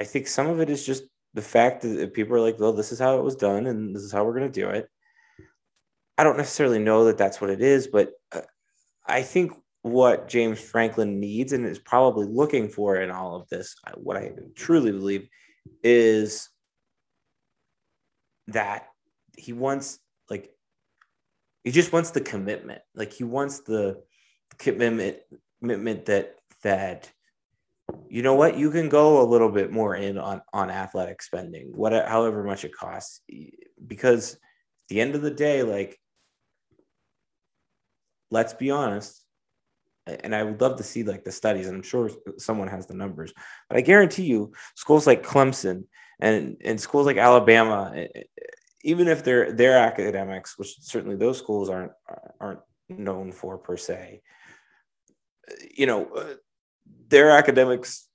I 0.00 0.04
think 0.04 0.26
some 0.26 0.48
of 0.48 0.60
it 0.60 0.70
is 0.70 0.84
just 0.84 1.04
the 1.34 1.42
fact 1.42 1.82
that 1.82 2.14
people 2.14 2.36
are 2.36 2.40
like, 2.40 2.58
well, 2.58 2.72
this 2.72 2.92
is 2.92 2.98
how 2.98 3.18
it 3.18 3.24
was 3.24 3.36
done 3.36 3.66
and 3.66 3.94
this 3.94 4.02
is 4.02 4.12
how 4.12 4.24
we're 4.24 4.38
going 4.38 4.50
to 4.50 4.60
do 4.60 4.68
it. 4.68 4.88
I 6.18 6.24
don't 6.24 6.36
necessarily 6.36 6.78
know 6.78 7.04
that 7.06 7.18
that's 7.18 7.40
what 7.40 7.50
it 7.50 7.62
is, 7.62 7.86
but 7.86 8.12
uh, 8.32 8.42
I 9.06 9.22
think 9.22 9.52
what 9.82 10.28
James 10.28 10.60
Franklin 10.60 11.18
needs 11.18 11.52
and 11.52 11.66
is 11.66 11.78
probably 11.78 12.26
looking 12.26 12.68
for 12.68 12.96
in 12.96 13.10
all 13.10 13.34
of 13.34 13.48
this, 13.48 13.74
what 13.96 14.16
I 14.16 14.32
truly 14.54 14.92
believe 14.92 15.28
is 15.82 16.48
that 18.48 18.88
he 19.36 19.52
wants 19.52 19.98
like 20.28 20.50
he 21.64 21.70
just 21.70 21.92
wants 21.92 22.10
the 22.10 22.20
commitment. 22.20 22.82
Like 22.94 23.12
he 23.12 23.24
wants 23.24 23.60
the 23.60 24.02
commitment 24.58 25.18
commitment 25.60 26.06
that 26.06 26.36
that 26.62 27.10
you 28.08 28.22
know 28.22 28.34
what 28.34 28.56
you 28.56 28.70
can 28.70 28.88
go 28.88 29.22
a 29.22 29.26
little 29.28 29.50
bit 29.50 29.70
more 29.70 29.94
in 29.96 30.18
on 30.18 30.42
on 30.52 30.70
athletic 30.70 31.22
spending, 31.22 31.72
what 31.74 31.92
however 32.06 32.44
much 32.44 32.64
it 32.64 32.74
costs, 32.74 33.20
because 33.86 34.34
at 34.34 34.38
the 34.88 35.00
end 35.00 35.14
of 35.14 35.22
the 35.22 35.30
day, 35.30 35.62
like 35.62 35.98
let's 38.30 38.54
be 38.54 38.70
honest, 38.70 39.22
and 40.06 40.34
I 40.34 40.42
would 40.42 40.60
love 40.60 40.78
to 40.78 40.82
see 40.82 41.04
like 41.04 41.24
the 41.24 41.32
studies, 41.32 41.66
and 41.66 41.76
I'm 41.76 41.82
sure 41.82 42.10
someone 42.38 42.68
has 42.68 42.86
the 42.86 42.94
numbers, 42.94 43.32
but 43.68 43.78
I 43.78 43.82
guarantee 43.82 44.24
you, 44.24 44.52
schools 44.74 45.06
like 45.06 45.24
Clemson 45.24 45.84
and 46.20 46.56
and 46.64 46.80
schools 46.80 47.06
like 47.06 47.18
Alabama, 47.18 47.92
even 48.82 49.08
if 49.08 49.24
their 49.24 49.52
their 49.52 49.78
academics, 49.78 50.58
which 50.58 50.76
certainly 50.80 51.16
those 51.16 51.38
schools 51.38 51.68
aren't 51.68 51.92
aren't 52.40 52.60
known 52.88 53.32
for 53.32 53.58
per 53.58 53.76
se, 53.76 54.22
you 55.74 55.86
know, 55.86 56.06
uh, 56.14 56.34
their 57.08 57.30
academics 57.30 58.08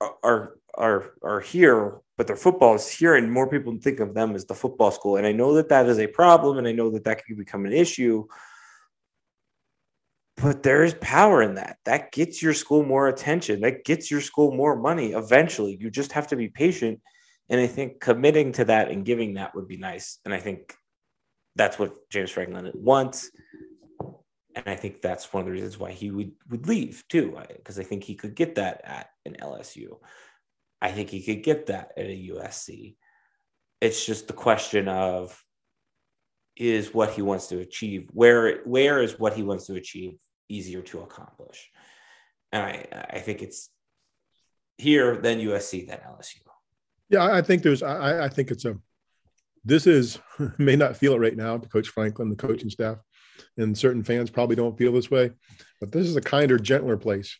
are 0.00 0.56
are 0.74 1.12
are 1.22 1.40
here, 1.40 1.98
but 2.16 2.26
their 2.26 2.36
football 2.36 2.74
is 2.74 2.88
here, 2.88 3.14
and 3.14 3.32
more 3.32 3.48
people 3.48 3.76
think 3.80 4.00
of 4.00 4.14
them 4.14 4.34
as 4.34 4.44
the 4.46 4.54
football 4.54 4.90
school. 4.90 5.16
And 5.16 5.26
I 5.26 5.32
know 5.32 5.54
that 5.54 5.68
that 5.68 5.86
is 5.86 5.98
a 5.98 6.06
problem, 6.06 6.58
and 6.58 6.66
I 6.66 6.72
know 6.72 6.90
that 6.90 7.04
that 7.04 7.24
could 7.24 7.36
become 7.36 7.66
an 7.66 7.72
issue 7.72 8.26
but 10.36 10.62
there 10.62 10.82
is 10.82 10.94
power 11.00 11.42
in 11.42 11.54
that. 11.54 11.78
That 11.84 12.12
gets 12.12 12.42
your 12.42 12.54
school 12.54 12.84
more 12.84 13.08
attention. 13.08 13.60
That 13.60 13.84
gets 13.84 14.10
your 14.10 14.20
school 14.20 14.52
more 14.52 14.76
money 14.76 15.12
eventually. 15.12 15.78
You 15.80 15.90
just 15.90 16.12
have 16.12 16.26
to 16.28 16.36
be 16.36 16.48
patient. 16.48 17.00
And 17.48 17.60
I 17.60 17.66
think 17.66 18.00
committing 18.00 18.52
to 18.52 18.66
that 18.66 18.90
and 18.90 19.04
giving 19.04 19.34
that 19.34 19.54
would 19.54 19.68
be 19.68 19.76
nice. 19.76 20.18
And 20.24 20.32
I 20.32 20.40
think 20.40 20.74
that's 21.56 21.78
what 21.78 21.94
James 22.10 22.30
Franklin 22.30 22.70
wants. 22.74 23.30
And 24.54 24.66
I 24.66 24.76
think 24.76 25.02
that's 25.02 25.32
one 25.32 25.42
of 25.42 25.46
the 25.46 25.52
reasons 25.52 25.78
why 25.78 25.92
he 25.92 26.10
would, 26.10 26.32
would 26.48 26.68
leave 26.68 27.04
too, 27.08 27.38
because 27.56 27.78
I 27.78 27.82
think 27.82 28.04
he 28.04 28.14
could 28.14 28.34
get 28.34 28.54
that 28.54 28.80
at 28.84 29.10
an 29.26 29.36
LSU. 29.40 29.98
I 30.80 30.92
think 30.92 31.10
he 31.10 31.22
could 31.22 31.42
get 31.42 31.66
that 31.66 31.92
at 31.96 32.06
a 32.06 32.30
USC. 32.32 32.96
It's 33.80 34.04
just 34.04 34.26
the 34.26 34.32
question 34.32 34.88
of 34.88 35.38
is 36.56 36.94
what 36.94 37.10
he 37.10 37.22
wants 37.22 37.48
to 37.48 37.58
achieve. 37.58 38.08
Where 38.12 38.62
where 38.64 39.02
is 39.02 39.18
what 39.18 39.34
he 39.34 39.42
wants 39.42 39.66
to 39.66 39.74
achieve 39.74 40.18
easier 40.48 40.82
to 40.82 41.00
accomplish? 41.00 41.70
And 42.52 42.62
I 42.62 42.86
I 43.10 43.18
think 43.18 43.42
it's 43.42 43.70
here 44.78 45.16
then 45.16 45.40
USC 45.40 45.86
then 45.88 45.98
LSU. 45.98 46.43
Yeah, 47.10 47.24
I 47.24 47.42
think 47.42 47.62
there's 47.62 47.82
I, 47.82 48.24
I 48.24 48.28
think 48.28 48.50
it's 48.50 48.64
a 48.64 48.76
this 49.64 49.86
is 49.86 50.18
may 50.58 50.76
not 50.76 50.96
feel 50.96 51.14
it 51.14 51.20
right 51.20 51.36
now 51.36 51.58
to 51.58 51.68
Coach 51.68 51.88
Franklin, 51.88 52.30
the 52.30 52.36
coaching 52.36 52.70
staff, 52.70 52.98
and 53.56 53.76
certain 53.76 54.04
fans 54.04 54.30
probably 54.30 54.56
don't 54.56 54.76
feel 54.76 54.92
this 54.92 55.10
way, 55.10 55.30
but 55.80 55.92
this 55.92 56.06
is 56.06 56.16
a 56.16 56.20
kinder, 56.20 56.58
gentler 56.58 56.96
place 56.96 57.38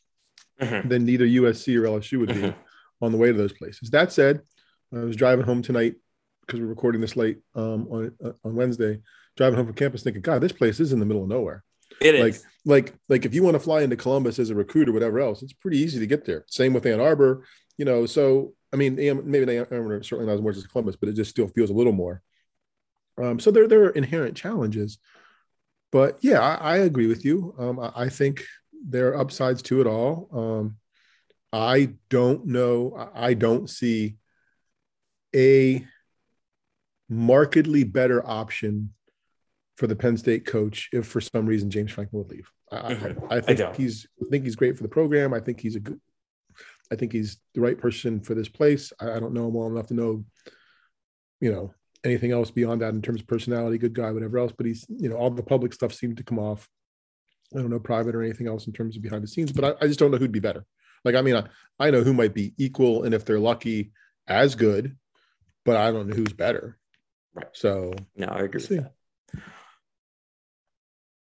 mm-hmm. 0.61 0.89
than 0.89 1.05
neither 1.05 1.27
USC 1.27 1.77
or 1.77 1.83
LSU 1.83 2.19
would 2.21 2.29
be 2.29 2.35
mm-hmm. 2.35 3.05
on 3.05 3.13
the 3.13 3.19
way 3.19 3.29
to 3.29 3.39
those 3.39 3.53
places. 3.53 3.91
That 3.91 4.13
said, 4.13 4.41
I 4.95 4.99
was 4.99 5.17
driving 5.17 5.45
home 5.45 5.63
tonight 5.63 5.95
because 6.47 6.61
we're 6.61 6.67
recording 6.67 7.01
this 7.01 7.17
late 7.17 7.39
um, 7.55 7.87
on 7.91 8.13
uh, 8.25 8.33
on 8.45 8.55
Wednesday, 8.55 9.01
driving 9.37 9.57
home 9.57 9.67
from 9.67 9.75
campus, 9.75 10.03
thinking, 10.03 10.23
God, 10.23 10.41
this 10.41 10.53
place 10.53 10.81
is 10.81 10.93
in 10.93 11.01
the 11.01 11.07
middle 11.07 11.23
of 11.23 11.29
nowhere. 11.29 11.65
It 12.01 12.21
like, 12.21 12.35
is. 12.35 12.45
like, 12.65 12.95
like 13.09 13.25
if 13.25 13.35
you 13.35 13.43
want 13.43 13.55
to 13.55 13.61
fly 13.61 13.83
into 13.83 13.97
Columbus 13.97 14.39
as 14.39 14.51
a 14.51 14.55
recruit 14.55 14.89
or 14.89 14.93
whatever 14.93 15.21
else, 15.21 15.43
it's 15.43 15.53
pretty 15.53 15.79
easy 15.79 15.99
to 16.01 16.07
get 16.07 16.25
there. 16.25 16.45
Same 16.49 16.73
with 16.73 16.87
Ann 16.87 17.01
Arbor, 17.01 17.45
you 17.77 17.85
know. 17.85 18.07
So, 18.07 18.55
I 18.73 18.77
mean, 18.77 18.97
maybe 18.97 19.57
Ann 19.57 19.67
Arbor 19.71 20.03
certainly 20.03 20.27
not 20.27 20.39
as 20.39 20.43
much 20.43 20.57
as 20.57 20.67
Columbus, 20.67 20.97
but 20.97 21.09
it 21.09 21.15
just 21.15 21.31
still 21.31 21.49
feels 21.49 21.71
a 21.71 21.75
little 21.75 21.93
more. 21.93 22.23
Um, 23.17 23.39
so 23.39 23.51
there, 23.51 23.69
there 23.69 23.85
are 23.85 23.91
inherent 23.91 24.37
challenges, 24.37 24.99
but 25.93 26.19
yeah, 26.21 26.41
I, 26.41 26.55
I 26.55 26.77
agree 26.79 27.07
with 27.07 27.25
you. 27.25 27.55
Um, 27.59 27.79
I, 27.79 27.93
I, 27.95 28.09
think 28.09 28.45
there 28.85 29.11
are 29.11 29.19
upsides 29.19 29.63
to 29.63 29.81
it 29.81 29.87
all. 29.87 30.29
Um, 30.33 30.77
I 31.53 31.91
don't 32.11 32.47
know. 32.47 33.11
I 33.15 33.35
don't 33.35 33.71
see 33.71 34.17
a 35.35 35.87
markedly 37.09 37.85
better 37.85 38.27
option 38.27 38.93
for 39.77 39.87
the 39.87 39.97
Penn 39.97 40.17
State 40.17 40.47
coach 40.47 40.89
if 40.93 41.07
for 41.07 41.21
some 41.21 41.47
reason 41.47 41.71
James 41.71 41.93
Franklin 41.93 42.23
would 42.23 42.31
leave. 42.31 42.51
I, 42.71 42.95
mm-hmm. 42.95 43.25
I, 43.31 43.37
I 43.37 43.41
think 43.41 43.61
I 43.61 43.73
he's 43.75 44.07
I 44.21 44.29
think 44.31 44.45
he's 44.45 44.57
great 44.57 44.77
for 44.77 44.83
the 44.83 44.89
program. 44.89 45.35
I 45.35 45.41
think 45.41 45.61
he's 45.61 45.77
a 45.77 45.81
good 45.81 46.01
I 46.93 46.97
think 46.97 47.13
he's 47.13 47.39
the 47.55 47.61
right 47.61 47.79
person 47.79 48.21
for 48.21 48.35
this 48.35 48.49
place. 48.49 48.93
I, 49.01 49.13
I 49.13 49.21
don't 49.21 49.35
know 49.35 49.49
him 49.49 49.55
well 49.55 49.69
enough 49.69 49.89
to 49.89 49.95
know, 49.95 50.25
you 51.41 51.53
know, 51.53 51.75
anything 52.05 52.33
else 52.33 52.51
beyond 52.51 52.83
that 52.83 52.95
in 52.95 53.03
terms 53.03 53.21
of 53.21 53.27
personality, 53.27 53.79
good 53.79 53.95
guy, 53.95 54.11
whatever 54.13 54.39
else. 54.39 54.53
But 54.57 54.67
he's, 54.67 54.87
you 54.89 55.09
know, 55.09 55.17
all 55.17 55.31
the 55.31 55.43
public 55.43 55.73
stuff 55.73 55.93
seemed 55.93 56.19
to 56.19 56.25
come 56.25 56.39
off. 56.39 56.69
I 57.55 57.59
don't 57.59 57.71
know 57.71 57.79
private 57.79 58.15
or 58.15 58.23
anything 58.23 58.49
else 58.49 58.67
in 58.67 58.73
terms 58.73 58.97
of 58.97 59.03
behind 59.03 59.23
the 59.23 59.29
scenes, 59.29 59.53
but 59.53 59.65
I, 59.65 59.85
I 59.85 59.87
just 59.87 59.99
don't 59.99 60.11
know 60.11 60.19
who'd 60.19 60.33
be 60.33 60.41
better. 60.41 60.65
Like, 61.05 61.15
I 61.15 61.23
mean, 61.23 61.37
I, 61.37 61.45
I 61.79 61.91
know 61.91 62.03
who 62.03 62.15
might 62.15 62.35
be 62.35 62.55
equal, 62.59 63.05
and 63.05 63.15
if 63.15 63.25
they're 63.25 63.39
lucky, 63.39 63.93
as 64.27 64.55
good, 64.55 64.97
but 65.65 65.77
I 65.77 65.91
don't 65.93 66.09
know 66.09 66.17
who's 66.17 66.33
better. 66.33 66.79
Right. 67.35 67.47
So 67.53 67.93
no, 68.17 68.27
I 68.27 68.41
agree. 68.41 68.81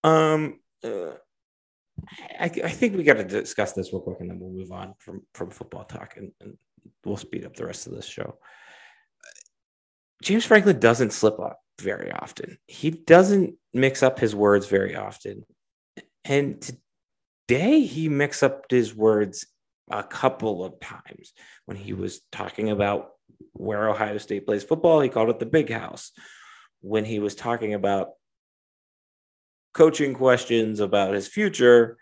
Um, 0.04 0.60
uh, 0.84 1.12
I, 2.40 2.46
I 2.46 2.70
think 2.70 2.96
we 2.96 3.04
got 3.04 3.16
to 3.16 3.24
discuss 3.24 3.74
this 3.74 3.94
real 3.94 4.02
quick, 4.02 4.20
and 4.20 4.30
then 4.30 4.40
we'll 4.40 4.52
move 4.52 4.72
on 4.72 4.94
from 5.00 5.22
from 5.34 5.50
football 5.50 5.84
talk, 5.84 6.18
and, 6.18 6.32
and 6.42 6.58
we'll 7.06 7.18
speed 7.18 7.46
up 7.46 7.56
the 7.56 7.66
rest 7.66 7.88
of 7.88 7.94
this 7.94 8.06
show. 8.06 8.38
James 10.22 10.46
Franklin 10.46 10.80
doesn't 10.80 11.14
slip 11.14 11.40
up 11.40 11.60
very 11.80 12.12
often. 12.12 12.58
He 12.68 12.92
doesn't 12.92 13.56
mix 13.74 14.04
up 14.04 14.20
his 14.20 14.36
words 14.36 14.68
very 14.68 14.96
often, 14.96 15.46
and 16.26 16.62
today 17.48 17.82
he 17.82 18.10
mixed 18.10 18.44
up 18.44 18.66
his 18.70 18.96
words 18.96 19.46
a 19.90 20.04
couple 20.04 20.64
of 20.64 20.80
times 20.80 21.34
when 21.66 21.78
he 21.78 21.94
was 21.94 22.22
talking 22.32 22.70
about 22.70 23.10
where 23.54 23.90
Ohio 23.90 24.18
State 24.18 24.46
plays 24.46 24.64
football. 24.64 25.02
He 25.02 25.10
called 25.10 25.30
it 25.30 25.40
the 25.40 25.46
big 25.46 25.70
house. 25.70 26.12
When 26.82 27.06
he 27.06 27.20
was 27.20 27.36
talking 27.36 27.74
about 27.74 28.10
coaching 29.74 30.14
questions 30.14 30.80
about 30.80 31.14
his 31.14 31.28
future 31.28 31.98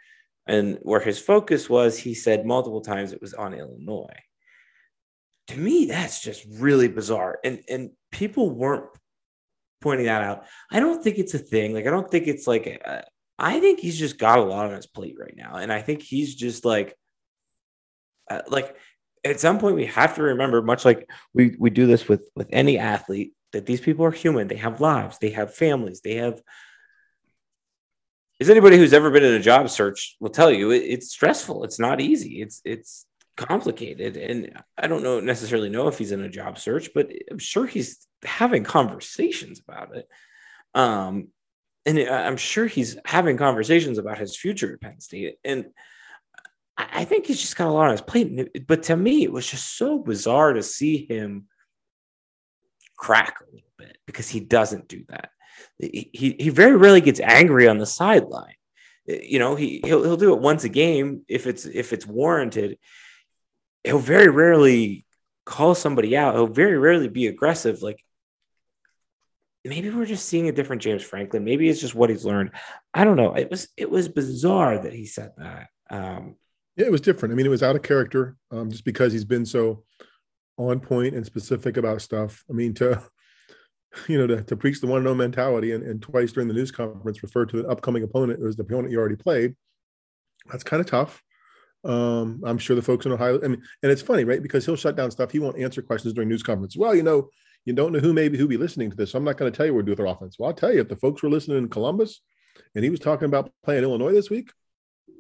and 0.48 0.80
where 0.82 1.00
his 1.00 1.20
focus 1.20 1.70
was, 1.70 1.98
he 1.98 2.14
said 2.14 2.46
multiple 2.46 2.82
times 2.82 3.14
it 3.14 3.22
was 3.22 3.34
on 3.34 3.54
Illinois. 3.54 4.08
To 5.50 5.58
me, 5.58 5.86
that's 5.86 6.22
just 6.22 6.46
really 6.58 6.88
bizarre. 6.88 7.40
And 7.44 7.62
and 7.70 7.92
people 8.12 8.50
weren't 8.50 8.86
pointing 9.82 10.08
that 10.08 10.24
out. 10.24 10.46
I 10.72 10.80
don't 10.80 11.04
think 11.04 11.18
it's 11.18 11.34
a 11.34 11.40
thing. 11.40 11.74
Like 11.74 11.88
I 11.88 11.92
don't 11.92 12.10
think 12.10 12.28
it's 12.28 12.48
like 12.48 12.68
a, 12.68 13.04
I 13.38 13.60
think 13.60 13.80
he's 13.80 13.98
just 13.98 14.18
got 14.18 14.40
a 14.40 14.44
lot 14.44 14.66
on 14.66 14.76
his 14.76 14.88
plate 14.88 15.16
right 15.20 15.36
now, 15.36 15.56
and 15.56 15.72
I 15.72 15.82
think 15.82 16.02
he's 16.02 16.36
just 16.36 16.66
like, 16.66 16.96
uh, 18.30 18.42
like 18.50 18.76
at 19.24 19.40
some 19.40 19.60
point 19.60 19.76
we 19.76 19.86
have 19.86 20.16
to 20.16 20.24
remember 20.24 20.62
much 20.62 20.86
like 20.86 21.10
we 21.34 21.56
we 21.60 21.70
do 21.70 21.86
this 21.86 22.08
with 22.08 22.28
with 22.36 22.48
any 22.52 22.78
athlete 22.78 23.34
that 23.52 23.66
these 23.66 23.82
people 23.82 24.06
are 24.06 24.12
human 24.12 24.48
they 24.48 24.56
have 24.56 24.80
lives 24.80 25.18
they 25.18 25.32
have 25.32 25.54
families 25.54 26.02
they 26.02 26.16
have 26.16 26.42
is 28.40 28.50
anybody 28.50 28.78
who's 28.78 28.94
ever 28.94 29.12
been 29.12 29.24
in 29.24 29.34
a 29.34 29.40
job 29.40 29.70
search 29.70 30.16
will 30.20 30.30
tell 30.30 30.52
you 30.52 30.72
it, 30.72 30.84
it's 30.84 31.12
stressful. 31.12 31.64
It's 31.64 31.80
not 31.80 32.02
easy. 32.02 32.42
It's 32.42 32.62
it's 32.64 33.06
complicated. 33.38 34.18
And 34.18 34.62
i 34.78 34.88
don't 34.88 35.04
know 35.04 35.20
necessarily 35.20 35.70
know 35.70 35.88
if 35.88 35.98
he's 35.98 36.12
in 36.12 36.22
a 36.22 36.30
job 36.30 36.60
search 36.60 36.90
but 36.94 37.10
i'm 37.32 37.40
sure 37.40 37.66
he's 37.66 38.06
having 38.24 38.64
conversations 38.64 39.62
about 39.66 39.96
it. 39.96 40.08
Um 40.74 41.30
and 41.86 42.00
i'm 42.00 42.38
sure 42.38 42.66
he's 42.66 42.98
having 43.06 43.38
conversations 43.38 43.98
about 43.98 44.18
his 44.18 44.36
future 44.36 44.74
at 44.74 44.82
penn 44.82 45.00
state. 45.00 45.38
And 45.44 45.68
I 46.78 47.04
think 47.04 47.26
he's 47.26 47.42
just 47.42 47.58
got 47.58 47.68
a 47.68 47.72
lot 47.72 47.86
on 47.86 47.92
his 47.92 48.02
plate. 48.02 48.66
But 48.66 48.84
to 48.84 48.96
me, 48.96 49.24
it 49.24 49.34
was 49.34 49.46
just 49.46 49.78
so 49.78 50.00
bizarre 50.00 50.54
to 50.54 50.64
see 50.64 51.06
him 51.06 51.48
crack 52.96 53.42
a 53.42 53.54
little 53.54 53.70
bit 53.78 53.98
because 54.06 54.30
he 54.30 54.40
doesn't 54.40 54.88
do 54.88 55.04
that. 55.10 55.32
He, 55.78 56.36
he 56.40 56.50
very 56.50 56.76
rarely 56.76 57.02
gets 57.02 57.20
angry 57.20 57.68
on 57.68 57.78
the 57.78 57.86
sideline. 57.86 58.56
You 59.06 59.40
know, 59.40 59.56
he 59.56 59.82
he'll, 59.84 60.04
he'll 60.04 60.18
do 60.18 60.34
it 60.34 60.42
once 60.42 60.64
a 60.64 60.70
game 60.70 61.24
if 61.28 61.48
it's 61.48 61.66
if 61.66 61.94
it's 61.94 62.06
warranted. 62.06 62.78
He'll 63.84 64.00
very 64.00 64.30
rarely 64.30 65.06
call 65.46 65.74
somebody 65.74 66.16
out. 66.16 66.36
He'll 66.36 66.48
very 66.48 66.78
rarely 66.78 67.08
be 67.08 67.28
aggressive. 67.28 67.82
Like 67.82 68.04
maybe 69.66 69.90
we're 69.90 70.06
just 70.06 70.28
seeing 70.28 70.48
a 70.48 70.52
different 70.52 70.82
James 70.82 71.04
Franklin. 71.04 71.44
Maybe 71.44 71.70
it's 71.70 71.82
just 71.82 71.96
what 71.96 72.10
he's 72.10 72.26
learned. 72.26 72.52
I 72.94 73.04
don't 73.04 73.18
know. 73.18 73.34
It 73.34 73.50
was 73.50 73.68
it 73.78 73.90
was 73.90 74.08
bizarre 74.08 74.78
that 74.78 74.94
he 74.94 75.06
said 75.06 75.32
that. 75.38 75.70
Um, 75.90 76.36
yeah, 76.76 76.86
it 76.86 76.92
was 76.92 77.02
different. 77.02 77.34
I 77.34 77.36
mean, 77.36 77.46
it 77.46 77.50
was 77.50 77.64
out 77.64 77.76
of 77.76 77.82
character 77.82 78.38
um, 78.52 78.70
just 78.70 78.86
because 78.86 79.12
he's 79.12 79.26
been 79.26 79.46
so 79.46 79.84
on 80.58 80.80
point 80.80 81.16
and 81.16 81.26
specific 81.26 81.78
about 81.78 82.02
stuff. 82.02 82.44
I 82.50 82.54
mean, 82.54 82.74
to 82.76 83.02
you 84.08 84.18
know, 84.18 84.28
to, 84.28 84.44
to 84.44 84.56
preach 84.56 84.82
the 84.82 84.88
one 84.88 84.98
and 84.98 85.06
no 85.06 85.16
mentality 85.16 85.72
and, 85.72 85.84
and 85.84 86.02
twice 86.02 86.32
during 86.32 86.48
the 86.48 86.54
news 86.54 86.72
conference 86.72 87.24
refer 87.24 87.46
to 87.46 87.62
the 87.62 87.68
upcoming 87.68 88.04
opponent 88.04 88.44
as 88.46 88.56
the 88.56 88.64
opponent 88.64 88.92
you 88.92 89.00
already 89.00 89.16
played. 89.16 89.56
That's 90.52 90.64
kind 90.64 90.80
of 90.80 90.88
tough. 90.88 91.22
Um, 91.84 92.42
I'm 92.46 92.58
sure 92.58 92.76
the 92.76 92.82
folks 92.82 93.06
in 93.06 93.12
Ohio, 93.12 93.40
I 93.44 93.48
mean, 93.48 93.62
and 93.84 93.92
it's 93.92 94.02
funny, 94.02 94.26
right? 94.26 94.44
Because 94.44 94.66
he'll 94.66 94.76
shut 94.76 94.96
down 94.96 95.12
stuff. 95.12 95.32
He 95.32 95.40
won't 95.40 95.60
answer 95.60 95.82
questions 95.82 96.14
during 96.14 96.30
news 96.30 96.44
conference. 96.44 96.76
Well, 96.76 96.94
you 96.94 97.04
know, 97.04 97.30
you 97.66 97.74
don't 97.74 97.94
know 97.94 98.00
who 98.00 98.14
maybe 98.14 98.38
who 98.38 98.48
be 98.48 98.58
listening 98.58 98.90
to 98.90 98.98
this. 98.98 99.12
So 99.12 99.18
I'm 99.18 99.24
not 99.24 99.38
going 99.38 99.52
to 99.52 99.56
tell 99.56 99.66
you 99.66 99.74
what 99.74 99.82
to 99.82 99.86
do 99.86 99.92
with 99.92 99.98
their 99.98 100.08
offense. 100.08 100.38
Well, 100.38 100.50
I'll 100.50 100.56
tell 100.56 100.74
you 100.74 100.82
if 100.82 100.90
the 100.90 100.96
folks 100.96 101.24
were 101.24 101.30
listening 101.30 101.58
in 101.58 101.70
Columbus 101.70 102.22
and 102.76 102.84
he 102.84 102.90
was 102.90 103.00
talking 103.00 103.26
about 103.26 103.52
playing 103.64 103.84
Illinois 103.84 104.14
this 104.14 104.30
week, 104.30 104.52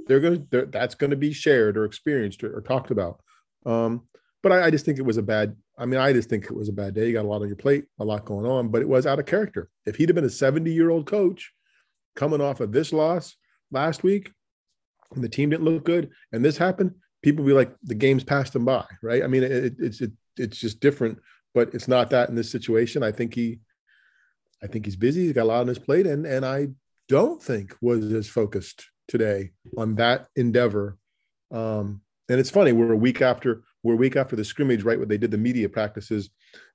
they're 0.08 0.20
going 0.20 0.48
to 0.52 0.66
that's 0.66 0.96
going 0.96 1.12
to 1.12 1.18
be 1.18 1.34
shared 1.34 1.78
or 1.78 1.86
experienced 1.86 2.44
or, 2.44 2.58
or 2.58 2.62
talked 2.62 2.92
about. 2.92 3.22
Um, 3.66 4.08
but 4.42 4.52
I, 4.52 4.66
I, 4.66 4.72
just 4.72 4.86
think 4.86 4.98
it 4.98 5.06
was 5.06 5.18
a 5.18 5.22
bad. 5.22 5.56
I 5.80 5.86
mean, 5.86 6.00
I 6.00 6.12
just 6.12 6.30
think 6.30 6.46
it 6.46 6.56
was 6.56 6.68
a 6.68 6.74
bad 6.74 6.94
day. 6.94 7.08
You 7.08 7.14
got 7.14 7.24
a 7.24 7.28
lot 7.28 7.42
on 7.42 7.48
your 7.48 7.56
plate, 7.56 7.86
a 8.00 8.06
lot 8.06 8.26
going 8.26 8.46
on, 8.46 8.68
but 8.68 8.82
it 8.82 8.90
was 8.90 9.08
out 9.08 9.18
of 9.18 9.26
character. 9.26 9.70
If 9.86 9.96
he'd 9.96 10.10
have 10.10 10.16
been 10.16 10.26
a 10.26 10.30
70 10.30 10.72
year 10.72 10.90
old 10.90 11.06
coach 11.06 11.54
coming 12.16 12.42
off 12.42 12.60
of 12.60 12.74
this 12.74 12.92
loss 12.92 13.38
last 13.72 14.04
week, 14.04 14.32
and 15.16 15.24
the 15.24 15.30
team 15.30 15.50
didn't 15.50 15.66
look 15.66 15.86
good, 15.86 16.10
and 16.34 16.44
this 16.44 16.58
happened, 16.58 16.96
people 17.24 17.46
be 17.46 17.54
like, 17.54 17.74
the 17.82 17.96
game's 17.96 18.26
passed 18.26 18.56
him 18.56 18.66
by, 18.66 18.86
right? 19.02 19.24
I 19.24 19.28
mean, 19.28 19.44
it, 19.44 19.76
it's 19.80 20.02
it, 20.02 20.12
it's 20.36 20.60
just 20.60 20.82
different, 20.82 21.18
but 21.54 21.74
it's 21.74 21.88
not 21.88 22.10
that 22.10 22.30
in 22.30 22.36
this 22.36 22.52
situation. 22.52 23.02
I 23.02 23.14
think 23.14 23.34
he, 23.34 23.60
I 24.62 24.68
think 24.68 24.86
he's 24.86 24.98
busy. 24.98 25.24
He's 25.24 25.34
got 25.34 25.44
a 25.44 25.46
lot 25.46 25.62
on 25.62 25.68
his 25.68 25.80
plate, 25.80 26.06
and 26.06 26.26
and 26.26 26.46
I 26.46 26.68
don't 27.08 27.42
think 27.42 27.76
was 27.82 28.12
as 28.12 28.28
focused 28.28 28.86
today 29.08 29.52
on 29.78 29.96
that 29.96 30.28
endeavor. 30.36 30.98
Um, 31.52 32.02
and 32.30 32.40
it's 32.40 32.52
funny, 32.52 32.74
we're 32.74 32.92
a 32.92 32.98
week 32.98 33.22
after 33.22 33.64
we're 33.84 33.94
a 33.94 33.98
week 33.98 34.16
after 34.16 34.36
the 34.36 34.44
scrimmage, 34.46 34.84
right? 34.84 34.98
Where 34.98 35.08
they 35.08 35.18
did 35.18 35.32
the 35.32 35.38
media 35.38 35.70
practices 35.70 36.30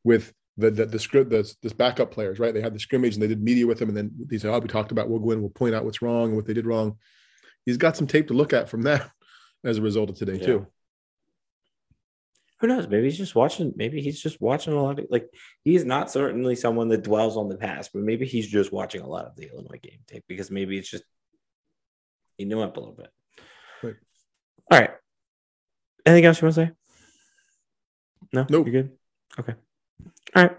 with 0.05 0.33
the 0.57 0.71
the, 0.71 0.87
the 0.87 0.99
script 0.99 1.31
the, 1.31 1.51
this 1.63 1.73
backup 1.73 2.11
players, 2.11 2.39
right? 2.39 2.55
They 2.55 2.61
had 2.63 2.75
the 2.75 2.81
scrimmage 2.81 3.15
and 3.15 3.23
they 3.23 3.29
did 3.29 3.43
media 3.43 3.67
with 3.67 3.79
them, 3.79 3.89
and 3.89 3.97
then 3.97 4.11
they 4.27 4.39
said, 4.39 4.51
"Oh, 4.55 4.59
we 4.59 4.69
talked 4.69 4.93
about. 4.93 5.09
We'll 5.09 5.19
go 5.21 5.33
in, 5.33 5.41
we'll 5.41 5.51
point 5.51 5.75
out 5.75 5.85
what's 5.85 6.03
wrong 6.03 6.29
and 6.29 6.37
what 6.37 6.47
they 6.47 6.55
did 6.55 6.67
wrong." 6.67 6.99
he's 7.67 7.79
got 7.79 7.97
some 7.97 8.07
tape 8.07 8.29
to 8.29 8.35
look 8.35 8.53
at 8.53 8.69
from 8.69 8.83
that 8.83 9.11
as 9.65 9.79
a 9.79 9.83
result 9.83 10.11
of 10.11 10.17
today 10.17 10.35
Yeah. 10.35 10.47
too. 10.47 10.67
Who 12.61 12.69
knows? 12.69 12.87
Maybe 12.89 13.05
he's 13.05 13.19
just 13.19 13.35
watching. 13.35 13.73
Maybe 13.77 14.01
he's 14.01 14.23
just 14.23 14.41
watching 14.41 14.73
a 14.73 14.83
lot 14.83 14.99
of 14.99 15.07
like. 15.11 15.29
He's 15.65 15.85
not 15.85 16.11
certainly 16.11 16.57
someone 16.57 16.89
that 16.89 17.03
dwells 17.03 17.37
on 17.37 17.49
the 17.49 17.57
past, 17.57 17.91
but 17.93 18.03
maybe 18.03 18.27
he's 18.27 18.49
just 18.49 18.73
watching 18.73 19.03
a 19.03 19.09
lot 19.09 19.27
of 19.27 19.37
the 19.37 19.51
Illinois 19.51 19.81
game 19.83 19.99
tape 20.07 20.25
because 20.29 20.51
maybe 20.51 20.79
it's 20.79 20.89
just 20.89 21.05
he 22.39 22.45
knew 22.45 22.61
up 22.63 22.77
a 22.77 22.81
little 22.81 22.95
bit. 22.95 23.11
Right. 23.83 23.97
All 24.71 24.81
right. 24.81 24.91
Anything 26.07 26.25
else 26.27 26.41
you 26.41 26.47
want 26.47 26.55
to 26.55 26.67
say? 26.67 26.73
No. 28.35 28.47
Nope. 28.49 28.67
You 28.67 28.73
good? 28.73 28.93
Okay. 29.39 29.55
All 30.35 30.43
right, 30.43 30.57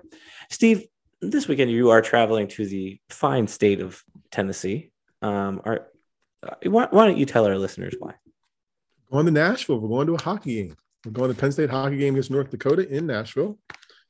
Steve. 0.49 0.87
This 1.21 1.47
weekend 1.47 1.71
you 1.71 1.89
are 1.89 2.01
traveling 2.01 2.47
to 2.49 2.65
the 2.65 2.99
fine 3.09 3.47
state 3.47 3.81
of 3.81 4.01
Tennessee. 4.31 4.91
Um, 5.21 5.61
are 5.65 5.87
uh, 6.43 6.55
why, 6.63 6.87
why 6.89 7.05
don't 7.05 7.17
you 7.17 7.25
tell 7.25 7.45
our 7.45 7.57
listeners 7.57 7.95
why? 7.99 8.13
Going 9.11 9.25
to 9.25 9.31
Nashville. 9.31 9.79
We're 9.79 9.89
going 9.89 10.07
to 10.07 10.15
a 10.15 10.21
hockey 10.21 10.55
game. 10.55 10.77
We're 11.05 11.11
going 11.11 11.33
to 11.33 11.39
Penn 11.39 11.51
State 11.51 11.69
hockey 11.69 11.97
game 11.97 12.13
against 12.13 12.31
North 12.31 12.49
Dakota 12.49 12.87
in 12.89 13.05
Nashville. 13.05 13.59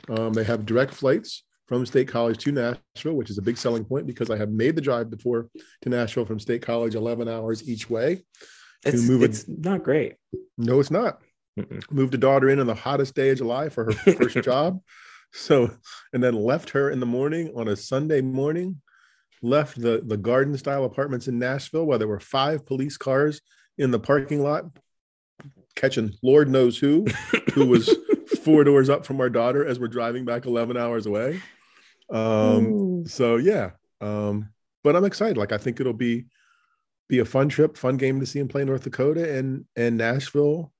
Um, 0.10 0.34
they 0.34 0.44
have 0.44 0.66
direct 0.66 0.94
flights 0.94 1.44
from 1.68 1.86
State 1.86 2.08
College 2.08 2.38
to 2.44 2.52
Nashville, 2.52 3.14
which 3.14 3.30
is 3.30 3.38
a 3.38 3.42
big 3.42 3.58
selling 3.58 3.84
point 3.84 4.06
because 4.06 4.30
I 4.30 4.38
have 4.38 4.50
made 4.50 4.76
the 4.76 4.82
drive 4.82 5.10
before 5.10 5.50
to 5.82 5.90
Nashville 5.90 6.26
from 6.26 6.40
State 6.40 6.62
College, 6.62 6.96
11 6.96 7.28
hours 7.28 7.68
each 7.68 7.90
way. 7.90 8.24
It's, 8.86 9.10
it's 9.10 9.48
not 9.48 9.84
great. 9.84 10.16
No, 10.58 10.80
it's 10.80 10.92
not. 10.92 11.22
Mm-mm. 11.58 11.92
Moved 11.92 12.14
a 12.14 12.18
daughter 12.18 12.50
in 12.50 12.60
on 12.60 12.68
the 12.68 12.76
hottest 12.76 13.16
day 13.16 13.30
of 13.30 13.38
July 13.38 13.70
for 13.70 13.86
her 13.86 14.14
first 14.14 14.36
job. 14.44 14.82
So, 15.32 15.72
and 16.14 16.24
then 16.24 16.34
left 16.34 16.70
her 16.72 16.90
in 16.90 17.00
the 17.00 17.06
morning 17.06 17.52
on 17.56 17.68
a 17.68 17.76
Sunday 17.76 18.22
morning, 18.22 18.82
left 19.42 19.80
the, 19.80 20.02
the 20.06 20.18
garden 20.18 20.58
style 20.58 20.86
apartments 20.86 21.28
in 21.28 21.40
Nashville 21.40 21.86
where 21.86 21.98
there 21.98 22.08
were 22.08 22.20
five 22.20 22.66
police 22.66 22.98
cars 22.98 23.42
in 23.78 23.92
the 23.92 24.00
parking 24.00 24.42
lot 24.42 24.66
catching 25.76 26.14
Lord 26.24 26.50
knows 26.50 26.78
who, 26.78 27.06
who 27.54 27.66
was 27.66 27.94
four 28.44 28.64
doors 28.64 28.90
up 28.90 29.06
from 29.06 29.20
our 29.20 29.30
daughter 29.30 29.66
as 29.66 29.80
we're 29.80 29.88
driving 29.88 30.26
back 30.26 30.46
11 30.46 30.78
hours 30.78 31.06
away. 31.06 31.42
Um, 32.10 33.06
so 33.08 33.36
yeah, 33.38 33.72
um, 34.02 34.50
but 34.84 34.96
I'm 34.96 35.06
excited. 35.06 35.38
Like 35.38 35.52
I 35.52 35.58
think 35.58 35.80
it'll 35.80 35.94
be 35.94 36.26
be 37.08 37.20
a 37.20 37.26
fun 37.26 37.50
trip, 37.50 37.78
fun 37.78 37.98
game 37.98 38.20
to 38.20 38.26
see 38.26 38.40
him 38.40 38.48
play 38.48 38.64
North 38.64 38.84
Dakota 38.84 39.38
and 39.38 39.66
and 39.76 39.98
Nashville. 39.98 40.72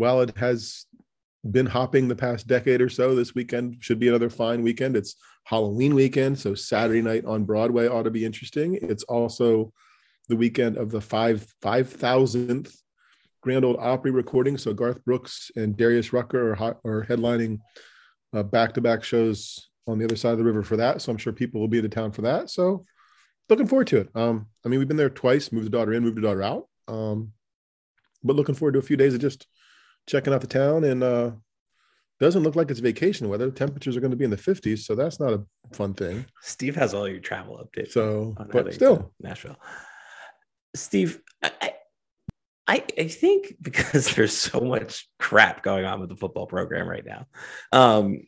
While 0.00 0.22
it 0.22 0.34
has 0.38 0.86
been 1.50 1.66
hopping 1.66 2.08
the 2.08 2.16
past 2.16 2.46
decade 2.46 2.80
or 2.80 2.88
so, 2.88 3.14
this 3.14 3.34
weekend 3.34 3.76
should 3.80 3.98
be 3.98 4.08
another 4.08 4.30
fine 4.30 4.62
weekend. 4.62 4.96
It's 4.96 5.14
Halloween 5.44 5.94
weekend, 5.94 6.38
so 6.38 6.54
Saturday 6.54 7.02
night 7.02 7.26
on 7.26 7.44
Broadway 7.44 7.86
ought 7.86 8.04
to 8.04 8.10
be 8.10 8.24
interesting. 8.24 8.78
It's 8.80 9.02
also 9.02 9.74
the 10.30 10.36
weekend 10.36 10.78
of 10.78 10.90
the 10.90 11.02
five 11.02 11.46
five 11.60 11.90
thousandth 11.90 12.74
Grand 13.42 13.62
Ole 13.62 13.78
Opry 13.78 14.10
recording. 14.10 14.56
So 14.56 14.72
Garth 14.72 15.04
Brooks 15.04 15.50
and 15.54 15.76
Darius 15.76 16.14
Rucker 16.14 16.54
are, 16.54 16.78
are 16.82 17.04
headlining 17.04 17.58
back 18.32 18.72
to 18.72 18.80
back 18.80 19.04
shows 19.04 19.68
on 19.86 19.98
the 19.98 20.06
other 20.06 20.16
side 20.16 20.32
of 20.32 20.38
the 20.38 20.44
river 20.44 20.62
for 20.62 20.78
that. 20.78 21.02
So 21.02 21.12
I'm 21.12 21.18
sure 21.18 21.34
people 21.34 21.60
will 21.60 21.68
be 21.68 21.76
in 21.76 21.84
the 21.84 21.90
town 21.90 22.12
for 22.12 22.22
that. 22.22 22.48
So 22.48 22.86
looking 23.50 23.66
forward 23.66 23.88
to 23.88 23.98
it. 23.98 24.08
Um, 24.14 24.46
I 24.64 24.70
mean, 24.70 24.78
we've 24.78 24.88
been 24.88 24.96
there 24.96 25.10
twice, 25.10 25.52
moved 25.52 25.66
the 25.66 25.70
daughter 25.70 25.92
in, 25.92 26.02
moved 26.02 26.16
the 26.16 26.22
daughter 26.22 26.42
out. 26.42 26.68
Um, 26.88 27.32
but 28.24 28.36
looking 28.36 28.54
forward 28.54 28.72
to 28.72 28.78
a 28.78 28.82
few 28.82 28.96
days 28.96 29.12
of 29.12 29.20
just 29.20 29.46
checking 30.06 30.32
out 30.32 30.40
the 30.40 30.46
town 30.46 30.84
and 30.84 31.02
uh 31.02 31.30
doesn't 32.20 32.42
look 32.42 32.54
like 32.54 32.70
it's 32.70 32.80
vacation 32.80 33.28
weather. 33.30 33.50
Temperatures 33.50 33.96
are 33.96 34.00
going 34.00 34.10
to 34.10 34.16
be 34.16 34.26
in 34.26 34.30
the 34.30 34.36
50s, 34.36 34.80
so 34.80 34.94
that's 34.94 35.18
not 35.18 35.32
a 35.32 35.42
fun 35.72 35.94
thing. 35.94 36.26
Steve 36.42 36.76
has 36.76 36.92
all 36.92 37.08
your 37.08 37.18
travel 37.18 37.58
updates. 37.64 37.92
So, 37.92 38.36
but 38.52 38.74
still, 38.74 39.12
Nashville. 39.20 39.56
Steve, 40.76 41.22
I, 41.42 41.72
I, 42.68 42.84
I 42.98 43.08
think 43.08 43.54
because 43.62 44.14
there's 44.14 44.36
so 44.36 44.60
much 44.60 45.08
crap 45.18 45.62
going 45.62 45.86
on 45.86 46.00
with 46.00 46.10
the 46.10 46.16
football 46.16 46.46
program 46.46 46.86
right 46.86 47.04
now, 47.04 47.26
um, 47.72 48.26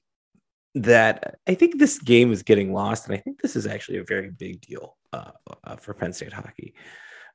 that 0.75 1.39
I 1.47 1.55
think 1.55 1.79
this 1.79 1.99
game 1.99 2.33
is 2.33 2.43
getting 2.43 2.73
lost, 2.73 3.07
and 3.07 3.14
I 3.14 3.18
think 3.18 3.43
this 3.43 3.57
is 3.57 3.66
actually 3.66 3.99
a 3.99 4.05
very 4.05 4.31
big 4.31 4.62
deal 4.62 4.97
uh, 5.12 5.33
uh, 5.64 5.77
for 5.77 5.93
Penn 5.93 6.14
State 6.14 6.33
hockey. 6.33 6.75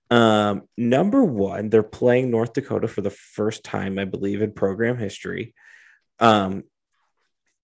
Um, 0.10 0.64
number 0.78 1.24
one, 1.24 1.70
they're 1.70 1.84
playing 1.84 2.32
North 2.32 2.54
Dakota 2.54 2.88
for 2.88 3.02
the 3.02 3.10
first 3.10 3.64
time, 3.64 4.00
I 4.00 4.06
believe, 4.06 4.42
in 4.42 4.54
program 4.54 4.98
history. 4.98 5.54
Um, 6.20 6.64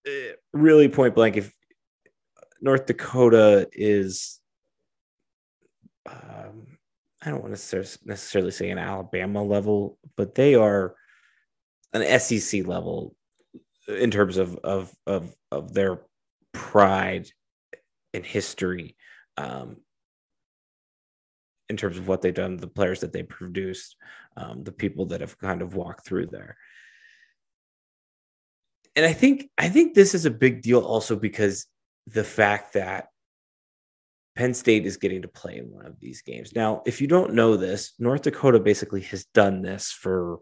eh, 0.06 0.32
really, 0.52 0.88
point 0.88 1.14
blank, 1.14 1.36
if 1.36 1.52
North 2.60 2.86
Dakota 2.86 3.68
is 3.72 4.40
um, 6.06 6.78
I 7.22 7.30
don't 7.30 7.42
want 7.42 7.56
to 7.56 7.76
necessarily 8.04 8.50
say 8.50 8.70
an 8.70 8.78
Alabama 8.78 9.42
level, 9.42 9.98
but 10.16 10.34
they 10.34 10.54
are 10.54 10.94
an 11.92 12.20
SEC 12.20 12.66
level 12.66 13.14
in 13.88 14.10
terms 14.10 14.36
of 14.36 14.56
of 14.56 14.94
of, 15.06 15.34
of 15.50 15.72
their 15.72 16.00
pride 16.52 17.28
and 18.12 18.24
history, 18.24 18.96
um, 19.36 19.78
in 21.68 21.76
terms 21.76 21.96
of 21.96 22.08
what 22.08 22.20
they've 22.20 22.34
done, 22.34 22.56
the 22.56 22.66
players 22.66 23.00
that 23.00 23.12
they 23.12 23.22
produced, 23.22 23.96
um, 24.36 24.64
the 24.64 24.72
people 24.72 25.06
that 25.06 25.20
have 25.20 25.38
kind 25.38 25.62
of 25.62 25.74
walked 25.74 26.06
through 26.06 26.26
there. 26.26 26.56
And 28.96 29.04
I 29.04 29.12
think 29.12 29.50
I 29.58 29.68
think 29.68 29.94
this 29.94 30.14
is 30.14 30.24
a 30.24 30.30
big 30.30 30.62
deal 30.62 30.80
also 30.80 31.16
because 31.16 31.66
the 32.06 32.24
fact 32.24 32.74
that 32.74 33.08
Penn 34.36 34.54
State 34.54 34.84
is 34.84 34.96
getting 34.96 35.22
to 35.22 35.28
play 35.28 35.58
in 35.58 35.70
one 35.70 35.86
of 35.86 35.98
these 36.00 36.22
games. 36.22 36.54
Now, 36.54 36.82
if 36.86 37.00
you 37.00 37.06
don't 37.06 37.34
know 37.34 37.56
this, 37.56 37.92
North 37.98 38.22
Dakota 38.22 38.58
basically 38.58 39.02
has 39.02 39.24
done 39.26 39.62
this 39.62 39.92
for 39.92 40.40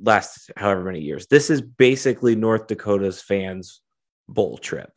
last 0.00 0.50
however 0.56 0.84
many 0.84 1.00
years. 1.00 1.26
This 1.26 1.50
is 1.50 1.60
basically 1.60 2.34
North 2.34 2.66
Dakota's 2.66 3.20
fans' 3.20 3.82
bowl 4.26 4.56
trip, 4.56 4.90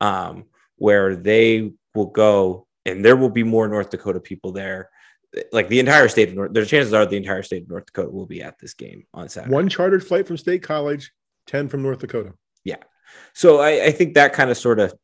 um, 0.00 0.44
where 0.76 1.16
they 1.16 1.72
will 1.94 2.06
go 2.06 2.67
and 2.88 3.04
there 3.04 3.16
will 3.16 3.30
be 3.30 3.42
more 3.42 3.68
North 3.68 3.90
Dakota 3.90 4.20
people 4.20 4.52
there. 4.52 4.90
Like 5.52 5.68
the 5.68 5.80
entire 5.80 6.08
state 6.08 6.30
of 6.30 6.34
North, 6.34 6.52
the 6.52 6.64
chances 6.64 6.92
are 6.92 7.04
the 7.04 7.16
entire 7.16 7.42
state 7.42 7.62
of 7.62 7.68
North 7.68 7.86
Dakota 7.86 8.10
will 8.10 8.26
be 8.26 8.42
at 8.42 8.58
this 8.58 8.74
game 8.74 9.04
on 9.12 9.28
Saturday. 9.28 9.54
one 9.54 9.68
chartered 9.68 10.06
flight 10.06 10.26
from 10.26 10.38
State 10.38 10.62
College, 10.62 11.12
10 11.46 11.68
from 11.68 11.82
North 11.82 11.98
Dakota. 11.98 12.32
Yeah, 12.64 12.76
so 13.34 13.60
I, 13.60 13.86
I 13.86 13.90
think 13.90 14.14
that 14.14 14.32
kind 14.32 14.50
of 14.50 14.56
sort 14.56 14.80
of 14.80 14.94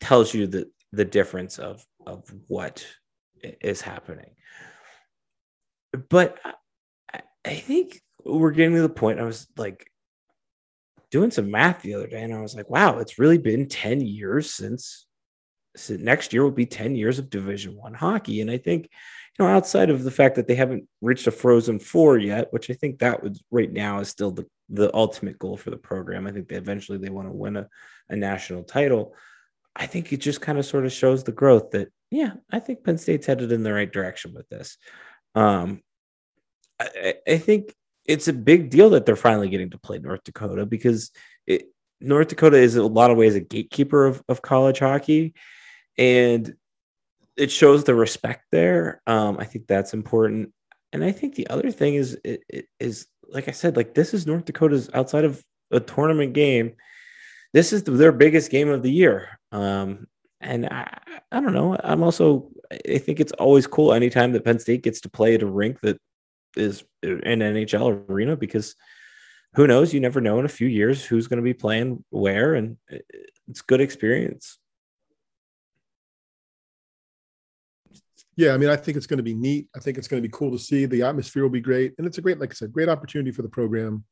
tells 0.00 0.34
you 0.34 0.46
the 0.46 0.70
the 0.92 1.04
difference 1.04 1.58
of 1.58 1.84
of 2.06 2.24
what 2.48 2.86
is 3.42 3.80
happening. 3.80 4.30
But 6.08 6.38
I, 7.12 7.22
I 7.44 7.54
think 7.54 8.00
we're 8.24 8.52
getting 8.52 8.74
to 8.74 8.82
the 8.82 8.88
point. 8.88 9.20
I 9.20 9.24
was 9.24 9.46
like 9.56 9.90
doing 11.10 11.30
some 11.30 11.50
math 11.50 11.82
the 11.82 11.94
other 11.94 12.06
day, 12.06 12.22
and 12.22 12.34
I 12.34 12.40
was 12.40 12.54
like, 12.54 12.70
"Wow, 12.70 12.98
it's 12.98 13.18
really 13.18 13.38
been 13.38 13.68
ten 13.68 14.00
years 14.00 14.52
since." 14.52 15.06
So 15.76 15.94
next 15.94 16.32
year 16.32 16.42
will 16.42 16.50
be 16.50 16.66
10 16.66 16.94
years 16.94 17.18
of 17.18 17.30
division 17.30 17.76
one 17.76 17.94
hockey. 17.94 18.40
And 18.40 18.50
i 18.50 18.58
think 18.58 18.88
you 19.38 19.44
know 19.44 19.50
outside 19.50 19.90
of 19.90 20.04
the 20.04 20.10
fact 20.10 20.34
that 20.36 20.46
they 20.46 20.54
haven't 20.54 20.86
reached 21.00 21.26
a 21.26 21.30
frozen 21.30 21.78
four 21.78 22.18
yet 22.18 22.52
which 22.52 22.70
i 22.70 22.74
think 22.74 22.98
that 22.98 23.22
would 23.22 23.38
right 23.50 23.72
now 23.72 23.98
is 24.00 24.08
still 24.08 24.30
the, 24.30 24.46
the 24.68 24.94
ultimate 24.94 25.38
goal 25.38 25.56
for 25.56 25.70
the 25.70 25.76
program. 25.76 26.26
I 26.26 26.32
think 26.32 26.48
that 26.48 26.56
eventually 26.56 26.98
they 26.98 27.10
want 27.10 27.28
to 27.28 27.32
win 27.32 27.56
a, 27.56 27.68
a 28.08 28.16
national 28.16 28.64
title. 28.64 29.14
I 29.76 29.86
think 29.86 30.12
it 30.12 30.18
just 30.18 30.40
kind 30.40 30.58
of 30.58 30.66
sort 30.66 30.86
of 30.86 30.92
shows 30.92 31.24
the 31.24 31.32
growth 31.32 31.70
that 31.70 31.88
yeah 32.10 32.32
i 32.50 32.58
think 32.58 32.84
penn 32.84 32.98
state's 32.98 33.26
headed 33.26 33.52
in 33.52 33.62
the 33.62 33.72
right 33.72 33.90
direction 33.90 34.34
with 34.34 34.48
this. 34.48 34.76
Um 35.34 35.82
i, 36.80 37.14
I 37.26 37.38
think 37.38 37.74
it's 38.04 38.28
a 38.28 38.32
big 38.32 38.70
deal 38.70 38.90
that 38.90 39.06
they're 39.06 39.16
finally 39.16 39.48
getting 39.48 39.70
to 39.70 39.78
play 39.78 39.98
north 39.98 40.24
dakota 40.24 40.66
because 40.66 41.10
it, 41.46 41.64
north 42.00 42.28
dakota 42.28 42.58
is 42.58 42.76
in 42.76 42.82
a 42.82 42.86
lot 42.86 43.10
of 43.10 43.16
ways 43.16 43.34
a 43.34 43.40
gatekeeper 43.40 44.06
of, 44.06 44.22
of 44.28 44.42
college 44.42 44.80
hockey 44.80 45.34
and 45.98 46.54
it 47.36 47.50
shows 47.50 47.84
the 47.84 47.94
respect 47.94 48.46
there. 48.52 49.02
Um, 49.06 49.36
I 49.38 49.44
think 49.44 49.66
that's 49.66 49.94
important. 49.94 50.52
And 50.92 51.02
I 51.02 51.12
think 51.12 51.34
the 51.34 51.48
other 51.48 51.70
thing 51.70 51.94
is 51.94 52.18
it, 52.24 52.42
it 52.48 52.66
is 52.78 53.06
like 53.28 53.48
I 53.48 53.52
said, 53.52 53.76
like 53.76 53.94
this 53.94 54.12
is 54.12 54.26
North 54.26 54.44
Dakota's 54.44 54.90
outside 54.92 55.24
of 55.24 55.42
a 55.70 55.80
tournament 55.80 56.34
game. 56.34 56.74
This 57.54 57.72
is 57.72 57.82
their 57.84 58.12
biggest 58.12 58.50
game 58.50 58.68
of 58.68 58.82
the 58.82 58.92
year. 58.92 59.38
Um, 59.52 60.06
and 60.40 60.66
I, 60.66 60.98
I 61.30 61.40
don't 61.40 61.54
know. 61.54 61.76
I'm 61.82 62.02
also 62.02 62.50
I 62.72 62.98
think 62.98 63.20
it's 63.20 63.32
always 63.32 63.66
cool 63.66 63.92
anytime 63.92 64.32
that 64.32 64.44
Penn 64.44 64.58
State 64.58 64.82
gets 64.82 65.00
to 65.02 65.10
play 65.10 65.34
at 65.34 65.42
a 65.42 65.46
rink 65.46 65.80
that 65.80 65.98
is 66.56 66.84
an 67.02 67.40
NHL 67.40 68.08
arena 68.08 68.36
because 68.36 68.74
who 69.54 69.66
knows? 69.66 69.92
You 69.92 70.00
never 70.00 70.20
know 70.20 70.38
in 70.38 70.46
a 70.46 70.50
few 70.50 70.68
years 70.68 71.04
who's 71.04 71.28
going 71.28 71.38
to 71.38 71.44
be 71.44 71.54
playing 71.54 72.04
where, 72.10 72.54
and 72.54 72.78
it's 73.48 73.60
good 73.60 73.80
experience. 73.80 74.58
Yeah, 78.36 78.54
I 78.54 78.56
mean, 78.56 78.70
I 78.70 78.76
think 78.76 78.96
it's 78.96 79.06
going 79.06 79.18
to 79.18 79.22
be 79.22 79.34
neat. 79.34 79.68
I 79.76 79.80
think 79.80 79.98
it's 79.98 80.08
going 80.08 80.22
to 80.22 80.26
be 80.26 80.32
cool 80.32 80.50
to 80.52 80.58
see. 80.58 80.86
The 80.86 81.02
atmosphere 81.02 81.42
will 81.42 81.50
be 81.50 81.60
great, 81.60 81.92
and 81.98 82.06
it's 82.06 82.18
a 82.18 82.22
great, 82.22 82.38
like 82.40 82.50
I 82.50 82.54
said, 82.54 82.72
great 82.72 82.88
opportunity 82.88 83.30
for 83.30 83.42
the 83.42 83.48
program. 83.48 84.04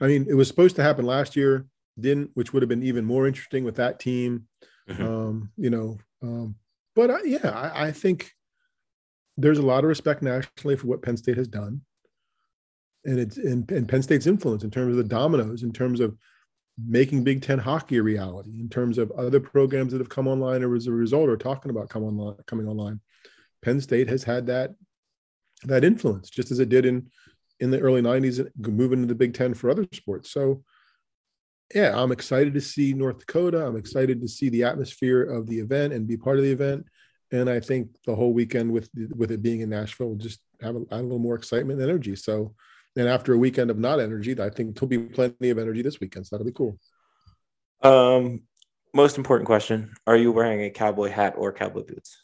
I 0.00 0.06
mean, 0.08 0.26
it 0.28 0.34
was 0.34 0.48
supposed 0.48 0.76
to 0.76 0.82
happen 0.82 1.06
last 1.06 1.36
year, 1.36 1.64
didn't, 1.98 2.30
which 2.34 2.52
would 2.52 2.62
have 2.62 2.68
been 2.68 2.82
even 2.82 3.04
more 3.04 3.26
interesting 3.26 3.64
with 3.64 3.76
that 3.76 3.98
team. 3.98 4.46
Mhm. 4.88 5.00
Um, 5.00 5.50
you 5.56 5.70
know, 5.70 5.98
um, 6.22 6.54
but 6.94 7.10
I, 7.10 7.22
yeah, 7.24 7.50
I, 7.50 7.86
I 7.86 7.92
think 7.92 8.30
there's 9.36 9.58
a 9.58 9.62
lot 9.62 9.84
of 9.84 9.88
respect 9.88 10.22
nationally 10.22 10.76
for 10.76 10.86
what 10.86 11.02
Penn 11.02 11.16
State 11.16 11.36
has 11.38 11.48
done, 11.48 11.80
and 13.04 13.18
it's 13.18 13.38
and, 13.38 13.70
in 13.72 13.86
Penn 13.86 14.02
State's 14.02 14.26
influence 14.26 14.64
in 14.64 14.70
terms 14.70 14.90
of 14.90 14.96
the 14.96 15.08
dominoes, 15.08 15.62
in 15.62 15.72
terms 15.72 16.00
of 16.00 16.16
making 16.86 17.24
Big 17.24 17.40
Ten 17.40 17.58
hockey 17.58 17.96
a 17.96 18.02
reality, 18.02 18.60
in 18.60 18.68
terms 18.68 18.98
of 18.98 19.10
other 19.12 19.40
programs 19.40 19.92
that 19.92 19.98
have 19.98 20.10
come 20.10 20.28
online 20.28 20.62
or 20.62 20.74
as 20.74 20.86
a 20.86 20.92
result 20.92 21.30
are 21.30 21.36
talking 21.36 21.70
about 21.70 21.88
come 21.88 22.04
online, 22.04 22.36
coming 22.46 22.68
online. 22.68 23.00
Penn 23.62 23.80
State 23.80 24.08
has 24.08 24.24
had 24.24 24.46
that 24.46 24.74
that 25.64 25.84
influence, 25.84 26.30
just 26.30 26.50
as 26.50 26.58
it 26.58 26.68
did 26.68 26.86
in 26.86 27.10
in 27.58 27.70
the 27.70 27.80
early 27.80 28.02
90s, 28.02 28.46
moving 28.58 29.00
to 29.00 29.06
the 29.06 29.14
Big 29.14 29.32
Ten 29.32 29.54
for 29.54 29.70
other 29.70 29.86
sports. 29.92 30.30
So 30.30 30.62
yeah, 31.74 32.00
I'm 32.00 32.12
excited 32.12 32.54
to 32.54 32.60
see 32.60 32.92
North 32.92 33.18
Dakota. 33.18 33.66
I'm 33.66 33.76
excited 33.76 34.20
to 34.20 34.28
see 34.28 34.48
the 34.50 34.64
atmosphere 34.64 35.22
of 35.22 35.46
the 35.46 35.58
event 35.58 35.92
and 35.92 36.06
be 36.06 36.16
part 36.16 36.38
of 36.38 36.44
the 36.44 36.52
event. 36.52 36.86
And 37.32 37.50
I 37.50 37.58
think 37.58 37.88
the 38.06 38.14
whole 38.14 38.32
weekend 38.32 38.70
with 38.70 38.88
with 39.16 39.32
it 39.32 39.42
being 39.42 39.60
in 39.60 39.70
Nashville 39.70 40.08
will 40.08 40.16
just 40.16 40.40
have 40.60 40.76
a, 40.76 40.82
a 40.90 41.02
little 41.02 41.18
more 41.18 41.34
excitement 41.34 41.80
and 41.80 41.90
energy. 41.90 42.14
So, 42.14 42.54
and 42.96 43.08
after 43.08 43.34
a 43.34 43.38
weekend 43.38 43.70
of 43.70 43.78
not 43.78 43.98
energy, 43.98 44.40
I 44.40 44.48
think 44.48 44.76
there'll 44.76 44.88
be 44.88 44.98
plenty 44.98 45.50
of 45.50 45.58
energy 45.58 45.82
this 45.82 45.98
weekend. 45.98 46.26
So 46.26 46.36
that'll 46.36 46.46
be 46.46 46.52
cool. 46.52 46.78
Um, 47.82 48.42
most 48.94 49.18
important 49.18 49.46
question: 49.46 49.92
Are 50.06 50.16
you 50.16 50.30
wearing 50.30 50.62
a 50.62 50.70
cowboy 50.70 51.10
hat 51.10 51.34
or 51.36 51.52
cowboy 51.52 51.82
boots? 51.82 52.16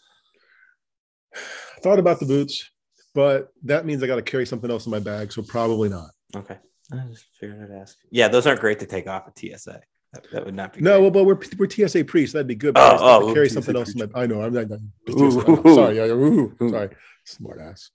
I 1.35 1.39
thought 1.81 1.99
about 1.99 2.21
the 2.21 2.27
boots, 2.27 2.71
but 3.15 3.53
that 3.65 3.87
means 3.87 4.03
I 4.03 4.07
got 4.07 4.17
to 4.17 4.23
carry 4.23 4.47
something 4.47 4.71
else 4.71 4.87
in 4.87 4.93
my 4.93 5.01
bag, 5.01 5.33
so 5.33 5.43
probably 5.43 5.89
not. 5.89 6.11
Okay. 6.35 6.59
I 6.93 6.97
just 7.09 7.27
figured 7.39 7.71
I'd 7.71 7.81
ask. 7.81 7.97
Yeah, 8.11 8.29
those 8.29 8.47
aren't 8.47 8.61
great 8.61 8.81
to 8.81 8.87
take 8.87 9.07
off 9.07 9.27
at 9.27 9.39
TSA. 9.39 9.81
That, 10.13 10.27
that 10.33 10.45
would 10.45 10.55
not 10.55 10.75
be. 10.75 10.83
No, 10.83 10.93
great. 10.93 11.03
well, 11.03 11.11
but 11.11 11.25
we're 11.25 11.41
we're 11.59 11.71
TSA 11.71 12.05
pre, 12.05 12.27
so 12.27 12.39
that'd 12.39 12.47
be 12.47 12.55
good. 12.55 12.77
Oh, 12.77 12.81
But 12.81 12.87
I 12.87 12.91
just 12.91 13.05
have 13.05 13.21
to 13.21 13.27
oh, 13.27 13.35
carry 13.35 13.49
TSA 13.49 13.55
something 13.55 13.77
else. 13.77 13.95
In 13.95 14.11
my, 14.13 14.21
I 14.21 14.27
know. 14.27 14.43
I'm 14.43 14.53
not. 14.53 14.67
Ooh. 15.11 15.75
sorry, 15.75 15.97
yeah, 15.97 16.05
ooh, 16.05 16.55
Ooh. 16.61 16.71
sorry, 16.71 16.91
smart 17.25 17.61
ass. 17.61 17.91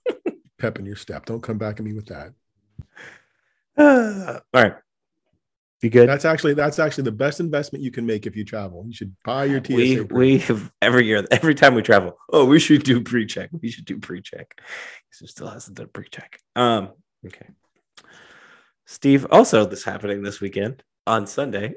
Pep 0.58 0.78
in 0.78 0.86
your 0.86 0.96
step. 0.96 1.24
Don't 1.24 1.42
come 1.42 1.58
back 1.58 1.78
at 1.78 1.84
me 1.84 1.94
with 1.94 2.06
that. 2.06 2.32
all 3.78 4.40
right. 4.62 4.74
You 5.82 5.90
good? 5.90 6.08
That's 6.08 6.24
actually 6.24 6.54
that's 6.54 6.78
actually 6.78 7.04
the 7.04 7.12
best 7.12 7.38
investment 7.38 7.84
you 7.84 7.90
can 7.90 8.06
make 8.06 8.26
if 8.26 8.34
you 8.34 8.44
travel. 8.44 8.84
You 8.86 8.94
should 8.94 9.14
buy 9.24 9.44
your 9.44 9.62
TSA. 9.62 9.74
we 9.74 10.04
pre. 10.04 10.18
we 10.18 10.38
have 10.38 10.72
every 10.80 11.04
year, 11.04 11.24
every 11.30 11.54
time 11.54 11.74
we 11.74 11.82
travel. 11.82 12.16
Oh, 12.32 12.46
we 12.46 12.58
should 12.58 12.82
do 12.82 13.02
pre-check. 13.02 13.50
We 13.52 13.70
should 13.70 13.84
do 13.84 13.98
pre-check. 13.98 14.58
He 15.20 15.26
still 15.26 15.48
hasn't 15.48 15.76
done 15.76 15.88
pre-check. 15.92 16.40
Um. 16.54 16.90
Okay. 17.26 17.46
Steve, 18.86 19.26
also 19.30 19.66
this 19.66 19.84
happening 19.84 20.22
this 20.22 20.40
weekend 20.40 20.82
on 21.06 21.26
Sunday 21.26 21.74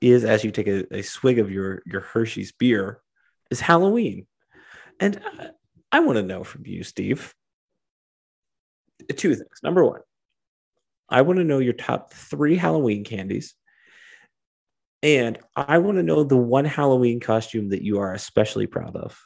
is 0.00 0.24
as 0.24 0.44
you 0.44 0.50
take 0.50 0.68
a, 0.68 0.86
a 0.94 1.02
swig 1.02 1.38
of 1.38 1.50
your 1.50 1.82
your 1.84 2.00
Hershey's 2.00 2.52
beer 2.52 3.00
is 3.50 3.60
Halloween, 3.60 4.26
and 5.00 5.16
uh, 5.16 5.48
I 5.92 6.00
want 6.00 6.16
to 6.16 6.22
know 6.22 6.44
from 6.44 6.64
you, 6.66 6.82
Steve, 6.82 7.34
two 9.16 9.34
things. 9.34 9.60
Number 9.62 9.84
one, 9.84 10.00
I 11.08 11.22
want 11.22 11.38
to 11.38 11.44
know 11.44 11.58
your 11.58 11.72
top 11.72 12.12
three 12.12 12.56
Halloween 12.56 13.04
candies. 13.04 13.54
And 15.02 15.38
I 15.54 15.78
want 15.78 15.98
to 15.98 16.02
know 16.02 16.24
the 16.24 16.36
one 16.36 16.64
Halloween 16.64 17.20
costume 17.20 17.68
that 17.68 17.82
you 17.82 18.00
are 18.00 18.14
especially 18.14 18.66
proud 18.66 18.96
of. 18.96 19.20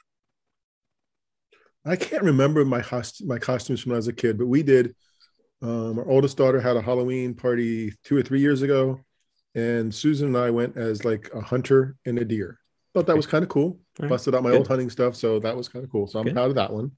I 1.85 1.97
can't 1.97 2.25
remember 2.25 2.65
my 2.65 2.81
host, 2.81 3.25
my 3.25 3.39
costumes 3.39 3.81
from 3.81 3.91
when 3.91 3.97
I 3.97 3.99
was 3.99 4.09
a 4.09 4.13
kid, 4.13 4.37
but 4.37 4.47
we 4.47 4.63
did. 4.63 4.95
Um, 5.63 5.99
our 5.99 6.09
oldest 6.09 6.37
daughter 6.37 6.61
had 6.61 6.77
a 6.77 6.83
Halloween 6.83 7.35
party 7.35 7.95
two 8.05 8.17
or 8.17 8.23
three 8.23 8.41
years 8.41 8.63
ago, 8.63 9.01
and 9.55 9.95
Susan 9.95 10.29
and 10.29 10.37
I 10.37 10.51
went 10.51 10.77
as 10.77 11.05
like 11.05 11.31
a 11.35 11.41
hunter 11.41 11.97
and 12.05 12.19
a 12.19 12.25
deer. 12.25 12.59
Thought 12.95 13.07
that 13.07 13.17
was 13.17 13.27
kind 13.27 13.43
of 13.43 13.49
cool. 13.49 13.79
Right. 13.99 14.09
Busted 14.09 14.35
out 14.35 14.43
my 14.43 14.51
Good. 14.51 14.59
old 14.59 14.69
hunting 14.69 14.91
stuff, 14.91 15.17
so 15.17 15.39
that 15.41 15.57
was 15.57 15.69
kind 15.69 15.85
of 15.85 15.91
cool. 15.91 16.07
So 16.07 16.19
I'm 16.19 16.25
Good. 16.25 16.35
proud 16.35 16.49
of 16.49 16.57
that 16.57 16.73
one. 16.73 16.93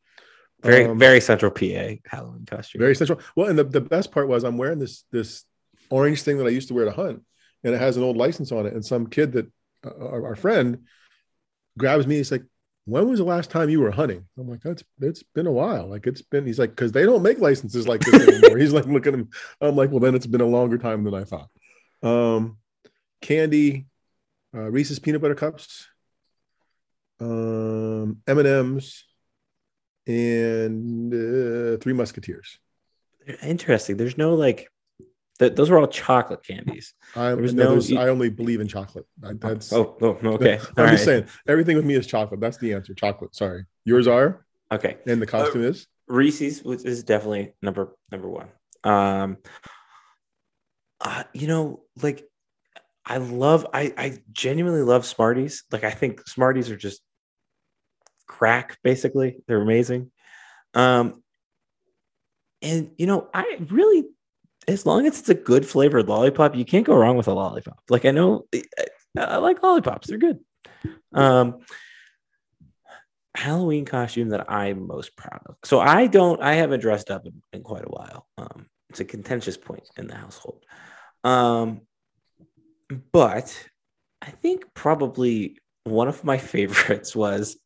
Very, 0.62 0.84
Um, 0.84 0.98
very 0.98 1.20
central 1.20 1.50
PA 1.50 1.96
Halloween 2.06 2.46
costume. 2.46 2.80
very 2.80 2.94
central. 2.94 3.20
Well, 3.36 3.48
and 3.48 3.58
the, 3.58 3.64
the 3.64 3.80
best 3.80 4.12
part 4.12 4.28
was 4.28 4.44
I'm 4.44 4.56
wearing 4.58 4.78
this 4.78 5.04
this 5.10 5.44
orange 5.90 6.22
thing 6.22 6.38
that 6.38 6.46
I 6.46 6.50
used 6.50 6.68
to 6.68 6.74
wear 6.74 6.84
to 6.84 6.92
hunt, 6.92 7.22
and 7.64 7.74
it 7.74 7.78
has 7.78 7.96
an 7.96 8.02
old 8.02 8.16
license 8.16 8.52
on 8.52 8.66
it. 8.66 8.72
And 8.72 8.84
some 8.84 9.06
kid 9.08 9.32
that 9.32 9.46
uh, 9.84 10.06
our, 10.06 10.26
our 10.28 10.36
friend 10.36 10.86
grabs 11.76 12.06
me. 12.06 12.16
He's 12.16 12.30
like, 12.30 12.44
"When 12.84 13.08
was 13.08 13.18
the 13.18 13.24
last 13.24 13.50
time 13.50 13.68
you 13.70 13.80
were 13.80 13.90
hunting?" 13.90 14.24
I'm 14.38 14.48
like, 14.48 14.62
"That's 14.62 14.84
it's 15.00 15.22
been 15.22 15.46
a 15.48 15.52
while. 15.52 15.88
Like 15.88 16.06
it's 16.06 16.22
been." 16.22 16.46
He's 16.46 16.58
like, 16.58 16.70
"Because 16.70 16.92
they 16.92 17.04
don't 17.04 17.22
make 17.22 17.38
licenses 17.40 17.88
like 17.88 18.00
this 18.00 18.28
anymore." 18.28 18.56
he's 18.62 18.72
like, 18.72 18.86
"Look 18.86 19.06
at 19.06 19.14
him." 19.14 19.30
I'm 19.60 19.74
like, 19.76 19.90
"Well, 19.90 20.00
then 20.00 20.14
it's 20.14 20.26
been 20.26 20.40
a 20.40 20.46
longer 20.46 20.78
time 20.78 21.02
than 21.04 21.14
I 21.14 21.24
thought." 21.24 21.48
Um, 22.02 22.58
candy, 23.20 23.86
uh, 24.54 24.70
Reese's 24.70 24.98
peanut 25.00 25.20
butter 25.22 25.34
cups, 25.34 25.88
um, 27.20 28.18
M 28.26 28.38
and 28.38 28.48
M's, 28.48 29.04
and 30.06 31.12
uh, 31.12 31.76
Three 31.78 31.92
Musketeers. 31.92 32.58
Interesting. 33.42 33.96
There's 33.96 34.18
no 34.18 34.34
like, 34.34 34.68
th- 35.38 35.54
those 35.54 35.70
were 35.70 35.78
all 35.78 35.86
chocolate 35.86 36.42
candies. 36.44 36.94
I, 37.14 37.34
no, 37.34 37.76
no- 37.76 38.00
I 38.00 38.08
only 38.08 38.30
believe 38.30 38.60
in 38.60 38.68
chocolate. 38.68 39.06
I, 39.24 39.34
that's 39.34 39.72
oh, 39.72 39.96
oh, 40.00 40.18
okay. 40.24 40.58
I'm 40.76 40.84
All 40.84 40.90
just 40.90 41.06
right. 41.06 41.24
saying 41.24 41.26
everything 41.46 41.76
with 41.76 41.84
me 41.84 41.94
is 41.94 42.06
chocolate. 42.06 42.40
That's 42.40 42.58
the 42.58 42.74
answer. 42.74 42.94
Chocolate. 42.94 43.34
Sorry. 43.34 43.64
Yours 43.84 44.06
are, 44.08 44.44
Okay. 44.70 44.96
and 45.06 45.20
the 45.22 45.26
costume 45.26 45.64
is. 45.64 45.86
Reese's 46.08 46.62
was- 46.64 46.84
is 46.84 47.04
definitely 47.04 47.54
number 47.62 47.96
number 48.10 48.28
one. 48.28 48.48
Um, 48.84 49.38
uh, 51.00 51.24
you 51.32 51.46
know, 51.46 51.82
like 52.02 52.24
I 53.04 53.18
love, 53.18 53.66
I 53.72 53.92
I 53.96 54.18
genuinely 54.32 54.82
love 54.82 55.06
Smarties. 55.06 55.64
Like 55.70 55.84
I 55.84 55.90
think 55.90 56.26
Smarties 56.28 56.70
are 56.70 56.76
just 56.76 57.00
crack. 58.32 58.78
Basically, 58.82 59.36
they're 59.46 59.60
amazing. 59.60 60.10
Um, 60.74 61.22
and 62.62 62.92
you 62.96 63.06
know, 63.06 63.28
I 63.34 63.58
really, 63.68 64.04
as 64.66 64.86
long 64.86 65.06
as 65.06 65.18
it's 65.18 65.28
a 65.28 65.34
good 65.34 65.66
flavored 65.66 66.08
lollipop, 66.08 66.56
you 66.56 66.64
can't 66.64 66.86
go 66.86 66.96
wrong 66.96 67.16
with 67.16 67.28
a 67.28 67.34
lollipop. 67.34 67.80
Like 67.90 68.04
I 68.04 68.10
know, 68.10 68.46
I, 68.54 68.62
I 69.16 69.36
like 69.36 69.62
lollipops; 69.62 70.08
they're 70.08 70.18
good. 70.18 70.38
Um, 71.12 71.60
Halloween 73.34 73.84
costume 73.84 74.30
that 74.30 74.50
I'm 74.50 74.86
most 74.86 75.16
proud 75.16 75.40
of. 75.46 75.56
So 75.64 75.80
I 75.80 76.06
don't, 76.06 76.40
I 76.42 76.54
haven't 76.54 76.80
dressed 76.80 77.10
up 77.10 77.26
in, 77.26 77.42
in 77.52 77.62
quite 77.62 77.84
a 77.84 77.88
while. 77.88 78.26
Um, 78.38 78.66
it's 78.90 79.00
a 79.00 79.04
contentious 79.04 79.56
point 79.56 79.88
in 79.96 80.06
the 80.06 80.14
household. 80.14 80.64
Um, 81.24 81.82
but 83.12 83.58
I 84.20 84.30
think 84.30 84.64
probably 84.74 85.58
one 85.84 86.08
of 86.08 86.24
my 86.24 86.38
favorites 86.54 87.16
was 87.16 87.58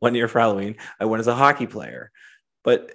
one 0.00 0.14
year 0.14 0.28
for 0.28 0.40
Halloween. 0.40 0.76
I 0.98 1.04
went 1.04 1.20
as 1.20 1.28
a 1.28 1.34
hockey 1.34 1.66
player, 1.66 2.10
but 2.64 2.90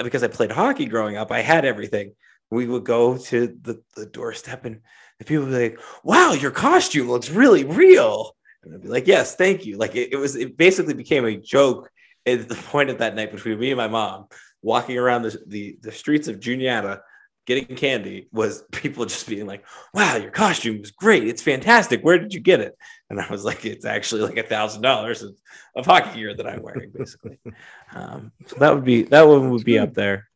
uh, 0.00 0.02
because 0.02 0.22
I 0.22 0.28
played 0.28 0.50
hockey 0.50 0.86
growing 0.86 1.16
up, 1.16 1.30
I 1.30 1.40
had 1.40 1.64
everything. 1.64 2.14
We 2.50 2.66
would 2.66 2.84
go 2.84 3.18
to 3.18 3.58
the, 3.60 3.82
the 3.96 4.06
doorstep 4.06 4.64
and 4.64 4.80
the 5.18 5.24
people 5.24 5.44
would 5.44 5.52
be 5.52 5.70
like, 5.70 5.80
wow, 6.02 6.32
your 6.32 6.50
costume 6.50 7.08
looks 7.08 7.30
really 7.30 7.64
real. 7.64 8.34
And 8.62 8.74
I'd 8.74 8.82
be 8.82 8.88
like, 8.88 9.06
yes, 9.06 9.36
thank 9.36 9.66
you. 9.66 9.76
Like 9.76 9.94
it, 9.94 10.12
it 10.12 10.16
was, 10.16 10.36
it 10.36 10.56
basically 10.56 10.94
became 10.94 11.24
a 11.24 11.36
joke 11.36 11.90
at 12.26 12.48
the 12.48 12.54
point 12.54 12.90
of 12.90 12.98
that 12.98 13.14
night 13.14 13.32
between 13.32 13.58
me 13.58 13.70
and 13.70 13.76
my 13.76 13.88
mom 13.88 14.26
walking 14.62 14.98
around 14.98 15.22
the, 15.22 15.38
the, 15.46 15.78
the 15.82 15.92
streets 15.92 16.28
of 16.28 16.40
Juniata 16.40 17.02
getting 17.46 17.76
candy 17.76 18.28
was 18.32 18.62
people 18.72 19.04
just 19.04 19.28
being 19.28 19.46
like, 19.46 19.64
wow, 19.92 20.16
your 20.16 20.30
costume 20.30 20.80
is 20.82 20.90
great. 20.90 21.26
It's 21.26 21.42
fantastic. 21.42 22.02
Where 22.02 22.18
did 22.18 22.34
you 22.34 22.40
get 22.40 22.60
it? 22.60 22.76
And 23.14 23.24
I 23.24 23.30
was 23.30 23.44
like, 23.44 23.64
it's 23.64 23.84
actually 23.84 24.22
like 24.22 24.36
a 24.38 24.42
thousand 24.42 24.82
dollars 24.82 25.22
of 25.22 25.86
hockey 25.86 26.18
gear 26.18 26.34
that 26.34 26.46
I'm 26.46 26.62
wearing, 26.62 26.90
basically. 26.90 27.38
um, 27.94 28.32
so 28.46 28.56
that 28.56 28.74
would 28.74 28.84
be, 28.84 29.02
that 29.04 29.22
one 29.26 29.50
would 29.50 29.58
That's 29.58 29.64
be 29.64 29.72
good. 29.74 29.82
up 29.82 29.94
there. 29.94 30.28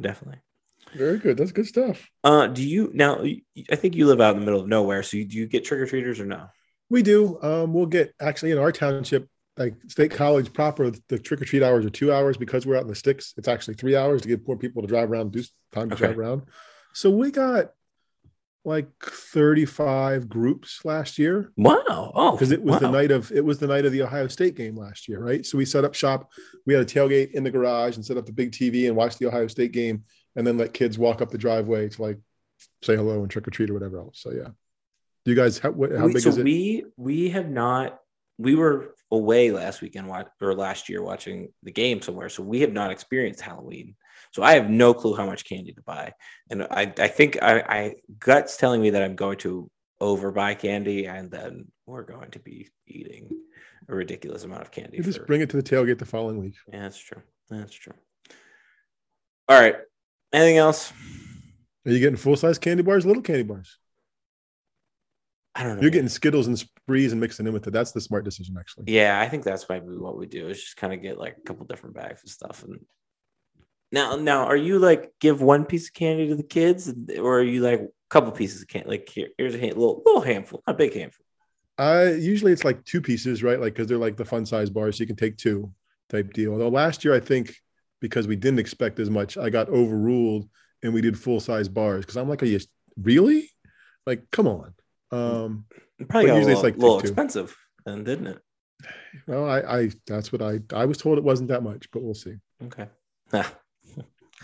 Definitely. 0.00 0.40
Very 0.94 1.18
good. 1.18 1.36
That's 1.36 1.52
good 1.52 1.66
stuff. 1.66 2.08
Uh, 2.24 2.48
do 2.48 2.66
you 2.66 2.90
now? 2.92 3.24
I 3.70 3.76
think 3.76 3.94
you 3.94 4.06
live 4.06 4.20
out 4.20 4.34
in 4.34 4.40
the 4.40 4.44
middle 4.44 4.60
of 4.60 4.68
nowhere. 4.68 5.02
So 5.02 5.16
you, 5.16 5.24
do 5.24 5.36
you 5.36 5.46
get 5.46 5.64
trick 5.64 5.80
or 5.80 5.86
treaters 5.86 6.18
or 6.20 6.26
no? 6.26 6.46
We 6.90 7.02
do. 7.02 7.40
Um, 7.42 7.72
we'll 7.72 7.86
get 7.86 8.14
actually 8.20 8.50
in 8.52 8.58
our 8.58 8.70
township, 8.72 9.28
like 9.56 9.74
State 9.88 10.10
College 10.10 10.52
proper, 10.52 10.92
the 11.08 11.18
trick 11.18 11.40
or 11.40 11.44
treat 11.44 11.62
hours 11.62 11.84
are 11.86 11.90
two 11.90 12.12
hours 12.12 12.36
because 12.36 12.66
we're 12.66 12.76
out 12.76 12.82
in 12.82 12.88
the 12.88 12.94
sticks. 12.94 13.34
It's 13.36 13.48
actually 13.48 13.74
three 13.74 13.96
hours 13.96 14.22
to 14.22 14.28
give 14.28 14.44
poor 14.44 14.56
people 14.56 14.82
to 14.82 14.88
drive 14.88 15.10
around, 15.10 15.32
do 15.32 15.42
time 15.72 15.88
to 15.88 15.94
Okay. 15.94 16.06
drive 16.06 16.18
around. 16.18 16.42
So 16.92 17.10
we 17.10 17.30
got 17.30 17.70
like 18.64 18.88
35 19.02 20.28
groups 20.28 20.84
last 20.84 21.18
year. 21.18 21.52
Wow. 21.56 22.12
Oh, 22.14 22.32
because 22.32 22.50
it 22.50 22.62
was 22.62 22.80
the 22.80 22.90
night 22.90 23.10
of 23.10 23.30
it 23.32 23.44
was 23.44 23.58
the 23.58 23.66
night 23.66 23.84
of 23.84 23.92
the 23.92 24.02
Ohio 24.02 24.26
State 24.28 24.54
game 24.56 24.76
last 24.76 25.08
year, 25.08 25.20
right? 25.20 25.44
So 25.44 25.58
we 25.58 25.64
set 25.64 25.84
up 25.84 25.94
shop. 25.94 26.30
We 26.66 26.74
had 26.74 26.82
a 26.82 26.86
tailgate 26.86 27.32
in 27.32 27.44
the 27.44 27.50
garage 27.50 27.96
and 27.96 28.04
set 28.04 28.16
up 28.16 28.26
the 28.26 28.32
big 28.32 28.52
TV 28.52 28.86
and 28.88 28.96
watched 28.96 29.18
the 29.18 29.26
Ohio 29.26 29.46
State 29.48 29.72
game, 29.72 30.04
and 30.36 30.46
then 30.46 30.56
let 30.56 30.72
kids 30.72 30.98
walk 30.98 31.20
up 31.20 31.30
the 31.30 31.38
driveway 31.38 31.88
to 31.90 32.02
like 32.02 32.18
say 32.82 32.96
hello 32.96 33.20
and 33.22 33.30
trick 33.30 33.46
or 33.46 33.50
treat 33.50 33.70
or 33.70 33.74
whatever 33.74 33.98
else. 33.98 34.20
So 34.20 34.30
yeah, 34.30 34.48
do 35.24 35.30
you 35.30 35.34
guys 35.36 35.58
how, 35.58 35.70
how 35.70 35.76
We- 36.06 36.14
big 36.14 36.22
so 36.22 36.30
is 36.30 36.38
it? 36.38 36.44
we 36.44 36.84
we 36.96 37.28
have 37.30 37.50
not. 37.50 37.98
We 38.38 38.56
were 38.56 38.94
away 39.12 39.52
last 39.52 39.80
weekend 39.80 40.08
watch, 40.08 40.26
or 40.40 40.54
last 40.54 40.88
year 40.88 41.02
watching 41.02 41.52
the 41.62 41.70
game 41.70 42.02
somewhere, 42.02 42.28
so 42.28 42.42
we 42.42 42.62
have 42.62 42.72
not 42.72 42.90
experienced 42.90 43.40
Halloween. 43.42 43.94
So 44.32 44.42
I 44.42 44.54
have 44.54 44.70
no 44.70 44.94
clue 44.94 45.14
how 45.14 45.26
much 45.26 45.44
candy 45.44 45.72
to 45.72 45.82
buy, 45.82 46.12
and 46.50 46.64
I 46.64 46.92
I 46.98 47.08
think 47.08 47.42
I, 47.42 47.60
I 47.60 47.94
guts 48.18 48.56
telling 48.56 48.80
me 48.80 48.90
that 48.90 49.02
I'm 49.02 49.16
going 49.16 49.38
to 49.38 49.70
overbuy 50.00 50.58
candy, 50.58 51.06
and 51.06 51.30
then 51.30 51.66
we're 51.86 52.02
going 52.02 52.30
to 52.32 52.38
be 52.38 52.68
eating 52.86 53.28
a 53.88 53.94
ridiculous 53.94 54.44
amount 54.44 54.62
of 54.62 54.70
candy. 54.70 54.96
You 54.96 55.02
just 55.02 55.18
for- 55.20 55.26
bring 55.26 55.40
it 55.40 55.50
to 55.50 55.56
the 55.56 55.62
tailgate 55.62 55.98
the 55.98 56.06
following 56.06 56.38
week. 56.38 56.54
yeah, 56.72 56.82
that's 56.82 56.98
true. 56.98 57.22
That's 57.50 57.72
true. 57.72 57.94
All 59.48 59.60
right. 59.60 59.76
Anything 60.32 60.56
else? 60.56 60.92
Are 61.86 61.92
you 61.92 61.98
getting 62.00 62.16
full 62.16 62.36
size 62.36 62.58
candy 62.58 62.82
bars, 62.82 63.04
little 63.04 63.22
candy 63.22 63.42
bars? 63.42 63.78
I 65.54 65.62
don't 65.62 65.76
know. 65.76 65.82
You're 65.82 65.90
getting 65.90 66.08
Skittles 66.08 66.48
and 66.48 66.58
Sprees 66.58 67.12
and 67.12 67.20
mixing 67.20 67.46
in 67.46 67.52
with 67.52 67.66
it. 67.66 67.72
That's 67.72 67.92
the 67.92 68.00
smart 68.00 68.24
decision, 68.24 68.56
actually. 68.58 68.86
Yeah, 68.88 69.20
I 69.20 69.28
think 69.28 69.44
that's 69.44 69.68
maybe 69.68 69.86
what 69.96 70.18
we 70.18 70.26
do 70.26 70.48
is 70.48 70.60
just 70.60 70.76
kind 70.76 70.92
of 70.92 71.00
get 71.02 71.18
like 71.18 71.36
a 71.38 71.42
couple 71.42 71.66
different 71.66 71.94
bags 71.94 72.24
of 72.24 72.30
stuff. 72.30 72.64
And 72.64 72.80
now, 73.94 74.16
now, 74.16 74.44
are 74.46 74.56
you 74.56 74.80
like 74.80 75.12
give 75.20 75.40
one 75.40 75.64
piece 75.64 75.86
of 75.86 75.94
candy 75.94 76.28
to 76.28 76.34
the 76.34 76.42
kids, 76.42 76.92
or 77.16 77.38
are 77.38 77.42
you 77.42 77.60
like 77.60 77.80
a 77.80 77.88
couple 78.10 78.32
pieces 78.32 78.60
of 78.60 78.66
candy? 78.66 78.88
Like 78.88 79.08
here, 79.08 79.28
here's 79.38 79.54
a 79.54 79.58
hand, 79.58 79.76
little 79.76 80.02
little 80.04 80.20
handful, 80.20 80.62
not 80.66 80.74
a 80.74 80.76
big 80.76 80.94
handful. 80.94 81.24
Uh, 81.78 82.12
usually 82.18 82.52
it's 82.52 82.64
like 82.64 82.84
two 82.84 83.00
pieces, 83.00 83.44
right? 83.44 83.60
Like 83.60 83.74
because 83.74 83.86
they're 83.86 83.96
like 83.96 84.16
the 84.16 84.24
fun 84.24 84.44
size 84.46 84.68
bars, 84.68 84.98
so 84.98 85.02
you 85.02 85.06
can 85.06 85.14
take 85.16 85.36
two 85.36 85.70
type 86.10 86.32
deal. 86.32 86.52
Although 86.52 86.70
last 86.70 87.04
year, 87.04 87.14
I 87.14 87.20
think 87.20 87.54
because 88.00 88.26
we 88.26 88.34
didn't 88.34 88.58
expect 88.58 88.98
as 88.98 89.10
much, 89.10 89.38
I 89.38 89.48
got 89.48 89.68
overruled 89.68 90.48
and 90.82 90.92
we 90.92 91.00
did 91.00 91.16
full 91.16 91.38
size 91.38 91.68
bars 91.68 92.04
because 92.04 92.16
I'm 92.16 92.28
like, 92.28 92.42
are 92.42 92.46
you 92.46 92.58
really? 93.00 93.48
Like, 94.06 94.24
come 94.32 94.48
on. 94.48 94.74
Um, 95.12 95.66
It 96.00 96.08
probably 96.08 96.34
usually 96.34 96.52
a 96.52 96.56
it's 96.56 96.62
little, 96.62 96.62
like 96.62 96.76
little 96.76 96.98
expensive, 96.98 97.56
then 97.86 98.02
didn't 98.02 98.26
it? 98.26 98.38
well, 99.28 99.48
I, 99.48 99.60
I 99.60 99.90
that's 100.06 100.32
what 100.32 100.42
I 100.42 100.58
I 100.74 100.84
was 100.84 100.98
told 100.98 101.16
it 101.16 101.24
wasn't 101.24 101.48
that 101.50 101.62
much, 101.62 101.90
but 101.92 102.02
we'll 102.02 102.14
see. 102.14 102.34
Okay. 102.64 102.88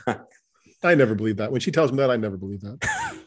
I 0.83 0.95
never 0.95 1.15
believe 1.15 1.37
that. 1.37 1.53
When 1.53 1.61
she 1.61 1.71
tells 1.71 1.93
me 1.93 1.99
that, 1.99 2.11
I 2.11 2.17
never 2.17 2.37
believe 2.37 2.63
that. 2.63 2.79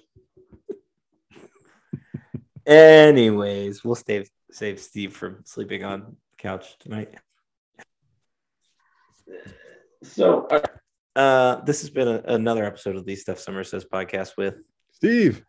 Anyways, 2.65 3.84
we'll 3.84 3.95
save 3.95 4.30
save 4.51 4.80
Steve 4.80 5.13
from 5.13 5.41
sleeping 5.45 5.84
on 5.84 5.99
the 6.01 6.15
couch 6.38 6.78
tonight. 6.80 7.13
So, 10.03 10.47
uh, 11.15 11.55
this 11.61 11.82
has 11.82 11.89
been 11.89 12.07
a, 12.07 12.21
another 12.28 12.63
episode 12.65 12.95
of 12.95 13.05
the 13.05 13.15
Stuff 13.15 13.39
Summer 13.39 13.63
Says 13.63 13.86
podcast 13.86 14.38
with 14.38 14.55
Steve, 14.91 15.43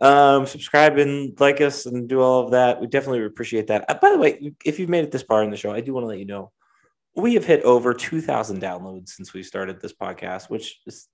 um, 0.00 0.46
subscribe 0.46 0.98
and 0.98 1.38
like 1.40 1.60
us 1.60 1.86
and 1.86 2.08
do 2.08 2.20
all 2.20 2.44
of 2.44 2.50
that. 2.52 2.80
We 2.80 2.86
definitely 2.86 3.24
appreciate 3.24 3.68
that. 3.68 3.84
Uh, 3.88 3.94
by 3.94 4.10
the 4.10 4.18
way, 4.18 4.52
if 4.64 4.78
you've 4.78 4.88
made 4.90 5.04
it 5.04 5.12
this 5.12 5.22
far 5.22 5.42
in 5.42 5.50
the 5.50 5.56
show, 5.56 5.72
I 5.72 5.80
do 5.80 5.94
want 5.94 6.04
to 6.04 6.08
let 6.08 6.18
you 6.18 6.26
know 6.26 6.52
we 7.16 7.34
have 7.34 7.44
hit 7.44 7.62
over 7.62 7.94
2,000 7.94 8.60
downloads 8.60 9.10
since 9.10 9.32
we 9.32 9.42
started 9.42 9.80
this 9.80 9.92
podcast, 9.92 10.50
which 10.50 10.80
is 10.86 11.08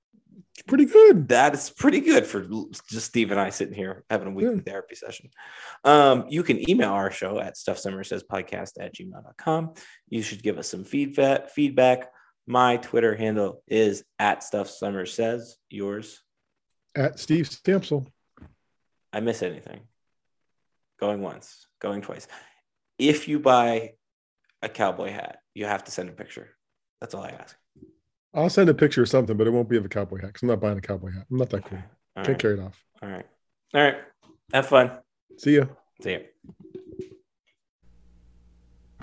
it's 0.55 0.63
pretty 0.63 0.87
good. 0.87 1.29
that 1.29 1.55
is 1.55 1.71
pretty 1.71 2.01
good 2.01 2.27
for 2.27 2.47
just 2.89 3.07
Steve 3.07 3.31
and 3.31 3.41
I 3.41 3.51
sitting 3.51 3.75
here 3.75 4.05
having 4.11 4.29
a 4.29 4.31
weekly 4.31 4.61
therapy 4.61 4.95
session. 4.95 5.31
Um, 5.85 6.27
you 6.29 6.43
can 6.43 6.69
email 6.69 6.91
our 6.91 7.11
show 7.11 7.39
at 7.39 7.57
stuffsummersays 7.57 8.23
podcast 8.31 8.73
at 8.79 8.95
gmail.com. 8.95 9.75
You 10.09 10.23
should 10.23 10.43
give 10.43 10.59
us 10.59 10.69
some 10.69 10.85
feedback. 10.85 11.51
Feedback. 11.51 12.11
My 12.47 12.79
Twitter 12.79 13.15
handle 13.15 13.63
is 13.67 14.05
at 14.19 14.43
stuff 14.43 14.69
summer 14.69 15.07
says. 15.07 15.57
Yours. 15.69 16.21
At 16.97 17.19
Steve 17.19 17.49
Stampsel. 17.49 18.07
I 19.13 19.21
miss 19.21 19.43
anything. 19.43 19.81
Going 20.99 21.23
once, 21.23 21.67
going 21.81 22.03
twice. 22.03 22.27
If 22.99 23.29
you 23.29 23.39
buy 23.39 23.93
a 24.63 24.69
cowboy 24.69 25.11
hat, 25.11 25.40
you 25.55 25.67
have 25.67 25.85
to 25.85 25.91
send 25.91 26.09
a 26.09 26.13
picture. 26.13 26.49
That's 27.01 27.15
all 27.15 27.23
I 27.23 27.31
ask. 27.31 27.57
I'll 28.35 28.51
send 28.51 28.69
a 28.69 28.75
picture 28.75 29.03
of 29.03 29.09
something, 29.09 29.37
but 29.37 29.47
it 29.47 29.51
won't 29.51 29.69
be 29.69 29.77
of 29.77 29.85
a 29.85 29.89
cowboy 29.89 30.21
hat 30.21 30.29
because 30.29 30.43
I'm 30.43 30.49
not 30.49 30.61
buying 30.61 30.79
a 30.79 30.81
cowboy 30.81 31.13
hat. 31.13 31.27
I'm 31.31 31.39
not 31.39 31.51
that 31.51 31.65
cool. 31.65 31.79
All 32.17 32.25
Can't 32.25 32.29
right. 32.29 32.39
carry 32.39 32.55
it 32.55 32.61
off. 32.61 32.85
All 33.03 33.09
right. 33.09 33.27
All 33.75 33.83
right. 33.83 33.97
Have 34.53 34.67
fun. 34.67 34.99
See 35.39 35.57
ya. 35.57 35.65
See 36.03 36.13
ya. 36.13 36.19